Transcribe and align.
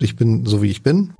Ich 0.00 0.14
bin 0.14 0.46
so 0.46 0.62
wie 0.62 0.70
ich 0.70 0.84
bin. 0.84 1.12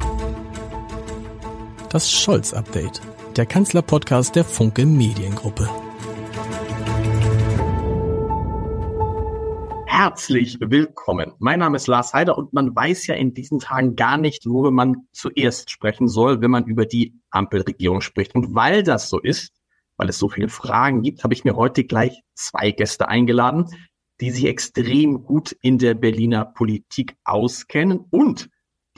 Das 1.91 2.13
Scholz-Update, 2.13 3.01
der 3.37 3.45
Kanzler-Podcast 3.45 4.37
der 4.37 4.45
Funke 4.45 4.87
Mediengruppe. 4.87 5.69
Herzlich 9.87 10.59
willkommen. 10.61 11.33
Mein 11.41 11.59
Name 11.59 11.75
ist 11.75 11.89
Lars 11.89 12.15
Heider 12.15 12.39
und 12.39 12.53
man 12.53 12.77
weiß 12.77 13.09
ja 13.09 13.17
in 13.17 13.35
diesen 13.35 13.59
Tagen 13.59 13.97
gar 13.97 14.17
nicht, 14.17 14.47
worüber 14.47 14.71
man 14.71 15.09
zuerst 15.11 15.73
sprechen 15.73 16.07
soll, 16.07 16.41
wenn 16.41 16.53
man 16.53 16.67
über 16.67 16.87
die 16.87 17.21
Ampelregierung 17.31 18.01
spricht. 18.01 18.37
Und 18.37 18.55
weil 18.55 18.85
das 18.85 19.09
so 19.09 19.19
ist, 19.19 19.51
weil 19.97 20.09
es 20.09 20.21
so 20.21 20.29
viele 20.29 20.49
Fragen 20.49 21.03
gibt, 21.03 21.25
habe 21.25 21.35
ich 21.35 21.43
mir 21.43 21.57
heute 21.57 21.83
gleich 21.83 22.23
zwei 22.37 22.71
Gäste 22.71 23.09
eingeladen, 23.09 23.65
die 24.21 24.31
sich 24.31 24.45
extrem 24.45 25.25
gut 25.25 25.51
in 25.63 25.79
der 25.79 25.95
Berliner 25.95 26.45
Politik 26.45 27.17
auskennen 27.25 28.05
und 28.11 28.49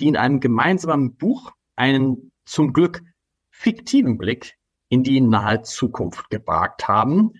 die 0.01 0.09
in 0.09 0.17
einem 0.17 0.41
gemeinsamen 0.41 1.17
Buch 1.17 1.53
einen 1.77 2.33
zum 2.45 2.73
Glück 2.73 3.03
fiktiven 3.51 4.19
Blick 4.19 4.57
in 4.89 5.03
die 5.03 5.21
nahe 5.21 5.63
Zukunft 5.63 6.31
gewagt 6.31 6.89
haben, 6.89 7.33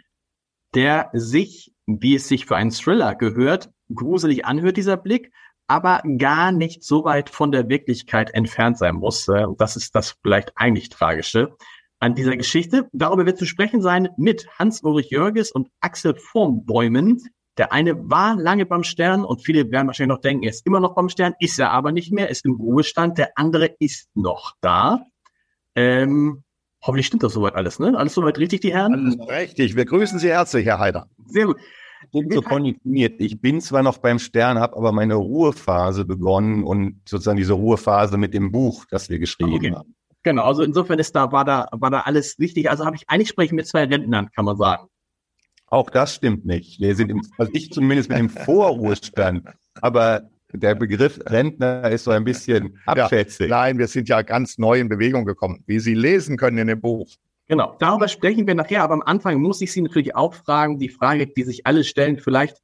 der 0.75 1.11
sich, 1.13 1.73
wie 1.87 2.15
es 2.15 2.29
sich 2.29 2.47
für 2.47 2.57
einen 2.57 2.71
Thriller 2.71 3.15
gehört, 3.15 3.71
gruselig 3.93 4.45
anhört, 4.45 4.77
dieser 4.77 4.97
Blick, 4.97 5.33
aber 5.67 6.03
gar 6.19 6.53
nicht 6.53 6.85
so 6.85 7.05
weit 7.05 7.31
von 7.31 7.53
der 7.53 7.69
Wirklichkeit 7.69 8.35
entfernt 8.35 8.79
sein 8.79 8.97
muss. 8.97 9.27
Das 9.59 9.77
ist 9.77 9.95
das 9.95 10.17
vielleicht 10.23 10.53
eigentlich 10.57 10.89
Tragische 10.89 11.57
an 11.99 12.15
dieser 12.15 12.37
Geschichte. 12.37 12.89
Darüber 12.93 13.27
wird 13.27 13.39
zu 13.39 13.47
sprechen 13.47 13.81
sein 13.81 14.09
mit 14.17 14.49
Hans-Ulrich 14.59 15.11
Jörges 15.11 15.53
und 15.53 15.69
Axel 15.81 16.15
Vormbäumen, 16.15 17.23
der 17.61 17.73
eine 17.73 18.09
war 18.09 18.37
lange 18.37 18.65
beim 18.65 18.85
Stern 18.85 19.23
und 19.23 19.45
viele 19.45 19.71
werden 19.71 19.87
wahrscheinlich 19.87 20.17
noch 20.17 20.23
denken, 20.23 20.45
er 20.45 20.51
ist 20.51 20.65
immer 20.67 20.81
noch 20.81 20.95
beim 20.95 21.11
Stern, 21.11 21.35
ist 21.41 21.59
er 21.61 21.73
aber 21.73 21.93
nicht 21.93 22.11
mehr, 22.11 22.31
ist 22.31 22.47
im 22.47 22.55
Ruhestand. 22.55 23.19
Der 23.19 23.33
andere 23.35 23.67
ist 23.79 24.09
noch 24.15 24.55
da. 24.63 25.05
Ähm, 25.75 26.43
hoffentlich 26.83 27.09
stimmt 27.09 27.23
das 27.23 27.35
soweit 27.35 27.57
alles, 27.57 27.79
ne? 27.79 27.93
Alles 27.99 28.15
soweit 28.15 28.39
richtig, 28.39 28.63
die 28.63 28.73
Herren? 28.73 28.95
Alles 28.95 29.29
richtig. 29.29 29.77
Wir 29.77 29.85
grüßen 29.85 30.19
Sie 30.19 30.31
herzlich, 30.31 30.65
Herr 30.65 30.79
Heider. 30.79 31.07
Sehr 31.27 31.45
gut. 31.45 31.59
So 32.31 32.41
konditioniert. 32.41 33.21
Ich 33.21 33.39
bin 33.43 33.61
zwar 33.61 33.83
noch 33.83 33.99
beim 33.99 34.19
Stern, 34.19 34.59
habe 34.59 34.75
aber 34.75 34.91
meine 34.93 35.17
Ruhephase 35.17 36.07
begonnen 36.07 36.65
und 36.65 37.03
sozusagen 37.07 37.37
diese 37.37 37.53
Ruhephase 37.53 38.17
mit 38.17 38.33
dem 38.33 38.51
Buch, 38.53 38.87
das 38.91 39.11
wir 39.11 39.19
geschrieben 39.19 39.53
okay. 39.53 39.75
haben. 39.75 39.95
Genau, 40.23 40.45
also 40.45 40.63
insofern 40.63 40.99
ist 40.99 41.15
da, 41.15 41.31
war 41.31 41.45
da, 41.45 41.69
war 41.73 41.91
da 41.91 42.01
alles 42.01 42.39
richtig. 42.39 42.71
Also 42.71 42.87
habe 42.87 42.97
ich 42.97 43.11
eigentlich 43.11 43.29
sprechen 43.29 43.57
mit 43.57 43.67
zwei 43.67 43.85
Rentnern, 43.85 44.31
kann 44.35 44.47
man 44.47 44.57
sagen. 44.57 44.89
Auch 45.71 45.89
das 45.89 46.17
stimmt 46.17 46.45
nicht. 46.45 46.81
Wir 46.81 46.97
sind 46.97 47.11
im, 47.11 47.23
also 47.39 47.51
ich 47.55 47.71
zumindest 47.71 48.09
mit 48.09 48.19
dem 48.19 48.29
Vorruhestand. 48.29 49.49
Aber 49.81 50.29
der 50.53 50.75
Begriff 50.75 51.21
Rentner 51.27 51.89
ist 51.91 52.05
so 52.05 52.11
ein 52.11 52.25
bisschen 52.25 52.79
abschätzig. 52.87 53.49
Ja, 53.49 53.61
nein, 53.61 53.79
wir 53.79 53.87
sind 53.87 54.09
ja 54.09 54.23
ganz 54.23 54.59
neu 54.59 54.81
in 54.81 54.89
Bewegung 54.89 55.25
gekommen, 55.25 55.63
wie 55.67 55.79
Sie 55.79 55.95
lesen 55.95 56.37
können 56.37 56.59
in 56.59 56.67
dem 56.67 56.81
Buch. 56.81 57.09
Genau, 57.47 57.77
darüber 57.79 58.09
sprechen 58.09 58.47
wir 58.47 58.55
nachher, 58.55 58.83
aber 58.83 58.95
am 58.95 59.03
Anfang 59.03 59.41
muss 59.41 59.61
ich 59.61 59.73
Sie 59.73 59.83
natürlich 59.83 60.15
auch 60.15 60.35
fragen, 60.35 60.79
die 60.79 60.89
Frage, 60.89 61.29
die 61.29 61.45
sich 61.45 61.67
alle 61.67 61.85
stellen, 61.85 62.19
vielleicht 62.19 62.59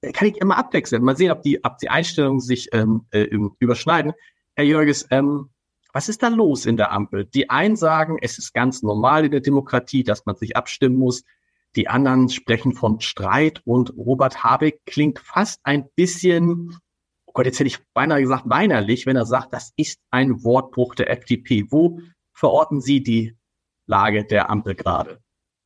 äh, 0.00 0.12
kann 0.12 0.28
ich 0.28 0.36
immer 0.38 0.56
abwechseln. 0.56 1.02
Mal 1.02 1.16
sehen, 1.16 1.30
ob 1.30 1.42
die, 1.42 1.64
ob 1.64 1.78
die 1.78 1.88
Einstellungen 1.88 2.40
sich 2.40 2.68
ähm, 2.72 3.06
äh, 3.10 3.28
überschneiden. 3.58 4.12
Herr 4.56 4.64
Jörges, 4.64 5.06
ähm, 5.10 5.50
was 5.92 6.08
ist 6.08 6.22
da 6.24 6.28
los 6.28 6.66
in 6.66 6.76
der 6.76 6.90
Ampel? 6.90 7.24
Die 7.26 7.50
einen 7.50 7.76
sagen, 7.76 8.18
es 8.20 8.38
ist 8.38 8.52
ganz 8.54 8.82
normal 8.82 9.24
in 9.24 9.30
der 9.30 9.40
Demokratie, 9.40 10.02
dass 10.02 10.26
man 10.26 10.34
sich 10.34 10.56
abstimmen 10.56 10.96
muss. 10.96 11.22
Die 11.76 11.88
anderen 11.88 12.28
sprechen 12.28 12.72
von 12.72 13.00
Streit 13.00 13.60
und 13.64 13.92
Robert 13.96 14.44
Habeck 14.44 14.80
klingt 14.86 15.18
fast 15.18 15.60
ein 15.64 15.88
bisschen, 15.96 16.76
oh 17.26 17.32
Gott, 17.32 17.46
jetzt 17.46 17.58
hätte 17.58 17.68
ich 17.68 17.78
beinahe 17.94 18.20
gesagt 18.20 18.44
weinerlich, 18.46 19.06
wenn 19.06 19.16
er 19.16 19.26
sagt, 19.26 19.52
das 19.52 19.72
ist 19.76 19.98
ein 20.10 20.44
Wortbruch 20.44 20.94
der 20.94 21.10
FDP. 21.10 21.66
Wo 21.70 22.00
verorten 22.32 22.80
Sie 22.80 23.02
die 23.02 23.36
Lage 23.86 24.24
der 24.24 24.50
Ampel 24.50 24.74
gerade? 24.74 25.18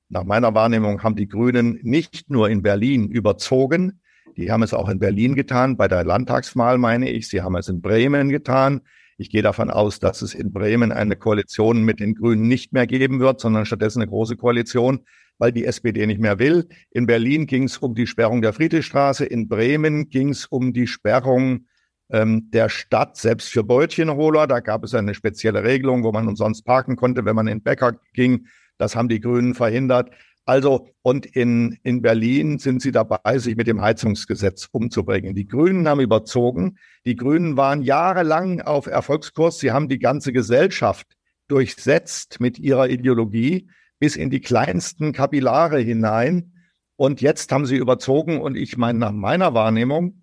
Nach 0.09 0.25
meiner 0.25 0.55
Wahrnehmung 0.55 1.03
haben 1.03 1.17
die 1.17 1.29
Grünen 1.29 1.79
nicht 1.83 2.31
nur 2.31 2.49
in 2.49 2.63
Berlin 2.63 3.09
überzogen, 3.11 4.01
die 4.39 4.53
haben 4.53 4.63
es 4.63 4.73
auch 4.73 4.89
in 4.89 5.01
Berlin 5.01 5.35
getan, 5.35 5.77
bei 5.77 5.89
der 5.89 6.05
Landtagswahl 6.05 6.79
meine 6.79 7.11
ich, 7.11 7.29
sie 7.29 7.43
haben 7.43 7.57
es 7.57 7.69
in 7.69 7.81
Bremen 7.81 8.29
getan. 8.29 8.83
Ich 9.17 9.31
gehe 9.31 9.43
davon 9.43 9.69
aus, 9.69 9.99
dass 9.99 10.23
es 10.23 10.33
in 10.33 10.53
Bremen 10.53 10.93
eine 10.93 11.17
Koalition 11.17 11.83
mit 11.83 11.99
den 11.99 12.15
Grünen 12.15 12.47
nicht 12.47 12.73
mehr 12.73 12.87
geben 12.87 13.19
wird, 13.19 13.41
sondern 13.41 13.67
stattdessen 13.67 14.01
eine 14.01 14.09
große 14.09 14.37
Koalition 14.37 15.01
weil 15.39 15.53
die 15.53 15.65
SPD 15.65 16.07
nicht 16.07 16.21
mehr 16.21 16.39
will. 16.39 16.69
In 16.91 17.07
Berlin 17.07 17.47
ging 17.47 17.65
es 17.65 17.79
um 17.79 17.95
die 17.95 18.07
Sperrung 18.07 18.43
der 18.43 18.53
Friedrichstraße, 18.53 19.25
in 19.25 19.49
Bremen 19.49 20.09
ging 20.09 20.31
es 20.31 20.47
um 20.47 20.73
die 20.73 20.87
Sperrung 20.87 21.67
ähm, 22.11 22.51
der 22.51 22.69
Stadt 22.69 23.17
selbst 23.17 23.49
für 23.49 23.65
Brötchenholer. 23.65 24.47
Da 24.47 24.61
gab 24.61 24.85
es 24.85 24.95
eine 24.95 25.15
spezielle 25.15 25.63
Regelung, 25.63 26.05
wo 26.05 26.13
man 26.13 26.29
umsonst 26.29 26.65
parken 26.65 26.97
konnte, 26.97 27.25
wenn 27.25 27.37
man 27.37 27.49
in 27.49 27.63
Bäcker 27.63 27.95
ging. 28.15 28.47
Das 28.79 28.97
haben 28.97 29.09
die 29.09 29.21
Grünen 29.21 29.55
verhindert. 29.55 30.11
Also, 30.45 30.89
und 31.03 31.27
in, 31.27 31.79
in 31.83 32.01
Berlin 32.01 32.59
sind 32.59 32.81
sie 32.81 32.91
dabei, 32.91 33.39
sich 33.39 33.57
mit 33.57 33.67
dem 33.67 33.83
Heizungsgesetz 33.83 34.67
umzubringen. 34.73 35.35
Die 35.35 35.47
Grünen 35.47 35.87
haben 35.87 36.01
überzogen. 36.01 36.79
Die 37.05 37.17
Grünen 37.17 37.59
waren 37.59 37.83
jahrelang 37.83 38.63
auf 38.63 38.87
Erfolgskurs. 38.87 39.59
Sie 39.59 39.73
haben 39.73 39.89
die 39.89 39.99
ganze 39.99 40.33
Gesellschaft 40.33 41.07
durchsetzt 41.49 42.41
mit 42.41 42.59
ihrer 42.59 42.89
Ideologie 42.89 43.69
bis 43.99 44.17
in 44.17 44.31
die 44.31 44.41
kleinsten 44.41 45.13
Kapillare 45.13 45.79
hinein. 45.79 46.53
Und 46.97 47.21
jetzt 47.21 47.53
haben 47.53 47.67
sie 47.67 47.77
überzogen 47.77 48.41
und 48.41 48.57
ich 48.57 48.77
meine, 48.77 48.99
nach 48.99 49.13
meiner 49.13 49.55
Wahrnehmung 49.55 50.23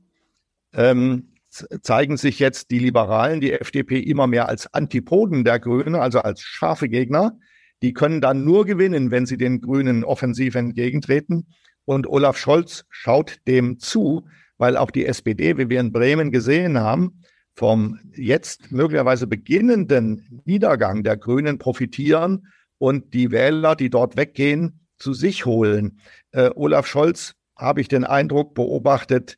ähm, 0.73 1.33
zeigen 1.81 2.17
sich 2.17 2.39
jetzt 2.39 2.71
die 2.71 2.79
Liberalen, 2.79 3.39
die 3.39 3.53
FDP 3.53 3.99
immer 3.99 4.27
mehr 4.27 4.49
als 4.49 4.73
Antipoden 4.73 5.43
der 5.43 5.59
Grünen, 5.59 5.95
also 5.95 6.19
als 6.19 6.41
scharfe 6.41 6.89
Gegner. 6.89 7.37
Die 7.81 7.93
können 7.93 8.19
dann 8.19 8.43
nur 8.43 8.65
gewinnen, 8.65 9.11
wenn 9.11 9.25
sie 9.25 9.37
den 9.37 9.61
Grünen 9.61 10.03
offensiv 10.03 10.55
entgegentreten. 10.55 11.47
Und 11.85 12.07
Olaf 12.07 12.37
Scholz 12.37 12.85
schaut 12.89 13.39
dem 13.47 13.79
zu, 13.79 14.27
weil 14.57 14.75
auch 14.75 14.91
die 14.91 15.05
SPD, 15.05 15.57
wie 15.57 15.69
wir 15.69 15.79
in 15.79 15.91
Bremen 15.91 16.31
gesehen 16.31 16.79
haben, 16.79 17.21
vom 17.53 17.99
jetzt 18.13 18.71
möglicherweise 18.71 19.27
beginnenden 19.27 20.41
Niedergang 20.45 21.03
der 21.03 21.15
Grünen 21.15 21.57
profitieren 21.57 22.47
und 22.77 23.13
die 23.13 23.31
Wähler, 23.31 23.75
die 23.75 23.89
dort 23.89 24.17
weggehen, 24.17 24.87
zu 24.97 25.13
sich 25.13 25.45
holen. 25.45 25.99
Äh, 26.31 26.51
Olaf 26.55 26.87
Scholz, 26.87 27.35
habe 27.55 27.81
ich 27.81 27.87
den 27.87 28.03
Eindruck, 28.03 28.53
beobachtet 28.53 29.37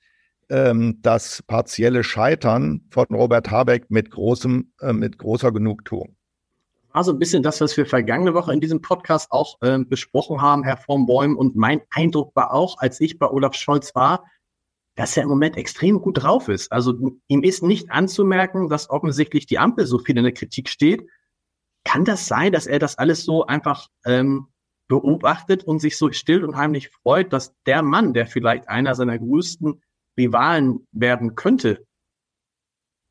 ähm, 0.49 0.99
das 1.01 1.43
partielle 1.43 2.03
Scheitern 2.03 2.81
von 2.89 3.05
Robert 3.11 3.51
Habeck 3.51 3.89
mit 3.89 4.11
großem, 4.11 4.71
äh, 4.81 4.93
mit 4.93 5.17
großer 5.17 5.51
Genugtuung. 5.51 6.15
War 6.93 7.03
so 7.03 7.11
ein 7.11 7.19
bisschen 7.19 7.43
das, 7.43 7.61
was 7.61 7.77
wir 7.77 7.85
vergangene 7.85 8.33
Woche 8.33 8.53
in 8.53 8.61
diesem 8.61 8.81
Podcast 8.81 9.31
auch 9.31 9.61
äh, 9.61 9.77
besprochen 9.77 10.41
haben, 10.41 10.63
Herr 10.63 10.77
von 10.77 11.05
Bäum. 11.05 11.37
Und 11.37 11.55
mein 11.55 11.81
Eindruck 11.91 12.35
war 12.35 12.53
auch, 12.53 12.77
als 12.79 12.99
ich 13.01 13.19
bei 13.19 13.29
Olaf 13.29 13.53
Scholz 13.53 13.93
war, 13.93 14.25
dass 14.95 15.15
er 15.15 15.23
im 15.23 15.29
Moment 15.29 15.57
extrem 15.57 16.01
gut 16.01 16.23
drauf 16.23 16.47
ist. 16.47 16.71
Also 16.71 17.19
ihm 17.27 17.43
ist 17.43 17.61
nicht 17.61 17.91
anzumerken, 17.91 18.67
dass 18.67 18.89
offensichtlich 18.89 19.45
die 19.45 19.59
Ampel 19.59 19.85
so 19.85 19.99
viel 19.99 20.17
in 20.17 20.23
der 20.23 20.33
Kritik 20.33 20.69
steht, 20.69 21.05
kann 21.87 22.03
das 22.03 22.27
sein, 22.27 22.51
dass 22.51 22.67
er 22.67 22.79
das 22.79 22.97
alles 22.97 23.23
so 23.23 23.45
einfach 23.45 23.87
ähm, 24.05 24.47
beobachtet 24.89 25.63
und 25.63 25.79
sich 25.79 25.97
so 25.97 26.11
still 26.11 26.43
und 26.43 26.57
heimlich 26.57 26.89
freut, 26.89 27.31
dass 27.31 27.55
der 27.65 27.81
Mann, 27.81 28.13
der 28.13 28.27
vielleicht 28.27 28.67
einer 28.67 28.93
seiner 28.93 29.17
größten 29.17 29.81
Rivalen 30.17 30.85
werden 30.91 31.35
könnte, 31.35 31.85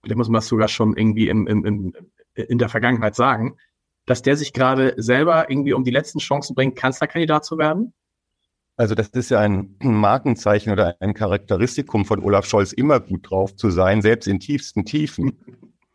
der 0.04 0.16
muss 0.16 0.28
man 0.28 0.41
das 0.41 0.48
sogar 0.48 0.69
schon 0.69 0.94
irgendwie 0.94 1.28
im, 1.28 1.47
im, 1.47 1.64
im, 1.64 1.92
in 2.34 2.59
der 2.59 2.69
Vergangenheit 2.69 3.14
sagen, 3.14 3.56
dass 4.04 4.20
der 4.20 4.37
sich 4.37 4.53
gerade 4.53 4.94
selber 4.98 5.50
irgendwie 5.50 5.72
um 5.72 5.82
die 5.82 5.91
letzten 5.91 6.19
Chancen 6.19 6.54
bringt, 6.54 6.76
Kanzlerkandidat 6.76 7.47
zu 7.47 7.56
werden? 7.56 7.94
Also 8.76 8.94
das 8.94 9.08
ist 9.08 9.31
ja 9.31 9.41
ein 9.41 9.76
Markenzeichen 9.81 10.70
oder 10.70 10.97
ein 11.00 11.14
Charakteristikum 11.14 12.04
von 12.04 12.22
Olaf 12.22 12.44
Scholz, 12.44 12.72
immer 12.72 13.00
gut 13.00 13.31
drauf 13.31 13.56
zu 13.56 13.70
sein, 13.70 14.03
selbst 14.03 14.26
in 14.28 14.38
tiefsten 14.38 14.84
Tiefen. 14.84 15.38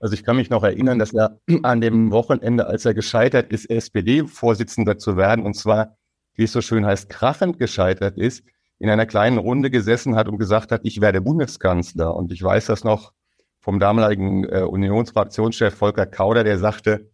Also 0.01 0.15
ich 0.15 0.23
kann 0.23 0.35
mich 0.35 0.49
noch 0.49 0.63
erinnern, 0.63 0.99
dass 0.99 1.13
er 1.13 1.39
an 1.63 1.79
dem 1.79 2.11
Wochenende, 2.11 2.67
als 2.67 2.85
er 2.85 2.93
gescheitert 2.93 3.51
ist, 3.53 3.69
SPD-Vorsitzender 3.69 4.97
zu 4.97 5.15
werden, 5.15 5.45
und 5.45 5.55
zwar, 5.55 5.95
wie 6.33 6.43
es 6.43 6.51
so 6.51 6.61
schön 6.61 6.85
heißt, 6.85 7.07
krachend 7.07 7.59
gescheitert 7.59 8.17
ist, 8.17 8.43
in 8.79 8.89
einer 8.89 9.05
kleinen 9.05 9.37
Runde 9.37 9.69
gesessen 9.69 10.15
hat 10.15 10.27
und 10.27 10.39
gesagt 10.39 10.71
hat, 10.71 10.81
ich 10.83 11.01
werde 11.01 11.21
Bundeskanzler. 11.21 12.15
Und 12.15 12.31
ich 12.31 12.41
weiß 12.41 12.65
das 12.65 12.83
noch 12.83 13.13
vom 13.59 13.79
damaligen 13.79 14.43
äh, 14.45 14.63
Unionsfraktionschef 14.63 15.75
Volker 15.75 16.07
Kauder, 16.07 16.43
der 16.43 16.57
sagte, 16.57 17.11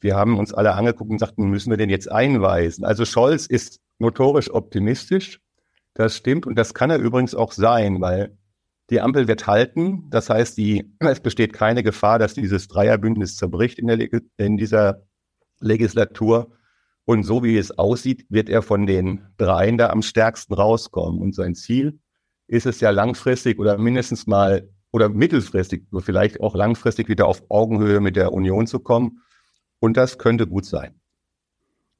wir 0.00 0.14
haben 0.14 0.38
uns 0.38 0.52
alle 0.52 0.74
angeguckt 0.74 1.10
und 1.10 1.18
sagten, 1.18 1.48
müssen 1.48 1.70
wir 1.70 1.78
den 1.78 1.88
jetzt 1.88 2.12
einweisen? 2.12 2.84
Also 2.84 3.06
Scholz 3.06 3.46
ist 3.46 3.80
notorisch 3.98 4.50
optimistisch. 4.50 5.40
Das 5.94 6.16
stimmt. 6.16 6.46
Und 6.46 6.56
das 6.56 6.74
kann 6.74 6.90
er 6.90 6.98
übrigens 6.98 7.34
auch 7.34 7.52
sein, 7.52 8.02
weil 8.02 8.36
die 8.90 9.00
Ampel 9.00 9.28
wird 9.28 9.46
halten. 9.46 10.08
Das 10.10 10.30
heißt, 10.30 10.56
die, 10.56 10.92
es 11.00 11.20
besteht 11.20 11.52
keine 11.52 11.82
Gefahr, 11.82 12.18
dass 12.18 12.34
dieses 12.34 12.68
Dreierbündnis 12.68 13.36
zerbricht 13.36 13.78
in, 13.78 13.88
der, 13.88 14.08
in 14.36 14.56
dieser 14.56 15.02
Legislatur. 15.60 16.52
Und 17.04 17.24
so 17.24 17.42
wie 17.42 17.56
es 17.56 17.76
aussieht, 17.78 18.26
wird 18.28 18.48
er 18.48 18.62
von 18.62 18.86
den 18.86 19.26
dreien 19.36 19.78
da 19.78 19.90
am 19.90 20.02
stärksten 20.02 20.54
rauskommen. 20.54 21.20
Und 21.20 21.34
sein 21.34 21.54
Ziel 21.54 22.00
ist 22.46 22.66
es 22.66 22.80
ja 22.80 22.90
langfristig 22.90 23.58
oder 23.58 23.78
mindestens 23.78 24.26
mal 24.26 24.68
oder 24.92 25.08
mittelfristig, 25.08 25.84
vielleicht 25.98 26.40
auch 26.40 26.54
langfristig 26.54 27.08
wieder 27.08 27.26
auf 27.26 27.42
Augenhöhe 27.50 28.00
mit 28.00 28.16
der 28.16 28.32
Union 28.32 28.66
zu 28.66 28.80
kommen. 28.80 29.20
Und 29.78 29.96
das 29.96 30.18
könnte 30.18 30.46
gut 30.46 30.64
sein. 30.64 31.00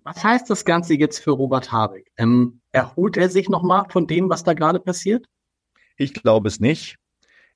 Was 0.02 0.22
heißt 0.22 0.48
das 0.48 0.64
Ganze 0.64 0.94
jetzt 0.94 1.18
für 1.18 1.32
Robert 1.32 1.72
Habeck? 1.72 2.10
Ähm, 2.16 2.60
erholt 2.70 3.16
er 3.16 3.28
sich 3.28 3.48
nochmal 3.48 3.86
von 3.90 4.06
dem, 4.06 4.30
was 4.30 4.44
da 4.44 4.54
gerade 4.54 4.78
passiert? 4.78 5.26
Ich 5.96 6.14
glaube 6.14 6.48
es 6.48 6.60
nicht. 6.60 6.96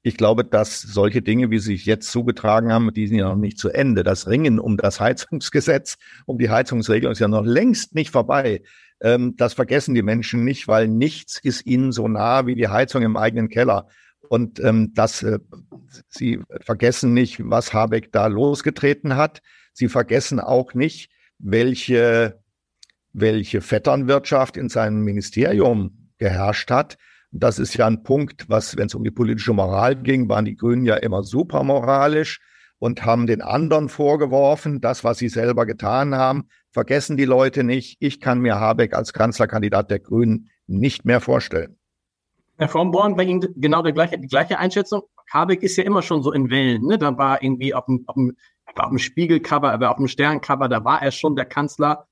Ich 0.02 0.16
glaube, 0.16 0.44
dass 0.44 0.80
solche 0.80 1.20
Dinge, 1.20 1.50
wie 1.50 1.58
sie 1.58 1.72
sich 1.72 1.84
jetzt 1.84 2.10
zugetragen 2.10 2.72
haben, 2.72 2.92
die 2.94 3.06
sind 3.06 3.18
ja 3.18 3.28
noch 3.28 3.36
nicht 3.36 3.58
zu 3.58 3.68
Ende. 3.68 4.02
Das 4.02 4.28
Ringen 4.28 4.58
um 4.58 4.76
das 4.76 4.98
Heizungsgesetz, 5.00 5.98
um 6.26 6.38
die 6.38 6.50
Heizungsregelung 6.50 7.12
ist 7.12 7.18
ja 7.18 7.28
noch 7.28 7.44
längst 7.44 7.94
nicht 7.94 8.10
vorbei. 8.10 8.62
Ähm, 9.02 9.34
das 9.36 9.54
vergessen 9.54 9.94
die 9.94 10.02
Menschen 10.02 10.44
nicht, 10.44 10.68
weil 10.68 10.88
nichts 10.88 11.38
ist 11.42 11.66
ihnen 11.66 11.92
so 11.92 12.08
nah 12.08 12.46
wie 12.46 12.54
die 12.54 12.68
Heizung 12.68 13.02
im 13.02 13.16
eigenen 13.16 13.48
Keller. 13.48 13.88
Und 14.28 14.60
ähm, 14.60 14.92
das, 14.94 15.22
äh, 15.22 15.38
sie 16.08 16.40
vergessen 16.60 17.12
nicht, 17.12 17.40
was 17.42 17.74
Habeck 17.74 18.12
da 18.12 18.26
losgetreten 18.26 19.16
hat. 19.16 19.42
Sie 19.72 19.88
vergessen 19.88 20.40
auch 20.40 20.72
nicht, 20.72 21.10
welche, 21.38 22.40
welche 23.12 23.60
Vetternwirtschaft 23.60 24.56
in 24.56 24.68
seinem 24.68 25.02
Ministerium 25.02 26.10
geherrscht 26.18 26.70
hat. 26.70 26.96
Das 27.32 27.58
ist 27.58 27.74
ja 27.74 27.86
ein 27.86 28.02
Punkt, 28.02 28.48
was, 28.48 28.76
wenn 28.76 28.86
es 28.86 28.94
um 28.94 29.04
die 29.04 29.10
politische 29.10 29.52
Moral 29.52 29.96
ging, 29.96 30.28
waren 30.28 30.44
die 30.44 30.56
Grünen 30.56 30.84
ja 30.84 30.96
immer 30.96 31.22
super 31.22 31.62
moralisch 31.62 32.40
und 32.78 33.04
haben 33.04 33.26
den 33.26 33.40
anderen 33.40 33.88
vorgeworfen, 33.88 34.80
das, 34.80 35.04
was 35.04 35.18
sie 35.18 35.28
selber 35.28 35.66
getan 35.66 36.14
haben, 36.14 36.48
vergessen 36.72 37.16
die 37.16 37.26
Leute 37.26 37.62
nicht. 37.62 37.98
Ich 38.00 38.20
kann 38.20 38.40
mir 38.40 38.58
Habeck 38.58 38.94
als 38.94 39.12
Kanzlerkandidat 39.12 39.90
der 39.90 40.00
Grünen 40.00 40.50
nicht 40.66 41.04
mehr 41.04 41.20
vorstellen. 41.20 41.76
Herr 42.56 42.68
von 42.68 42.90
Born, 42.90 43.16
bei 43.16 43.24
Ihnen 43.24 43.46
genau 43.56 43.82
die 43.82 43.92
gleiche, 43.92 44.18
die 44.18 44.28
gleiche 44.28 44.58
Einschätzung. 44.58 45.02
Habeck 45.32 45.62
ist 45.62 45.76
ja 45.76 45.84
immer 45.84 46.02
schon 46.02 46.22
so 46.22 46.32
in 46.32 46.50
Wellen. 46.50 46.86
Ne? 46.86 46.98
Da 46.98 47.16
war 47.16 47.42
irgendwie 47.42 47.74
auf 47.74 47.86
dem, 47.86 48.04
auf 48.06 48.14
dem, 48.14 48.36
auf 48.74 48.88
dem 48.88 48.98
Spiegelcover, 48.98 49.72
aber 49.72 49.90
auf 49.90 49.96
dem 49.96 50.08
Sterncover, 50.08 50.68
da 50.68 50.84
war 50.84 51.00
er 51.00 51.10
schon 51.10 51.36
der 51.36 51.46
Kanzler 51.46 52.06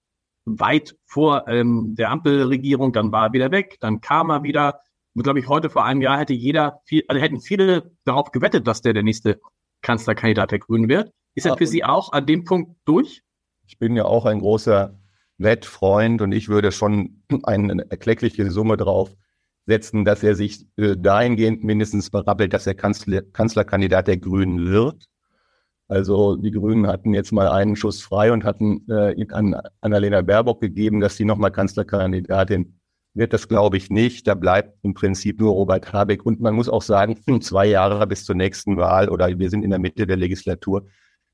weit 0.45 0.97
vor 1.05 1.47
ähm, 1.49 1.95
der 1.97 2.11
Ampelregierung. 2.11 2.93
Dann 2.93 3.13
war 3.13 3.27
er 3.27 3.33
wieder 3.33 3.51
weg, 3.51 3.77
dann 3.81 4.01
kam 4.01 4.31
er 4.31 4.43
wieder 4.43 4.81
glaube 5.23 5.41
ich, 5.41 5.49
heute 5.49 5.71
vor 5.71 5.85
einem 5.85 6.01
Jahr 6.01 6.19
hätte 6.19 6.35
jeder, 6.35 6.81
viel, 6.85 7.05
also 7.09 7.21
hätten 7.21 7.41
viele 7.41 7.93
darauf 8.05 8.31
gewettet, 8.31 8.67
dass 8.67 8.83
der 8.83 8.93
der 8.93 9.03
nächste 9.03 9.41
Kanzlerkandidat 9.83 10.51
der 10.51 10.59
Grünen 10.59 10.89
wird. 10.89 11.13
Ist 11.35 11.47
er 11.47 11.57
für 11.57 11.67
Sie 11.67 11.85
auch 11.85 12.13
an 12.13 12.27
dem 12.27 12.45
Punkt 12.45 12.77
durch? 12.85 13.23
Ich 13.67 13.79
bin 13.79 13.97
ja 13.97 14.05
auch 14.05 14.27
ein 14.27 14.41
großer 14.41 14.99
Wettfreund 15.39 16.21
und 16.21 16.33
ich 16.33 16.49
würde 16.49 16.73
schon 16.73 17.23
eine 17.45 17.87
erkleckliche 17.91 18.51
Summe 18.51 18.77
drauf 18.77 19.15
setzen, 19.67 20.05
dass 20.05 20.23
er 20.23 20.35
sich 20.35 20.67
äh, 20.77 20.97
dahingehend 20.97 21.63
mindestens 21.63 22.11
berappelt, 22.11 22.53
dass 22.53 22.67
er 22.67 22.75
Kanzler, 22.75 23.23
Kanzlerkandidat 23.23 24.09
der 24.09 24.17
Grünen 24.17 24.67
wird. 24.67 25.05
Also 25.87 26.37
die 26.37 26.51
Grünen 26.51 26.87
hatten 26.87 27.15
jetzt 27.15 27.33
mal 27.33 27.49
einen 27.49 27.77
Schuss 27.77 28.03
frei 28.03 28.33
und 28.33 28.45
hatten 28.45 28.87
äh, 28.91 29.27
an 29.31 29.55
Annalena 29.81 30.23
Baerbock 30.23 30.61
gegeben, 30.61 31.01
dass 31.01 31.17
sie 31.17 31.25
nochmal 31.25 31.53
Kanzlerkandidatin 31.53 32.78
wird 33.19 33.33
das, 33.33 33.49
glaube 33.49 33.77
ich, 33.77 33.91
nicht. 33.91 34.27
Da 34.27 34.35
bleibt 34.35 34.79
im 34.83 34.95
Prinzip 34.95 35.41
nur 35.41 35.53
Robert 35.53 35.93
Habeck. 35.93 36.25
Und 36.25 36.41
man 36.41 36.55
muss 36.55 36.69
auch 36.69 36.83
sagen, 36.83 37.19
zwei 37.43 37.67
Jahre 37.67 38.07
bis 38.07 38.25
zur 38.25 38.35
nächsten 38.35 38.77
Wahl 38.77 39.09
oder 39.09 39.39
wir 39.39 39.51
sind 39.51 39.65
in 39.65 39.71
der 39.71 39.79
Mitte 39.79 40.07
der 40.07 40.17
Legislatur. 40.17 40.87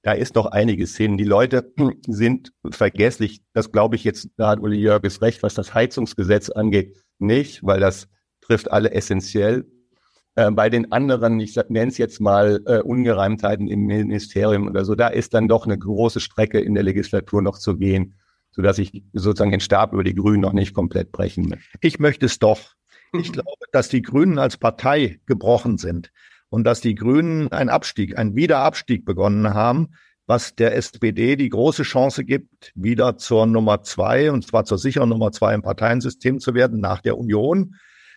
Da 0.03 0.13
ist 0.13 0.35
noch 0.35 0.47
einiges 0.47 0.97
hin. 0.97 1.17
Die 1.17 1.25
Leute 1.25 1.73
sind 2.07 2.53
vergesslich. 2.71 3.43
Das 3.53 3.71
glaube 3.71 3.97
ich 3.97 4.05
jetzt, 4.05 4.29
da 4.37 4.49
hat 4.49 4.61
Uli 4.61 4.79
Jörges 4.79 5.23
recht, 5.23 5.43
was 5.43 5.55
das 5.55 5.73
Heizungsgesetz 5.75 6.51
angeht, 6.51 7.03
nicht, 7.19 7.65
weil 7.65 7.81
das 7.81 8.09
trifft 8.41 8.71
alle 8.71 8.91
essentiell. 8.93 9.65
Äh, 10.35 10.51
bei 10.51 10.69
den 10.69 10.93
anderen, 10.93 11.41
ich 11.41 11.57
nenne 11.69 11.91
es 11.91 11.97
jetzt 11.97 12.21
mal 12.21 12.61
äh, 12.67 12.81
Ungereimtheiten 12.81 13.69
im 13.69 13.87
Ministerium 13.87 14.69
oder 14.69 14.85
so, 14.85 14.95
da 14.95 15.09
ist 15.09 15.33
dann 15.33 15.49
doch 15.49 15.65
eine 15.65 15.79
große 15.79 16.21
Strecke 16.21 16.61
in 16.61 16.75
der 16.75 16.83
Legislatur 16.83 17.41
noch 17.41 17.59
zu 17.59 17.77
gehen 17.77 18.15
sodass 18.55 18.79
ich 18.79 19.05
sozusagen 19.13 19.51
den 19.51 19.61
Stab 19.61 19.93
über 19.93 20.05
die 20.05 20.15
Grünen 20.15 20.41
noch 20.41 20.53
nicht 20.53 20.75
komplett 20.75 21.13
brechen 21.13 21.49
möchte. 21.49 21.79
Ich 21.81 21.99
möchte 21.99 22.27
es 22.27 22.39
doch. 22.39 22.75
Ich 23.13 23.33
glaube, 23.33 23.65
dass 23.73 23.89
die 23.89 24.03
Grünen 24.03 24.39
als 24.39 24.57
Partei 24.57 25.21
gebrochen 25.27 25.79
sind 25.79 26.13
und 26.51 26.65
dass 26.65 26.81
die 26.81 26.95
Grünen 26.95 27.51
einen 27.53 27.71
Abstieg, 27.71 28.17
einen 28.17 28.37
Wiederabstieg 28.37 29.05
begonnen 29.05 29.55
haben, 29.55 29.89
was 30.27 30.55
der 30.55 30.75
SPD 30.77 31.37
die 31.37 31.51
große 31.51 31.83
Chance 31.83 32.25
gibt, 32.25 32.73
wieder 32.75 33.19
zur 33.19 33.47
Nummer 33.47 33.83
zwei, 33.83 34.31
und 34.31 34.47
zwar 34.47 34.65
zur 34.65 34.79
sicheren 34.79 35.09
Nummer 35.09 35.33
zwei 35.33 35.55
im 35.55 35.63
Parteiensystem 35.63 36.41
zu 36.41 36.55
werden, 36.55 36.81
nach 36.81 37.01
der 37.01 37.19
Union. 37.19 37.75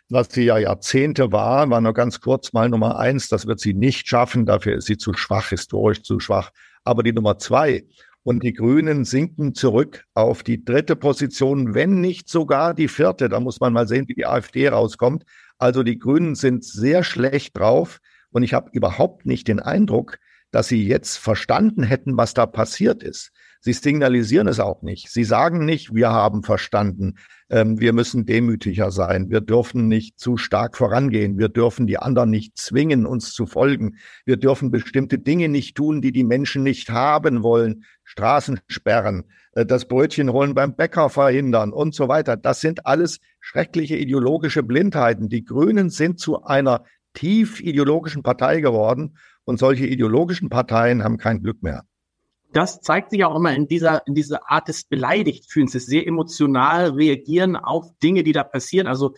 Was 0.09 0.29
sie 0.31 0.43
ja 0.43 0.57
Jahrzehnte 0.57 1.33
war, 1.33 1.69
war 1.69 1.81
nur 1.81 1.93
ganz 1.93 2.21
kurz 2.21 2.53
mal 2.53 2.69
Nummer 2.69 2.97
eins. 2.97 3.27
Das 3.27 3.45
wird 3.45 3.59
sie 3.59 3.73
nicht 3.73 4.07
schaffen. 4.07 4.45
Dafür 4.45 4.77
ist 4.77 4.85
sie 4.85 4.97
zu 4.97 5.13
schwach, 5.13 5.49
historisch 5.49 6.01
zu 6.03 6.21
schwach. 6.21 6.51
Aber 6.85 7.03
die 7.03 7.11
Nummer 7.11 7.37
zwei, 7.39 7.83
und 8.27 8.43
die 8.43 8.51
Grünen 8.51 9.05
sinken 9.05 9.55
zurück 9.55 10.03
auf 10.13 10.43
die 10.43 10.65
dritte 10.65 10.97
Position, 10.97 11.73
wenn 11.73 12.01
nicht 12.01 12.27
sogar 12.27 12.73
die 12.73 12.89
vierte. 12.89 13.29
Da 13.29 13.39
muss 13.39 13.61
man 13.61 13.71
mal 13.71 13.87
sehen, 13.87 14.09
wie 14.09 14.15
die 14.15 14.25
AfD 14.25 14.67
rauskommt. 14.67 15.23
Also 15.57 15.81
die 15.81 15.97
Grünen 15.97 16.35
sind 16.35 16.65
sehr 16.65 17.05
schlecht 17.05 17.57
drauf. 17.57 18.01
Und 18.31 18.43
ich 18.43 18.53
habe 18.53 18.69
überhaupt 18.73 19.25
nicht 19.25 19.47
den 19.47 19.61
Eindruck, 19.61 20.19
dass 20.51 20.67
sie 20.67 20.85
jetzt 20.85 21.15
verstanden 21.15 21.83
hätten, 21.83 22.17
was 22.17 22.33
da 22.33 22.45
passiert 22.45 23.01
ist. 23.01 23.31
Sie 23.61 23.73
signalisieren 23.73 24.47
es 24.47 24.59
auch 24.59 24.81
nicht. 24.81 25.09
Sie 25.09 25.23
sagen 25.23 25.65
nicht, 25.65 25.93
wir 25.93 26.09
haben 26.11 26.43
verstanden, 26.43 27.15
ähm, 27.49 27.79
wir 27.79 27.93
müssen 27.93 28.25
demütiger 28.25 28.91
sein, 28.91 29.29
wir 29.29 29.41
dürfen 29.41 29.87
nicht 29.87 30.19
zu 30.19 30.37
stark 30.37 30.77
vorangehen, 30.77 31.37
wir 31.37 31.49
dürfen 31.49 31.87
die 31.87 31.97
anderen 31.97 32.29
nicht 32.29 32.57
zwingen, 32.57 33.05
uns 33.05 33.33
zu 33.33 33.45
folgen, 33.45 33.95
wir 34.25 34.37
dürfen 34.37 34.69
bestimmte 34.69 35.17
Dinge 35.17 35.49
nicht 35.49 35.75
tun, 35.75 36.01
die 36.01 36.11
die 36.11 36.23
Menschen 36.23 36.63
nicht 36.63 36.89
haben 36.89 37.43
wollen, 37.43 37.85
Straßen 38.03 38.59
sperren, 38.67 39.23
äh, 39.53 39.65
das 39.65 39.87
Brötchen 39.87 40.31
holen 40.31 40.53
beim 40.53 40.75
Bäcker 40.75 41.09
verhindern 41.09 41.71
und 41.71 41.95
so 41.95 42.07
weiter. 42.07 42.37
Das 42.37 42.61
sind 42.61 42.85
alles 42.85 43.19
schreckliche 43.39 43.95
ideologische 43.95 44.63
Blindheiten. 44.63 45.29
Die 45.29 45.45
Grünen 45.45 45.89
sind 45.89 46.19
zu 46.19 46.43
einer 46.43 46.83
tief 47.13 47.61
ideologischen 47.61 48.23
Partei 48.23 48.59
geworden 48.59 49.17
und 49.45 49.57
solche 49.57 49.87
ideologischen 49.87 50.49
Parteien 50.49 51.03
haben 51.03 51.17
kein 51.17 51.41
Glück 51.41 51.63
mehr 51.63 51.83
das 52.53 52.81
zeigt 52.81 53.11
sich 53.11 53.23
auch 53.25 53.35
immer 53.35 53.53
in 53.53 53.67
dieser, 53.67 54.05
in 54.07 54.15
dieser 54.15 54.49
Art 54.49 54.67
des 54.67 54.85
Beleidigtfühlens, 54.85 55.73
des 55.73 55.85
sehr 55.85 56.07
emotional 56.07 56.91
reagieren 56.91 57.55
auf 57.55 57.85
Dinge, 58.01 58.23
die 58.23 58.31
da 58.31 58.43
passieren. 58.43 58.87
Also, 58.87 59.13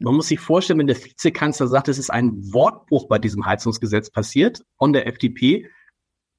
man 0.00 0.14
muss 0.14 0.28
sich 0.28 0.40
vorstellen, 0.40 0.78
wenn 0.78 0.86
der 0.86 1.02
Vizekanzler 1.02 1.66
sagt, 1.66 1.88
es 1.88 1.98
ist 1.98 2.10
ein 2.10 2.32
Wortbruch 2.52 3.06
bei 3.08 3.18
diesem 3.18 3.44
Heizungsgesetz 3.44 4.10
passiert 4.10 4.64
von 4.78 4.92
der 4.92 5.06
FDP. 5.06 5.68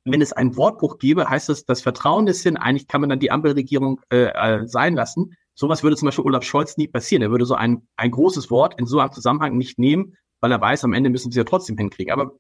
Wenn 0.03 0.21
es 0.21 0.33
einen 0.33 0.57
Wortbruch 0.57 0.97
gäbe, 0.97 1.29
heißt 1.29 1.49
das, 1.49 1.65
das 1.65 1.81
Vertrauen 1.81 2.25
ist 2.25 2.41
hin. 2.41 2.57
Eigentlich 2.57 2.87
kann 2.87 3.01
man 3.01 3.11
dann 3.11 3.19
die 3.19 3.29
Ampelregierung 3.29 4.01
äh, 4.11 4.31
äh, 4.33 4.67
sein 4.67 4.95
lassen. 4.95 5.35
Sowas 5.53 5.83
würde 5.83 5.95
zum 5.95 6.07
Beispiel 6.07 6.25
Olaf 6.25 6.43
Scholz 6.43 6.77
nie 6.77 6.87
passieren. 6.87 7.21
Er 7.21 7.29
würde 7.29 7.45
so 7.45 7.53
ein, 7.53 7.87
ein 7.97 8.09
großes 8.09 8.49
Wort 8.49 8.79
in 8.79 8.87
so 8.87 8.99
einem 8.99 9.11
Zusammenhang 9.11 9.57
nicht 9.57 9.77
nehmen, 9.77 10.15
weil 10.39 10.51
er 10.51 10.59
weiß, 10.59 10.83
am 10.83 10.93
Ende 10.93 11.11
müssen 11.11 11.31
sie 11.31 11.37
ja 11.37 11.43
trotzdem 11.43 11.77
hinkriegen. 11.77 12.11
Aber 12.11 12.31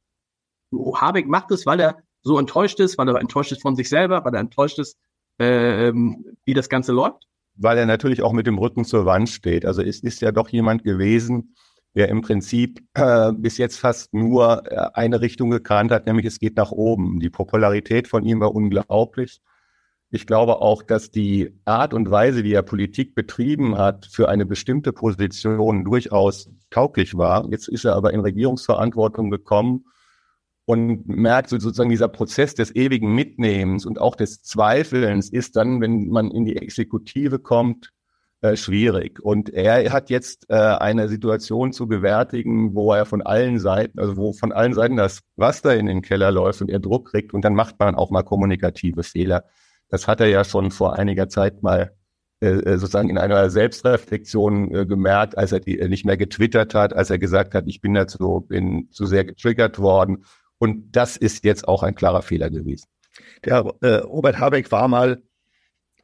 Habeck 0.95 1.27
macht 1.27 1.51
es, 1.51 1.67
weil 1.67 1.79
er 1.81 2.01
so 2.23 2.37
enttäuscht 2.37 2.79
ist, 2.79 2.97
weil 2.97 3.09
er 3.09 3.19
enttäuscht 3.19 3.51
ist 3.51 3.61
von 3.61 3.75
sich 3.75 3.89
selber, 3.89 4.23
weil 4.23 4.33
er 4.33 4.41
enttäuscht 4.41 4.79
ist, 4.79 4.97
äh, 5.37 5.91
wie 5.93 6.53
das 6.53 6.69
Ganze 6.69 6.91
läuft? 6.91 7.27
Weil 7.55 7.77
er 7.77 7.85
natürlich 7.85 8.21
auch 8.21 8.33
mit 8.33 8.47
dem 8.47 8.57
Rücken 8.57 8.85
zur 8.85 9.05
Wand 9.05 9.29
steht. 9.29 9.65
Also 9.65 9.81
es 9.81 10.01
ist 10.01 10.21
ja 10.21 10.31
doch 10.31 10.49
jemand 10.49 10.83
gewesen, 10.83 11.55
der 11.95 12.09
im 12.09 12.21
Prinzip 12.21 12.79
äh, 12.93 13.33
bis 13.33 13.57
jetzt 13.57 13.77
fast 13.77 14.13
nur 14.13 14.63
äh, 14.71 14.89
eine 14.93 15.21
Richtung 15.21 15.49
gekannt 15.49 15.91
hat, 15.91 16.05
nämlich 16.05 16.25
es 16.25 16.39
geht 16.39 16.55
nach 16.55 16.71
oben. 16.71 17.19
Die 17.19 17.29
Popularität 17.29 18.07
von 18.07 18.23
ihm 18.23 18.39
war 18.39 18.55
unglaublich. 18.55 19.41
Ich 20.13 20.27
glaube 20.27 20.61
auch, 20.61 20.83
dass 20.83 21.09
die 21.09 21.57
Art 21.63 21.93
und 21.93 22.11
Weise, 22.11 22.43
wie 22.43 22.53
er 22.53 22.63
Politik 22.63 23.15
betrieben 23.15 23.77
hat, 23.77 24.05
für 24.05 24.27
eine 24.29 24.45
bestimmte 24.45 24.91
Position 24.91 25.85
durchaus 25.85 26.49
tauglich 26.69 27.17
war. 27.17 27.47
Jetzt 27.49 27.69
ist 27.69 27.85
er 27.85 27.95
aber 27.95 28.13
in 28.13 28.19
Regierungsverantwortung 28.19 29.29
gekommen 29.29 29.85
und 30.71 31.05
merkt 31.05 31.49
sozusagen 31.49 31.89
dieser 31.89 32.07
Prozess 32.07 32.55
des 32.55 32.73
ewigen 32.73 33.13
Mitnehmens 33.13 33.85
und 33.85 33.99
auch 33.99 34.15
des 34.15 34.41
Zweifelns 34.41 35.27
ist 35.29 35.57
dann, 35.57 35.81
wenn 35.81 36.07
man 36.07 36.31
in 36.31 36.45
die 36.45 36.55
Exekutive 36.55 37.39
kommt, 37.39 37.89
äh, 38.39 38.55
schwierig. 38.55 39.19
Und 39.21 39.49
er 39.49 39.91
hat 39.91 40.09
jetzt 40.09 40.45
äh, 40.47 40.55
eine 40.55 41.09
Situation 41.09 41.73
zu 41.73 41.89
gewärtigen, 41.89 42.73
wo 42.73 42.93
er 42.93 43.05
von 43.05 43.21
allen 43.21 43.59
Seiten, 43.59 43.99
also 43.99 44.15
wo 44.15 44.31
von 44.31 44.53
allen 44.53 44.73
Seiten 44.73 44.95
das 44.95 45.23
Raster 45.37 45.75
in 45.75 45.87
den 45.87 46.01
Keller 46.01 46.31
läuft 46.31 46.61
und 46.61 46.71
er 46.71 46.79
Druck 46.79 47.11
kriegt 47.11 47.33
und 47.33 47.43
dann 47.43 47.53
macht 47.53 47.77
man 47.77 47.95
auch 47.95 48.09
mal 48.09 48.23
kommunikative 48.23 49.03
Fehler. 49.03 49.43
Das 49.89 50.07
hat 50.07 50.21
er 50.21 50.27
ja 50.27 50.45
schon 50.45 50.71
vor 50.71 50.97
einiger 50.97 51.27
Zeit 51.27 51.63
mal 51.63 51.91
äh, 52.41 52.47
äh 52.47 52.77
sozusagen 52.77 53.09
in 53.09 53.17
einer 53.17 53.49
Selbstreflexion 53.49 54.73
äh, 54.73 54.85
gemerkt, 54.85 55.37
als 55.37 55.51
er 55.51 55.59
die, 55.59 55.79
äh, 55.79 55.89
nicht 55.89 56.05
mehr 56.05 56.15
getwittert 56.15 56.75
hat, 56.75 56.93
als 56.93 57.09
er 57.09 57.19
gesagt 57.19 57.55
hat, 57.55 57.65
ich 57.67 57.81
bin 57.81 57.93
dazu, 57.93 58.45
bin 58.47 58.87
zu 58.89 59.05
sehr 59.05 59.25
getriggert 59.25 59.79
worden 59.79 60.23
und 60.61 60.95
das 60.95 61.17
ist 61.17 61.43
jetzt 61.43 61.67
auch 61.67 61.81
ein 61.81 61.95
klarer 61.95 62.21
Fehler 62.21 62.51
gewesen. 62.51 62.85
Der 63.43 63.65
äh, 63.81 63.95
Robert 63.95 64.37
Habeck 64.37 64.71
war 64.71 64.87
mal 64.87 65.23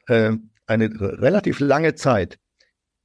äh, 0.08 0.32
eine 0.66 0.90
relativ 1.00 1.60
lange 1.60 1.94
Zeit 1.94 2.40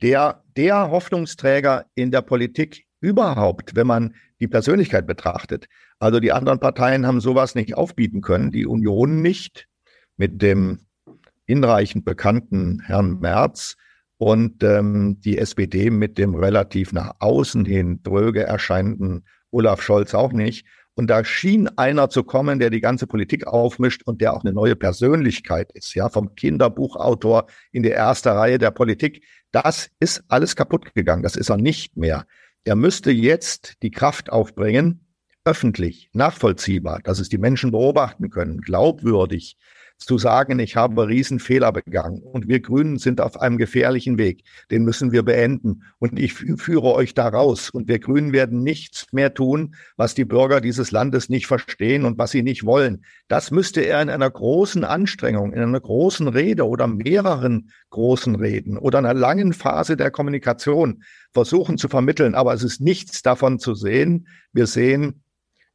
der, 0.02 0.44
der 0.58 0.90
Hoffnungsträger 0.90 1.86
in 1.94 2.10
der 2.10 2.24
Politik 2.24 2.88
überhaupt, 3.02 3.76
wenn 3.76 3.86
man 3.86 4.16
die 4.40 4.48
Persönlichkeit 4.48 5.06
betrachtet. 5.06 5.68
Also 6.00 6.20
die 6.20 6.32
anderen 6.32 6.60
Parteien 6.60 7.06
haben 7.06 7.22
sowas 7.22 7.54
nicht 7.54 7.78
aufbieten 7.78 8.22
können, 8.22 8.50
die 8.50 8.66
Union 8.66 9.22
nicht 9.22 9.68
mit 10.18 10.42
dem 10.42 10.80
hinreichend 11.46 12.04
bekannten 12.04 12.80
Herrn 12.80 13.20
Merz 13.20 13.78
und 14.18 14.64
ähm, 14.64 15.20
die 15.20 15.38
SPD 15.38 15.92
mit 15.92 16.18
dem 16.18 16.34
relativ 16.34 16.94
nach 16.94 17.14
außen 17.20 17.64
hin 17.64 18.02
dröge 18.02 18.42
erscheinenden 18.42 19.28
Olaf 19.52 19.84
Scholz 19.84 20.16
auch 20.16 20.34
nicht. 20.34 20.66
Und 20.96 21.08
da 21.08 21.26
schien 21.26 21.68
einer 21.78 22.10
zu 22.10 22.24
kommen, 22.24 22.60
der 22.60 22.70
die 22.70 22.82
ganze 22.82 23.08
Politik 23.08 23.48
aufmischt 23.48 24.04
und 24.06 24.22
der 24.22 24.34
auch 24.34 24.44
eine 24.44 24.54
neue 24.54 24.76
Persönlichkeit 24.76 25.72
ist, 25.74 25.96
ja, 25.96 26.10
vom 26.10 26.36
Kinderbuchautor 26.36 27.48
in 27.72 27.82
die 27.82 27.90
erste 27.90 28.36
Reihe 28.36 28.60
der 28.60 28.72
Politik. 28.72 29.24
Das 29.52 29.90
ist 30.00 30.24
alles 30.28 30.56
kaputt 30.56 30.94
gegangen. 30.94 31.24
Das 31.24 31.36
ist 31.36 31.50
er 31.50 31.58
nicht 31.58 31.98
mehr. 31.98 32.26
Er 32.64 32.76
müsste 32.76 33.12
jetzt 33.12 33.82
die 33.82 33.92
Kraft 33.92 34.32
aufbringen, 34.32 35.04
öffentlich, 35.46 36.10
nachvollziehbar, 36.14 37.02
dass 37.04 37.20
es 37.20 37.28
die 37.28 37.38
Menschen 37.38 37.72
beobachten 37.72 38.30
können, 38.30 38.62
glaubwürdig, 38.62 39.58
zu 40.06 40.18
sagen, 40.18 40.60
ich 40.60 40.76
habe 40.76 41.08
Riesenfehler 41.08 41.72
begangen 41.72 42.22
und 42.22 42.48
wir 42.48 42.60
Grünen 42.60 42.98
sind 42.98 43.22
auf 43.22 43.40
einem 43.40 43.58
gefährlichen 43.58 44.18
Weg, 44.18 44.44
den 44.72 44.84
müssen 44.84 45.12
wir 45.12 45.24
beenden. 45.24 45.84
Und 46.00 46.20
ich 46.20 46.34
führe 46.34 46.94
euch 46.94 47.14
da 47.14 47.28
raus. 47.28 47.70
Und 47.70 47.88
wir 47.88 48.00
Grünen 48.00 48.34
werden 48.34 48.64
nichts 48.64 49.08
mehr 49.12 49.34
tun, 49.34 49.76
was 49.98 50.16
die 50.16 50.26
Bürger 50.26 50.62
dieses 50.62 50.92
Landes 50.92 51.30
nicht 51.30 51.48
verstehen 51.48 52.06
und 52.06 52.18
was 52.18 52.32
sie 52.32 52.44
nicht 52.44 52.66
wollen. 52.66 53.06
Das 53.28 53.52
müsste 53.52 53.82
er 53.82 54.02
in 54.02 54.10
einer 54.10 54.30
großen 54.30 54.84
Anstrengung, 54.84 55.54
in 55.54 55.62
einer 55.62 55.80
großen 55.82 56.28
Rede 56.28 56.68
oder 56.68 56.88
mehreren 56.88 57.72
großen 57.90 58.36
Reden 58.36 58.78
oder 58.78 59.00
einer 59.00 59.14
langen 59.14 59.54
Phase 59.54 59.98
der 59.98 60.12
Kommunikation 60.12 61.04
versuchen 61.34 61.78
zu 61.78 61.88
vermitteln, 61.90 62.36
aber 62.36 62.54
es 62.54 62.64
ist 62.64 62.82
nichts 62.82 63.22
davon 63.22 63.60
zu 63.60 63.74
sehen. 63.74 64.28
Wir 64.52 64.68
sehen, 64.68 65.24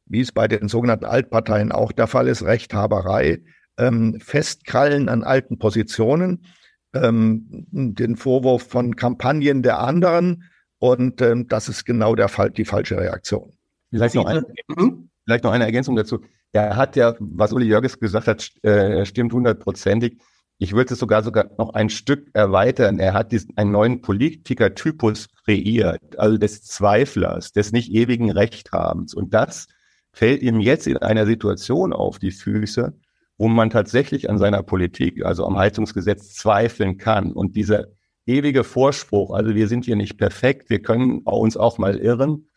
wie 0.05 0.21
es 0.21 0.31
bei 0.31 0.47
den 0.47 0.67
sogenannten 0.67 1.05
Altparteien 1.05 1.71
auch 1.71 1.91
der 1.91 2.07
Fall 2.07 2.27
ist, 2.27 2.43
Rechthaberei 2.43 3.43
ähm, 3.79 4.19
Festkrallen 4.19 5.09
an 5.09 5.23
alten 5.23 5.57
Positionen, 5.57 6.45
ähm, 6.93 7.45
den 7.71 8.15
Vorwurf 8.15 8.67
von 8.67 8.95
Kampagnen 8.95 9.63
der 9.63 9.79
anderen 9.79 10.43
und 10.79 11.21
ähm, 11.21 11.47
das 11.47 11.69
ist 11.69 11.85
genau 11.85 12.15
der 12.15 12.29
Fall, 12.29 12.51
die 12.51 12.65
falsche 12.65 12.97
Reaktion. 12.97 13.53
Vielleicht 13.91 14.15
noch, 14.15 14.25
ein, 14.25 14.43
mhm. 14.67 15.09
vielleicht 15.25 15.43
noch 15.43 15.51
eine 15.51 15.65
Ergänzung 15.65 15.95
dazu. 15.95 16.21
Er 16.51 16.75
hat 16.75 16.95
ja, 16.95 17.15
was 17.19 17.53
Uli 17.53 17.65
Jörges 17.65 17.99
gesagt 17.99 18.27
hat, 18.27 18.51
äh, 18.63 19.05
stimmt 19.05 19.33
hundertprozentig. 19.33 20.19
Ich 20.57 20.73
würde 20.73 20.93
es 20.93 20.99
sogar 20.99 21.23
sogar 21.23 21.49
noch 21.57 21.73
ein 21.73 21.89
Stück 21.89 22.29
erweitern. 22.33 22.99
Er 22.99 23.13
hat 23.13 23.31
diesen, 23.31 23.55
einen 23.57 23.71
neuen 23.71 24.01
Politikertypus 24.01 25.29
kreiert, 25.45 26.17
also 26.17 26.37
des 26.37 26.63
Zweiflers, 26.63 27.51
des 27.51 27.71
nicht 27.71 27.91
ewigen 27.91 28.31
Rechthabens. 28.31 29.13
Und 29.13 29.33
das 29.33 29.67
fällt 30.11 30.41
ihm 30.41 30.59
jetzt 30.59 30.87
in 30.87 30.97
einer 30.97 31.25
Situation 31.25 31.93
auf 31.93 32.19
die 32.19 32.31
Füße, 32.31 32.93
wo 33.39 33.47
man 33.47 33.69
tatsächlich 33.69 34.29
an 34.29 34.37
seiner 34.37 34.61
Politik, 34.61 35.25
also 35.25 35.45
am 35.45 35.57
Heizungsgesetz 35.57 36.33
zweifeln 36.33 36.97
kann. 36.97 37.31
Und 37.31 37.55
dieser 37.55 37.87
ewige 38.25 38.65
Vorspruch, 38.65 39.31
also 39.33 39.55
wir 39.55 39.69
sind 39.69 39.85
hier 39.85 39.95
nicht 39.95 40.17
perfekt, 40.17 40.69
wir 40.69 40.81
können 40.81 41.21
uns 41.23 41.55
auch 41.55 41.77
mal 41.77 41.97
irren, 41.97 42.49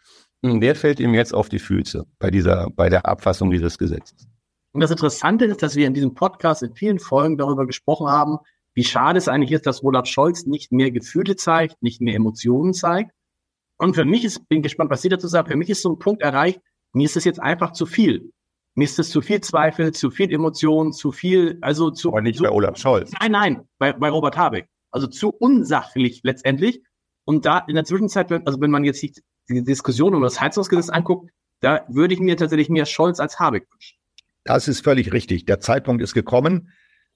hm, 0.44 0.60
der 0.60 0.74
fällt 0.74 0.98
ihm 0.98 1.14
jetzt 1.14 1.32
auf 1.32 1.48
die 1.48 1.60
Füße 1.60 2.04
bei 2.18 2.32
dieser, 2.32 2.68
bei 2.74 2.88
der 2.88 3.06
Abfassung 3.06 3.50
dieses 3.52 3.78
Gesetzes. 3.78 4.26
Und 4.72 4.80
das 4.80 4.90
Interessante 4.90 5.44
ist, 5.44 5.62
dass 5.62 5.76
wir 5.76 5.86
in 5.86 5.94
diesem 5.94 6.14
Podcast 6.14 6.64
in 6.64 6.74
vielen 6.74 6.98
Folgen 6.98 7.38
darüber 7.38 7.64
gesprochen 7.64 8.08
haben, 8.08 8.38
wie 8.74 8.84
schade 8.84 9.18
es 9.18 9.28
eigentlich 9.28 9.52
ist, 9.52 9.66
dass 9.66 9.84
Olaf 9.84 10.06
Scholz 10.06 10.46
nicht 10.46 10.72
mehr 10.72 10.90
Gefühle 10.90 11.36
zeigt, 11.36 11.80
nicht 11.80 12.00
mehr 12.00 12.16
Emotionen 12.16 12.74
zeigt. 12.74 13.12
Und 13.76 13.94
für 13.94 14.04
mich 14.04 14.24
ist, 14.24 14.48
bin 14.48 14.62
gespannt, 14.62 14.90
was 14.90 15.02
Sie 15.02 15.10
dazu 15.10 15.28
sagen, 15.28 15.48
für 15.48 15.56
mich 15.56 15.70
ist 15.70 15.82
so 15.82 15.92
ein 15.92 15.98
Punkt 15.98 16.22
erreicht, 16.22 16.60
mir 16.92 17.04
ist 17.04 17.16
es 17.16 17.24
jetzt 17.24 17.40
einfach 17.40 17.72
zu 17.72 17.86
viel. 17.86 18.32
Mir 18.74 18.84
ist 18.84 18.98
es 18.98 19.10
zu 19.10 19.20
viel 19.20 19.40
Zweifel, 19.40 19.92
zu 19.92 20.10
viel 20.10 20.32
Emotion, 20.32 20.92
zu 20.92 21.12
viel, 21.12 21.58
also 21.60 21.90
zu. 21.90 22.08
Aber 22.08 22.22
nicht 22.22 22.38
zu, 22.38 22.44
bei 22.44 22.50
Olaf 22.50 22.78
Scholz. 22.78 23.12
Nein, 23.20 23.32
nein, 23.32 23.60
bei, 23.78 23.92
bei 23.92 24.08
Robert 24.08 24.36
Habeck. 24.36 24.66
Also 24.90 25.06
zu 25.06 25.30
unsachlich 25.30 26.20
letztendlich. 26.22 26.82
Und 27.24 27.44
da 27.44 27.58
in 27.68 27.74
der 27.74 27.84
Zwischenzeit, 27.84 28.30
also 28.46 28.60
wenn 28.60 28.70
man 28.70 28.84
jetzt 28.84 29.02
die, 29.02 29.12
die 29.48 29.62
Diskussion 29.62 30.14
um 30.14 30.22
das 30.22 30.40
Heizungsgesetz 30.40 30.88
anguckt, 30.88 31.30
da 31.60 31.84
würde 31.88 32.14
ich 32.14 32.20
mir 32.20 32.36
tatsächlich 32.36 32.68
mehr 32.68 32.86
Scholz 32.86 33.20
als 33.20 33.38
Habeck 33.38 33.66
wünschen. 33.70 33.98
Das 34.44 34.68
ist 34.68 34.82
völlig 34.82 35.12
richtig. 35.12 35.44
Der 35.44 35.60
Zeitpunkt 35.60 36.02
ist 36.02 36.14
gekommen, 36.14 36.70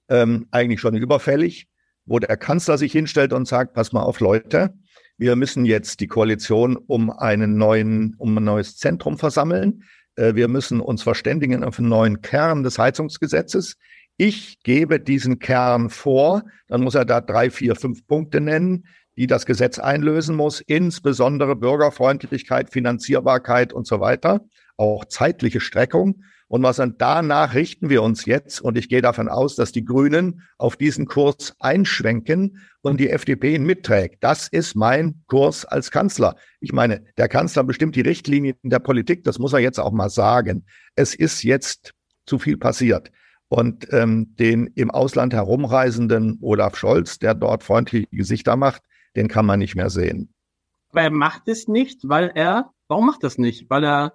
ähm, 0.09 0.47
eigentlich 0.51 0.79
schon 0.79 0.95
überfällig, 0.95 1.67
wo 2.05 2.19
der 2.19 2.37
Kanzler 2.37 2.77
sich 2.77 2.91
hinstellt 2.91 3.33
und 3.33 3.47
sagt, 3.47 3.73
pass 3.73 3.91
mal 3.91 4.03
auf, 4.03 4.21
Leute, 4.21 4.73
wir 5.17 5.35
müssen 5.35 5.65
jetzt 5.65 5.99
die 5.99 6.07
Koalition 6.07 6.77
um 6.77 7.09
einen 7.09 7.57
neuen, 7.57 8.15
um 8.17 8.37
ein 8.37 8.43
neues 8.43 8.77
Zentrum 8.77 9.17
versammeln. 9.17 9.83
Äh, 10.17 10.35
wir 10.35 10.49
müssen 10.49 10.81
uns 10.81 11.03
verständigen 11.03 11.63
auf 11.63 11.79
einen 11.79 11.89
neuen 11.89 12.21
Kern 12.21 12.63
des 12.63 12.77
Heizungsgesetzes. 12.77 13.77
Ich 14.17 14.61
gebe 14.63 14.99
diesen 14.99 15.39
Kern 15.39 15.89
vor, 15.89 16.43
dann 16.67 16.81
muss 16.81 16.95
er 16.95 17.05
da 17.05 17.21
drei, 17.21 17.49
vier, 17.49 17.75
fünf 17.75 18.05
Punkte 18.07 18.41
nennen, 18.41 18.85
die 19.15 19.27
das 19.27 19.45
Gesetz 19.45 19.79
einlösen 19.79 20.35
muss, 20.35 20.59
insbesondere 20.61 21.55
Bürgerfreundlichkeit, 21.55 22.71
Finanzierbarkeit 22.71 23.73
und 23.73 23.87
so 23.87 23.99
weiter, 23.99 24.41
auch 24.75 25.05
zeitliche 25.05 25.59
Streckung. 25.59 26.23
Und 26.49 26.63
was 26.63 26.77
dann 26.77 26.95
danach 26.97 27.55
richten 27.55 27.89
wir 27.89 28.01
uns 28.01 28.25
jetzt. 28.25 28.61
Und 28.61 28.77
ich 28.77 28.87
gehe 28.87 29.01
davon 29.01 29.27
aus, 29.27 29.55
dass 29.55 29.73
die 29.73 29.83
Grünen 29.83 30.43
auf 30.57 30.77
diesen 30.77 31.05
Kurs 31.05 31.55
einschwenken 31.59 32.59
und 32.81 32.99
die 32.99 33.09
FDP 33.09 33.55
ihn 33.55 33.63
mitträgt. 33.63 34.23
Das 34.23 34.47
ist 34.47 34.75
mein 34.75 35.23
Kurs 35.27 35.65
als 35.65 35.91
Kanzler. 35.91 36.35
Ich 36.61 36.71
meine, 36.71 37.03
der 37.17 37.27
Kanzler 37.27 37.63
bestimmt 37.65 37.95
die 37.97 38.01
Richtlinien 38.01 38.55
der 38.63 38.79
Politik. 38.79 39.25
Das 39.25 39.39
muss 39.39 39.53
er 39.53 39.59
jetzt 39.59 39.79
auch 39.79 39.91
mal 39.91 40.09
sagen. 40.09 40.65
Es 40.95 41.13
ist 41.13 41.43
jetzt 41.43 41.93
zu 42.25 42.39
viel 42.39 42.57
passiert. 42.57 43.11
Und 43.49 43.91
ähm, 43.93 44.35
den 44.37 44.67
im 44.67 44.91
Ausland 44.91 45.33
herumreisenden 45.33 46.37
Olaf 46.41 46.77
Scholz, 46.77 47.19
der 47.19 47.33
dort 47.33 47.63
freundliche 47.63 48.07
Gesichter 48.11 48.55
macht, 48.55 48.83
den 49.15 49.27
kann 49.27 49.45
man 49.45 49.59
nicht 49.59 49.75
mehr 49.75 49.89
sehen. 49.89 50.33
Aber 50.89 51.01
er 51.01 51.11
macht 51.11 51.47
es 51.47 51.67
nicht, 51.67 52.07
weil 52.07 52.31
er, 52.35 52.71
warum 52.87 53.07
macht 53.07 53.23
er 53.23 53.27
es 53.27 53.37
nicht? 53.37 53.69
Weil 53.69 53.83
er, 53.83 54.13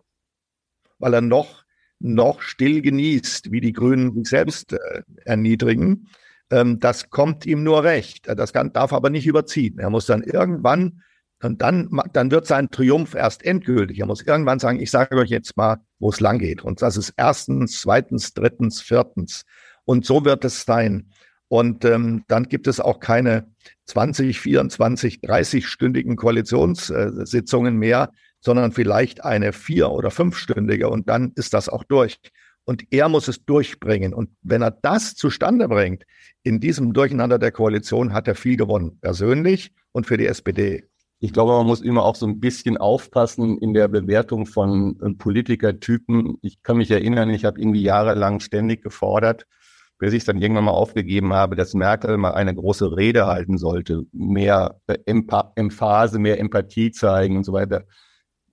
weil 0.98 1.14
er 1.14 1.20
noch 1.20 1.61
noch 2.02 2.42
still 2.42 2.82
genießt, 2.82 3.52
wie 3.52 3.60
die 3.60 3.72
Grünen 3.72 4.14
sich 4.14 4.28
selbst 4.28 4.72
äh, 4.72 5.02
erniedrigen. 5.24 6.08
Ähm, 6.50 6.78
das 6.80 7.10
kommt 7.10 7.46
ihm 7.46 7.62
nur 7.62 7.84
recht. 7.84 8.28
Das 8.28 8.52
kann, 8.52 8.72
darf 8.72 8.92
aber 8.92 9.10
nicht 9.10 9.26
überziehen. 9.26 9.78
Er 9.78 9.90
muss 9.90 10.06
dann 10.06 10.22
irgendwann, 10.22 11.02
und 11.42 11.60
dann, 11.60 11.88
dann 12.12 12.30
wird 12.30 12.46
sein 12.46 12.70
Triumph 12.70 13.14
erst 13.14 13.44
endgültig. 13.44 13.98
Er 13.98 14.06
muss 14.06 14.22
irgendwann 14.22 14.60
sagen, 14.60 14.78
ich 14.78 14.90
sage 14.90 15.16
euch 15.16 15.30
jetzt 15.30 15.56
mal, 15.56 15.78
wo 15.98 16.10
es 16.10 16.20
lang 16.20 16.38
geht. 16.38 16.62
Und 16.62 16.82
das 16.82 16.96
ist 16.96 17.14
erstens, 17.16 17.80
zweitens, 17.80 18.32
drittens, 18.32 18.80
viertens. 18.80 19.42
Und 19.84 20.04
so 20.04 20.24
wird 20.24 20.44
es 20.44 20.64
sein. 20.64 21.10
Und 21.48 21.84
ähm, 21.84 22.24
dann 22.28 22.44
gibt 22.44 22.66
es 22.66 22.80
auch 22.80 23.00
keine 23.00 23.46
20, 23.86 24.40
24, 24.40 25.20
30-stündigen 25.20 26.16
Koalitionssitzungen 26.16 27.76
mehr, 27.76 28.10
sondern 28.42 28.72
vielleicht 28.72 29.24
eine 29.24 29.52
vier- 29.52 29.90
oder 29.90 30.10
fünfstündige 30.10 30.90
und 30.90 31.08
dann 31.08 31.32
ist 31.36 31.54
das 31.54 31.68
auch 31.68 31.84
durch. 31.84 32.18
Und 32.64 32.84
er 32.92 33.08
muss 33.08 33.28
es 33.28 33.44
durchbringen. 33.44 34.12
Und 34.12 34.30
wenn 34.42 34.62
er 34.62 34.70
das 34.70 35.14
zustande 35.14 35.68
bringt, 35.68 36.04
in 36.42 36.60
diesem 36.60 36.92
Durcheinander 36.92 37.38
der 37.38 37.52
Koalition, 37.52 38.12
hat 38.12 38.28
er 38.28 38.34
viel 38.34 38.56
gewonnen, 38.56 38.98
persönlich 39.00 39.72
und 39.92 40.06
für 40.06 40.16
die 40.16 40.26
SPD. 40.26 40.84
Ich 41.18 41.32
glaube, 41.32 41.52
man 41.52 41.66
muss 41.66 41.80
immer 41.82 42.04
auch 42.04 42.16
so 42.16 42.26
ein 42.26 42.40
bisschen 42.40 42.76
aufpassen 42.76 43.58
in 43.58 43.74
der 43.74 43.86
Bewertung 43.86 44.44
von 44.46 44.98
äh, 45.00 45.14
Politikertypen. 45.14 46.38
Ich 46.42 46.62
kann 46.62 46.78
mich 46.78 46.90
erinnern, 46.90 47.30
ich 47.30 47.44
habe 47.44 47.60
irgendwie 47.60 47.82
jahrelang 47.82 48.40
ständig 48.40 48.82
gefordert, 48.82 49.46
bis 49.98 50.12
ich 50.14 50.24
dann 50.24 50.42
irgendwann 50.42 50.64
mal 50.64 50.72
aufgegeben 50.72 51.32
habe, 51.32 51.54
dass 51.54 51.74
Merkel 51.74 52.16
mal 52.16 52.32
eine 52.32 52.54
große 52.54 52.96
Rede 52.96 53.26
halten 53.26 53.56
sollte, 53.56 54.02
mehr 54.12 54.80
Emphase, 55.06 56.18
mehr 56.18 56.40
Empathie 56.40 56.90
zeigen 56.90 57.36
und 57.36 57.44
so 57.44 57.52
weiter 57.52 57.84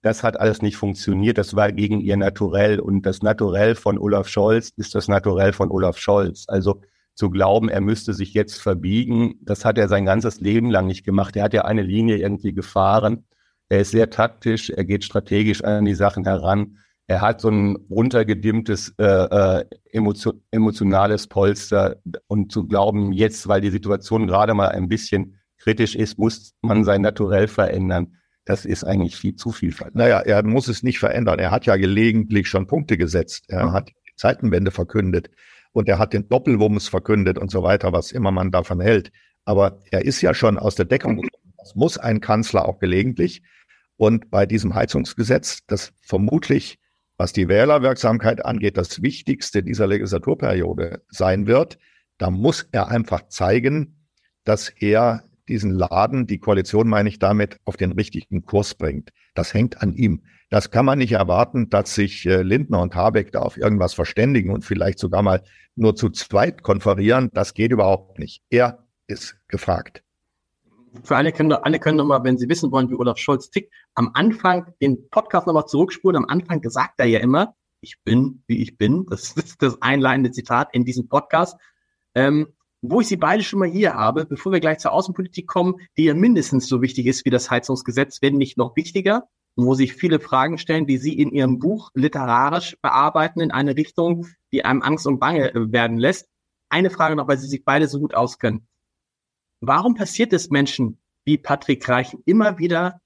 das 0.01 0.23
hat 0.23 0.39
alles 0.39 0.61
nicht 0.61 0.77
funktioniert. 0.77 1.37
Das 1.37 1.55
war 1.55 1.71
gegen 1.71 1.99
ihr 1.99 2.17
Naturell. 2.17 2.79
Und 2.79 3.05
das 3.05 3.21
Naturell 3.21 3.75
von 3.75 3.97
Olaf 3.97 4.27
Scholz 4.27 4.71
ist 4.77 4.95
das 4.95 5.07
Naturell 5.07 5.53
von 5.53 5.69
Olaf 5.71 5.97
Scholz. 5.97 6.45
Also 6.47 6.81
zu 7.15 7.29
glauben, 7.29 7.67
er 7.67 7.81
müsste 7.81 8.13
sich 8.13 8.33
jetzt 8.33 8.61
verbiegen, 8.61 9.35
das 9.41 9.65
hat 9.65 9.77
er 9.77 9.89
sein 9.89 10.05
ganzes 10.05 10.39
Leben 10.39 10.71
lang 10.71 10.87
nicht 10.87 11.03
gemacht. 11.03 11.35
Er 11.35 11.43
hat 11.43 11.53
ja 11.53 11.65
eine 11.65 11.81
Linie 11.81 12.15
irgendwie 12.15 12.53
gefahren. 12.53 13.25
Er 13.67 13.81
ist 13.81 13.91
sehr 13.91 14.09
taktisch, 14.09 14.69
er 14.69 14.85
geht 14.85 15.03
strategisch 15.03 15.61
an 15.63 15.83
die 15.83 15.95
Sachen 15.95 16.23
heran. 16.23 16.77
Er 17.07 17.19
hat 17.21 17.41
so 17.41 17.49
ein 17.49 17.75
runtergedimmtes 17.89 18.93
äh, 18.99 19.03
äh, 19.03 19.65
emotion 19.91 20.41
emotionales 20.51 21.27
Polster 21.27 21.97
und 22.27 22.51
zu 22.53 22.67
glauben, 22.67 23.11
jetzt, 23.11 23.47
weil 23.49 23.61
die 23.61 23.71
Situation 23.71 24.27
gerade 24.27 24.53
mal 24.53 24.69
ein 24.69 24.87
bisschen 24.87 25.35
kritisch 25.57 25.95
ist, 25.95 26.17
muss 26.17 26.53
man 26.61 26.85
sein 26.85 27.01
Naturell 27.01 27.47
verändern 27.47 28.15
das 28.49 28.65
ist 28.65 28.83
eigentlich 28.83 29.15
viel 29.15 29.35
zu 29.35 29.51
viel. 29.51 29.75
Naja, 29.93 30.21
er 30.21 30.41
muss 30.43 30.67
es 30.69 30.81
nicht 30.81 30.97
verändern. 30.97 31.37
Er 31.37 31.51
hat 31.51 31.67
ja 31.67 31.75
gelegentlich 31.75 32.47
schon 32.47 32.65
Punkte 32.65 32.97
gesetzt. 32.97 33.45
Er 33.47 33.67
mhm. 33.67 33.73
hat 33.73 33.89
die 33.89 34.15
Zeitenwende 34.15 34.71
verkündet 34.71 35.29
und 35.71 35.87
er 35.87 35.99
hat 35.99 36.13
den 36.13 36.27
Doppelwumms 36.27 36.87
verkündet 36.87 37.37
und 37.37 37.51
so 37.51 37.61
weiter, 37.61 37.93
was 37.93 38.11
immer 38.11 38.31
man 38.31 38.49
davon 38.49 38.81
hält. 38.81 39.11
Aber 39.45 39.79
er 39.91 40.03
ist 40.03 40.21
ja 40.21 40.33
schon 40.33 40.57
aus 40.57 40.73
der 40.73 40.85
Deckung. 40.85 41.29
Das 41.59 41.75
muss 41.75 41.99
ein 41.99 42.21
Kanzler 42.21 42.67
auch 42.67 42.79
gelegentlich. 42.79 43.43
Und 43.97 44.31
bei 44.31 44.47
diesem 44.47 44.73
Heizungsgesetz, 44.73 45.67
das 45.67 45.93
vermutlich, 46.01 46.79
was 47.17 47.33
die 47.33 47.49
Wählerwirksamkeit 47.49 48.43
angeht, 48.43 48.77
das 48.77 49.03
Wichtigste 49.03 49.61
dieser 49.61 49.85
Legislaturperiode 49.85 51.03
sein 51.09 51.45
wird, 51.45 51.77
da 52.17 52.31
muss 52.31 52.67
er 52.71 52.87
einfach 52.87 53.27
zeigen, 53.27 54.07
dass 54.43 54.69
er 54.69 55.28
diesen 55.49 55.71
Laden, 55.71 56.27
die 56.27 56.39
Koalition 56.39 56.87
meine 56.87 57.09
ich 57.09 57.19
damit, 57.19 57.57
auf 57.65 57.75
den 57.75 57.91
richtigen 57.91 58.45
Kurs 58.45 58.75
bringt. 58.75 59.11
Das 59.33 59.53
hängt 59.53 59.81
an 59.81 59.93
ihm. 59.95 60.23
Das 60.49 60.71
kann 60.71 60.85
man 60.85 60.99
nicht 60.99 61.11
erwarten, 61.11 61.69
dass 61.69 61.93
sich 61.93 62.25
äh, 62.25 62.41
Lindner 62.41 62.81
und 62.81 62.95
Habeck 62.95 63.31
da 63.31 63.39
auf 63.39 63.57
irgendwas 63.57 63.93
verständigen 63.93 64.51
und 64.51 64.63
vielleicht 64.63 64.99
sogar 64.99 65.21
mal 65.21 65.43
nur 65.75 65.95
zu 65.95 66.09
zweit 66.09 66.63
konferieren. 66.63 67.29
Das 67.33 67.53
geht 67.53 67.71
überhaupt 67.71 68.19
nicht. 68.19 68.43
Er 68.49 68.87
ist 69.07 69.37
gefragt. 69.47 70.03
Für 71.03 71.17
alle 71.17 71.31
können, 71.31 71.51
alle 71.51 71.79
können 71.79 71.97
nochmal, 71.97 72.23
wenn 72.23 72.37
Sie 72.37 72.49
wissen 72.49 72.71
wollen, 72.71 72.89
wie 72.89 72.95
Olaf 72.95 73.17
Scholz 73.17 73.49
tickt, 73.49 73.71
am 73.93 74.11
Anfang 74.13 74.73
den 74.81 75.09
Podcast 75.09 75.45
nochmal 75.45 75.67
zurückspulen. 75.67 76.17
Am 76.17 76.29
Anfang 76.29 76.61
gesagt 76.61 76.95
er 76.97 77.05
ja 77.05 77.19
immer, 77.19 77.55
ich 77.81 78.01
bin, 78.03 78.43
wie 78.47 78.61
ich 78.61 78.77
bin. 78.77 79.05
Das 79.09 79.31
ist 79.37 79.61
das 79.61 79.81
einleitende 79.81 80.31
Zitat 80.31 80.69
in 80.73 80.85
diesem 80.85 81.07
Podcast. 81.07 81.57
Ähm, 82.15 82.47
wo 82.81 83.01
ich 83.01 83.07
Sie 83.07 83.17
beide 83.17 83.43
schon 83.43 83.59
mal 83.59 83.69
hier 83.69 83.93
habe, 83.93 84.25
bevor 84.25 84.51
wir 84.51 84.59
gleich 84.59 84.79
zur 84.79 84.93
Außenpolitik 84.93 85.47
kommen, 85.47 85.75
die 85.97 86.05
ja 86.05 86.13
mindestens 86.13 86.67
so 86.67 86.81
wichtig 86.81 87.05
ist 87.07 87.25
wie 87.25 87.29
das 87.29 87.51
Heizungsgesetz, 87.51 88.21
wenn 88.21 88.37
nicht 88.37 88.57
noch 88.57 88.75
wichtiger, 88.75 89.27
und 89.55 89.65
wo 89.65 89.73
sich 89.73 89.93
viele 89.93 90.19
Fragen 90.19 90.57
stellen, 90.57 90.87
die 90.87 90.97
Sie 90.97 91.19
in 91.19 91.31
Ihrem 91.31 91.59
Buch 91.59 91.91
literarisch 91.93 92.77
bearbeiten 92.81 93.41
in 93.41 93.51
eine 93.51 93.75
Richtung, 93.75 94.27
die 94.53 94.63
einem 94.63 94.81
Angst 94.81 95.05
und 95.05 95.19
Bange 95.19 95.53
äh, 95.53 95.71
werden 95.71 95.97
lässt. 95.97 96.29
Eine 96.69 96.89
Frage 96.89 97.15
noch, 97.15 97.27
weil 97.27 97.37
Sie 97.37 97.47
sich 97.47 97.65
beide 97.65 97.87
so 97.87 97.99
gut 97.99 98.13
auskennen. 98.13 98.67
Warum 99.59 99.95
passiert 99.95 100.31
es 100.31 100.49
Menschen 100.49 101.01
wie 101.25 101.37
Patrick 101.37 101.87
Reichen 101.89 102.21
immer 102.25 102.57
wieder, 102.57 103.01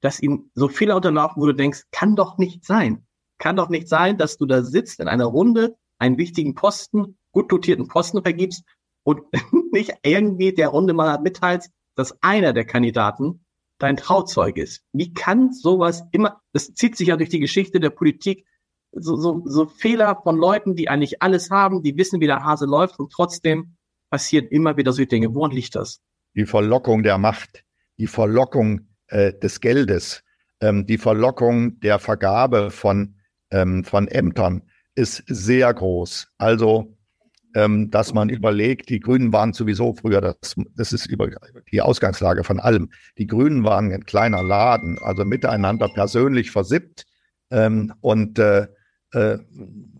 dass 0.00 0.20
ihnen 0.20 0.50
so 0.54 0.68
Fehler 0.68 0.96
unterlaufen, 0.96 1.40
wo 1.42 1.46
du 1.46 1.54
denkst, 1.54 1.84
kann 1.90 2.16
doch 2.16 2.38
nicht 2.38 2.64
sein. 2.64 3.06
Kann 3.38 3.56
doch 3.56 3.68
nicht 3.68 3.88
sein, 3.88 4.18
dass 4.18 4.36
du 4.36 4.46
da 4.46 4.62
sitzt 4.62 4.98
in 5.00 5.08
einer 5.08 5.26
Runde, 5.26 5.76
einen 5.98 6.18
wichtigen 6.18 6.54
Posten, 6.54 7.18
gut 7.30 7.52
dotierten 7.52 7.88
Posten 7.88 8.22
vergibst 8.22 8.64
und 9.04 9.20
nicht 9.72 9.92
irgendwie 10.02 10.52
der 10.52 10.68
Runde 10.68 10.94
mal 10.94 11.20
mitteilst, 11.20 11.70
dass 11.94 12.22
einer 12.22 12.52
der 12.52 12.64
Kandidaten 12.64 13.44
dein 13.78 13.96
Trauzeug 13.96 14.56
ist. 14.56 14.82
Wie 14.92 15.12
kann 15.12 15.52
sowas 15.52 16.04
immer, 16.12 16.40
das 16.52 16.72
zieht 16.74 16.96
sich 16.96 17.08
ja 17.08 17.16
durch 17.16 17.30
die 17.30 17.40
Geschichte 17.40 17.80
der 17.80 17.90
Politik, 17.90 18.46
so, 18.92 19.16
so, 19.16 19.42
so 19.44 19.66
Fehler 19.66 20.20
von 20.22 20.36
Leuten, 20.36 20.76
die 20.76 20.88
eigentlich 20.88 21.22
alles 21.22 21.50
haben, 21.50 21.82
die 21.82 21.96
wissen, 21.96 22.20
wie 22.20 22.26
der 22.26 22.44
Hase 22.44 22.66
läuft 22.66 22.98
und 22.98 23.10
trotzdem 23.10 23.76
passieren 24.10 24.46
immer 24.46 24.76
wieder 24.76 24.92
solche 24.92 25.08
Dinge. 25.08 25.34
Woran 25.34 25.50
liegt 25.50 25.74
das? 25.74 26.00
Die 26.34 26.46
Verlockung 26.46 27.02
der 27.02 27.18
Macht, 27.18 27.64
die 27.98 28.06
Verlockung 28.06 28.88
äh, 29.08 29.32
des 29.32 29.60
Geldes, 29.60 30.22
ähm, 30.60 30.86
die 30.86 30.98
Verlockung 30.98 31.80
der 31.80 31.98
Vergabe 31.98 32.70
von, 32.70 33.16
ähm, 33.50 33.84
von 33.84 34.08
Ämtern 34.08 34.62
ist 34.94 35.24
sehr 35.26 35.72
groß. 35.72 36.28
Also 36.36 36.96
ähm, 37.54 37.90
dass 37.90 38.14
man 38.14 38.28
überlegt, 38.28 38.88
die 38.88 39.00
Grünen 39.00 39.32
waren 39.32 39.52
sowieso 39.52 39.94
früher, 39.94 40.20
das, 40.20 40.56
das 40.76 40.92
ist 40.92 41.06
über 41.06 41.28
die 41.70 41.80
Ausgangslage 41.80 42.44
von 42.44 42.60
allem. 42.60 42.90
Die 43.18 43.26
Grünen 43.26 43.64
waren 43.64 43.92
ein 43.92 44.04
kleiner 44.04 44.42
Laden, 44.42 44.98
also 45.02 45.24
miteinander 45.24 45.88
persönlich 45.88 46.50
versippt 46.50 47.04
ähm, 47.50 47.92
und 48.00 48.38
äh, 48.38 48.66
äh, 49.12 49.38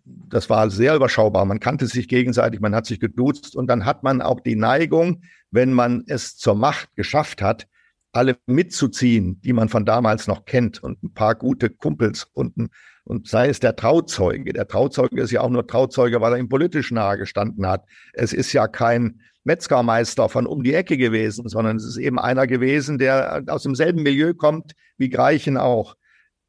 das 0.04 0.48
war 0.50 0.70
sehr 0.70 0.96
überschaubar. 0.96 1.44
Man 1.44 1.60
kannte 1.60 1.86
sich 1.86 2.08
gegenseitig, 2.08 2.60
man 2.60 2.74
hat 2.74 2.86
sich 2.86 3.00
geduzt 3.00 3.54
und 3.54 3.66
dann 3.68 3.84
hat 3.84 4.02
man 4.02 4.22
auch 4.22 4.40
die 4.40 4.56
Neigung, 4.56 5.22
wenn 5.50 5.72
man 5.72 6.04
es 6.06 6.36
zur 6.36 6.54
Macht 6.54 6.94
geschafft 6.96 7.42
hat, 7.42 7.66
alle 8.12 8.36
mitzuziehen, 8.46 9.40
die 9.40 9.52
man 9.52 9.68
von 9.68 9.84
damals 9.84 10.26
noch 10.26 10.44
kennt 10.44 10.82
und 10.82 11.02
ein 11.02 11.14
paar 11.14 11.34
gute 11.34 11.70
Kumpels 11.70 12.24
und, 12.32 12.70
und 13.04 13.28
sei 13.28 13.48
es 13.48 13.60
der 13.60 13.76
Trauzeuge. 13.76 14.52
Der 14.52 14.68
Trauzeuge 14.68 15.20
ist 15.20 15.30
ja 15.30 15.40
auch 15.40 15.50
nur 15.50 15.66
Trauzeuge, 15.66 16.20
weil 16.20 16.34
er 16.34 16.38
ihm 16.38 16.48
politisch 16.48 16.90
nahe 16.90 17.18
gestanden 17.18 17.66
hat. 17.66 17.84
Es 18.12 18.32
ist 18.32 18.52
ja 18.52 18.68
kein 18.68 19.20
Metzgermeister 19.44 20.28
von 20.28 20.46
um 20.46 20.62
die 20.62 20.74
Ecke 20.74 20.96
gewesen, 20.96 21.48
sondern 21.48 21.76
es 21.76 21.84
ist 21.84 21.96
eben 21.96 22.18
einer 22.18 22.46
gewesen, 22.46 22.98
der 22.98 23.42
aus 23.48 23.64
demselben 23.64 24.02
Milieu 24.02 24.34
kommt 24.34 24.72
wie 24.98 25.10
Greichen 25.10 25.56
auch. 25.56 25.96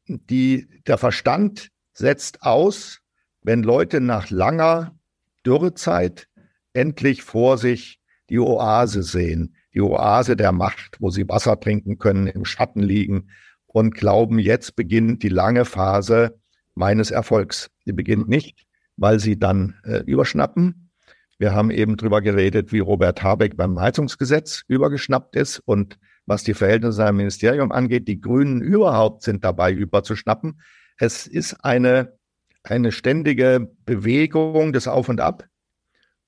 Die, 0.06 0.68
der 0.86 0.98
Verstand 0.98 1.70
setzt 1.92 2.42
aus, 2.42 3.00
wenn 3.42 3.62
Leute 3.62 4.00
nach 4.00 4.30
langer 4.30 4.96
Dürrezeit 5.44 6.28
endlich 6.72 7.22
vor 7.22 7.58
sich 7.58 7.98
die 8.30 8.38
Oase 8.38 9.02
sehen 9.02 9.56
die 9.74 9.80
Oase 9.80 10.36
der 10.36 10.52
Macht, 10.52 10.96
wo 11.00 11.10
sie 11.10 11.28
Wasser 11.28 11.58
trinken 11.58 11.98
können, 11.98 12.28
im 12.28 12.44
Schatten 12.44 12.82
liegen 12.82 13.30
und 13.66 13.94
glauben, 13.94 14.38
jetzt 14.38 14.76
beginnt 14.76 15.22
die 15.22 15.28
lange 15.28 15.64
Phase 15.64 16.38
meines 16.74 17.10
Erfolgs. 17.10 17.70
Die 17.86 17.92
beginnt 17.92 18.28
nicht, 18.28 18.66
weil 18.96 19.20
sie 19.20 19.38
dann 19.38 19.76
äh, 19.84 19.98
überschnappen. 20.04 20.90
Wir 21.38 21.52
haben 21.52 21.70
eben 21.70 21.96
drüber 21.96 22.20
geredet, 22.20 22.72
wie 22.72 22.78
Robert 22.78 23.22
Habeck 23.22 23.56
beim 23.56 23.78
Heizungsgesetz 23.78 24.62
übergeschnappt 24.68 25.36
ist 25.36 25.58
und 25.64 25.98
was 26.26 26.44
die 26.44 26.54
Verhältnisse 26.54 26.96
seinem 26.96 27.16
Ministerium 27.16 27.72
angeht. 27.72 28.08
Die 28.08 28.20
Grünen 28.20 28.62
überhaupt 28.62 29.22
sind 29.22 29.44
dabei 29.44 29.72
überzuschnappen. 29.72 30.60
Es 30.96 31.26
ist 31.26 31.64
eine, 31.64 32.16
eine 32.62 32.92
ständige 32.92 33.68
Bewegung 33.84 34.72
des 34.72 34.88
Auf 34.88 35.08
und 35.08 35.20
Ab. 35.20 35.46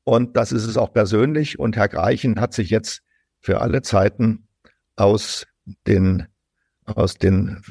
Und 0.04 0.36
das 0.36 0.52
ist 0.52 0.66
es 0.66 0.76
auch 0.76 0.92
persönlich. 0.92 1.58
Und 1.58 1.76
Herr 1.76 1.88
Greichen 1.88 2.40
hat 2.40 2.52
sich 2.52 2.70
jetzt 2.70 3.02
für 3.40 3.60
alle 3.60 3.82
Zeiten 3.82 4.48
aus 4.96 5.46
den, 5.86 6.26
aus 6.84 7.16
den, 7.16 7.62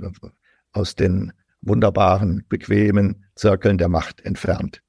aus 0.71 0.95
den 0.95 1.33
wunderbaren, 1.65 2.45
bequemen 2.47 3.25
Zirkeln 3.35 3.77
der 3.77 3.89
Macht 3.89 4.21
entfernt. 4.21 4.81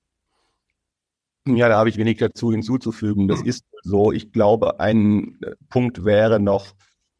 Ja, 1.46 1.68
da 1.68 1.78
habe 1.78 1.88
ich 1.88 1.96
wenig 1.96 2.18
dazu 2.18 2.50
hinzuzufügen. 2.50 3.28
Das 3.28 3.40
ist 3.40 3.64
so. 3.82 4.10
Ich 4.12 4.32
glaube, 4.32 4.80
ein 4.80 5.38
Punkt 5.68 6.04
wäre 6.04 6.40
noch 6.40 6.74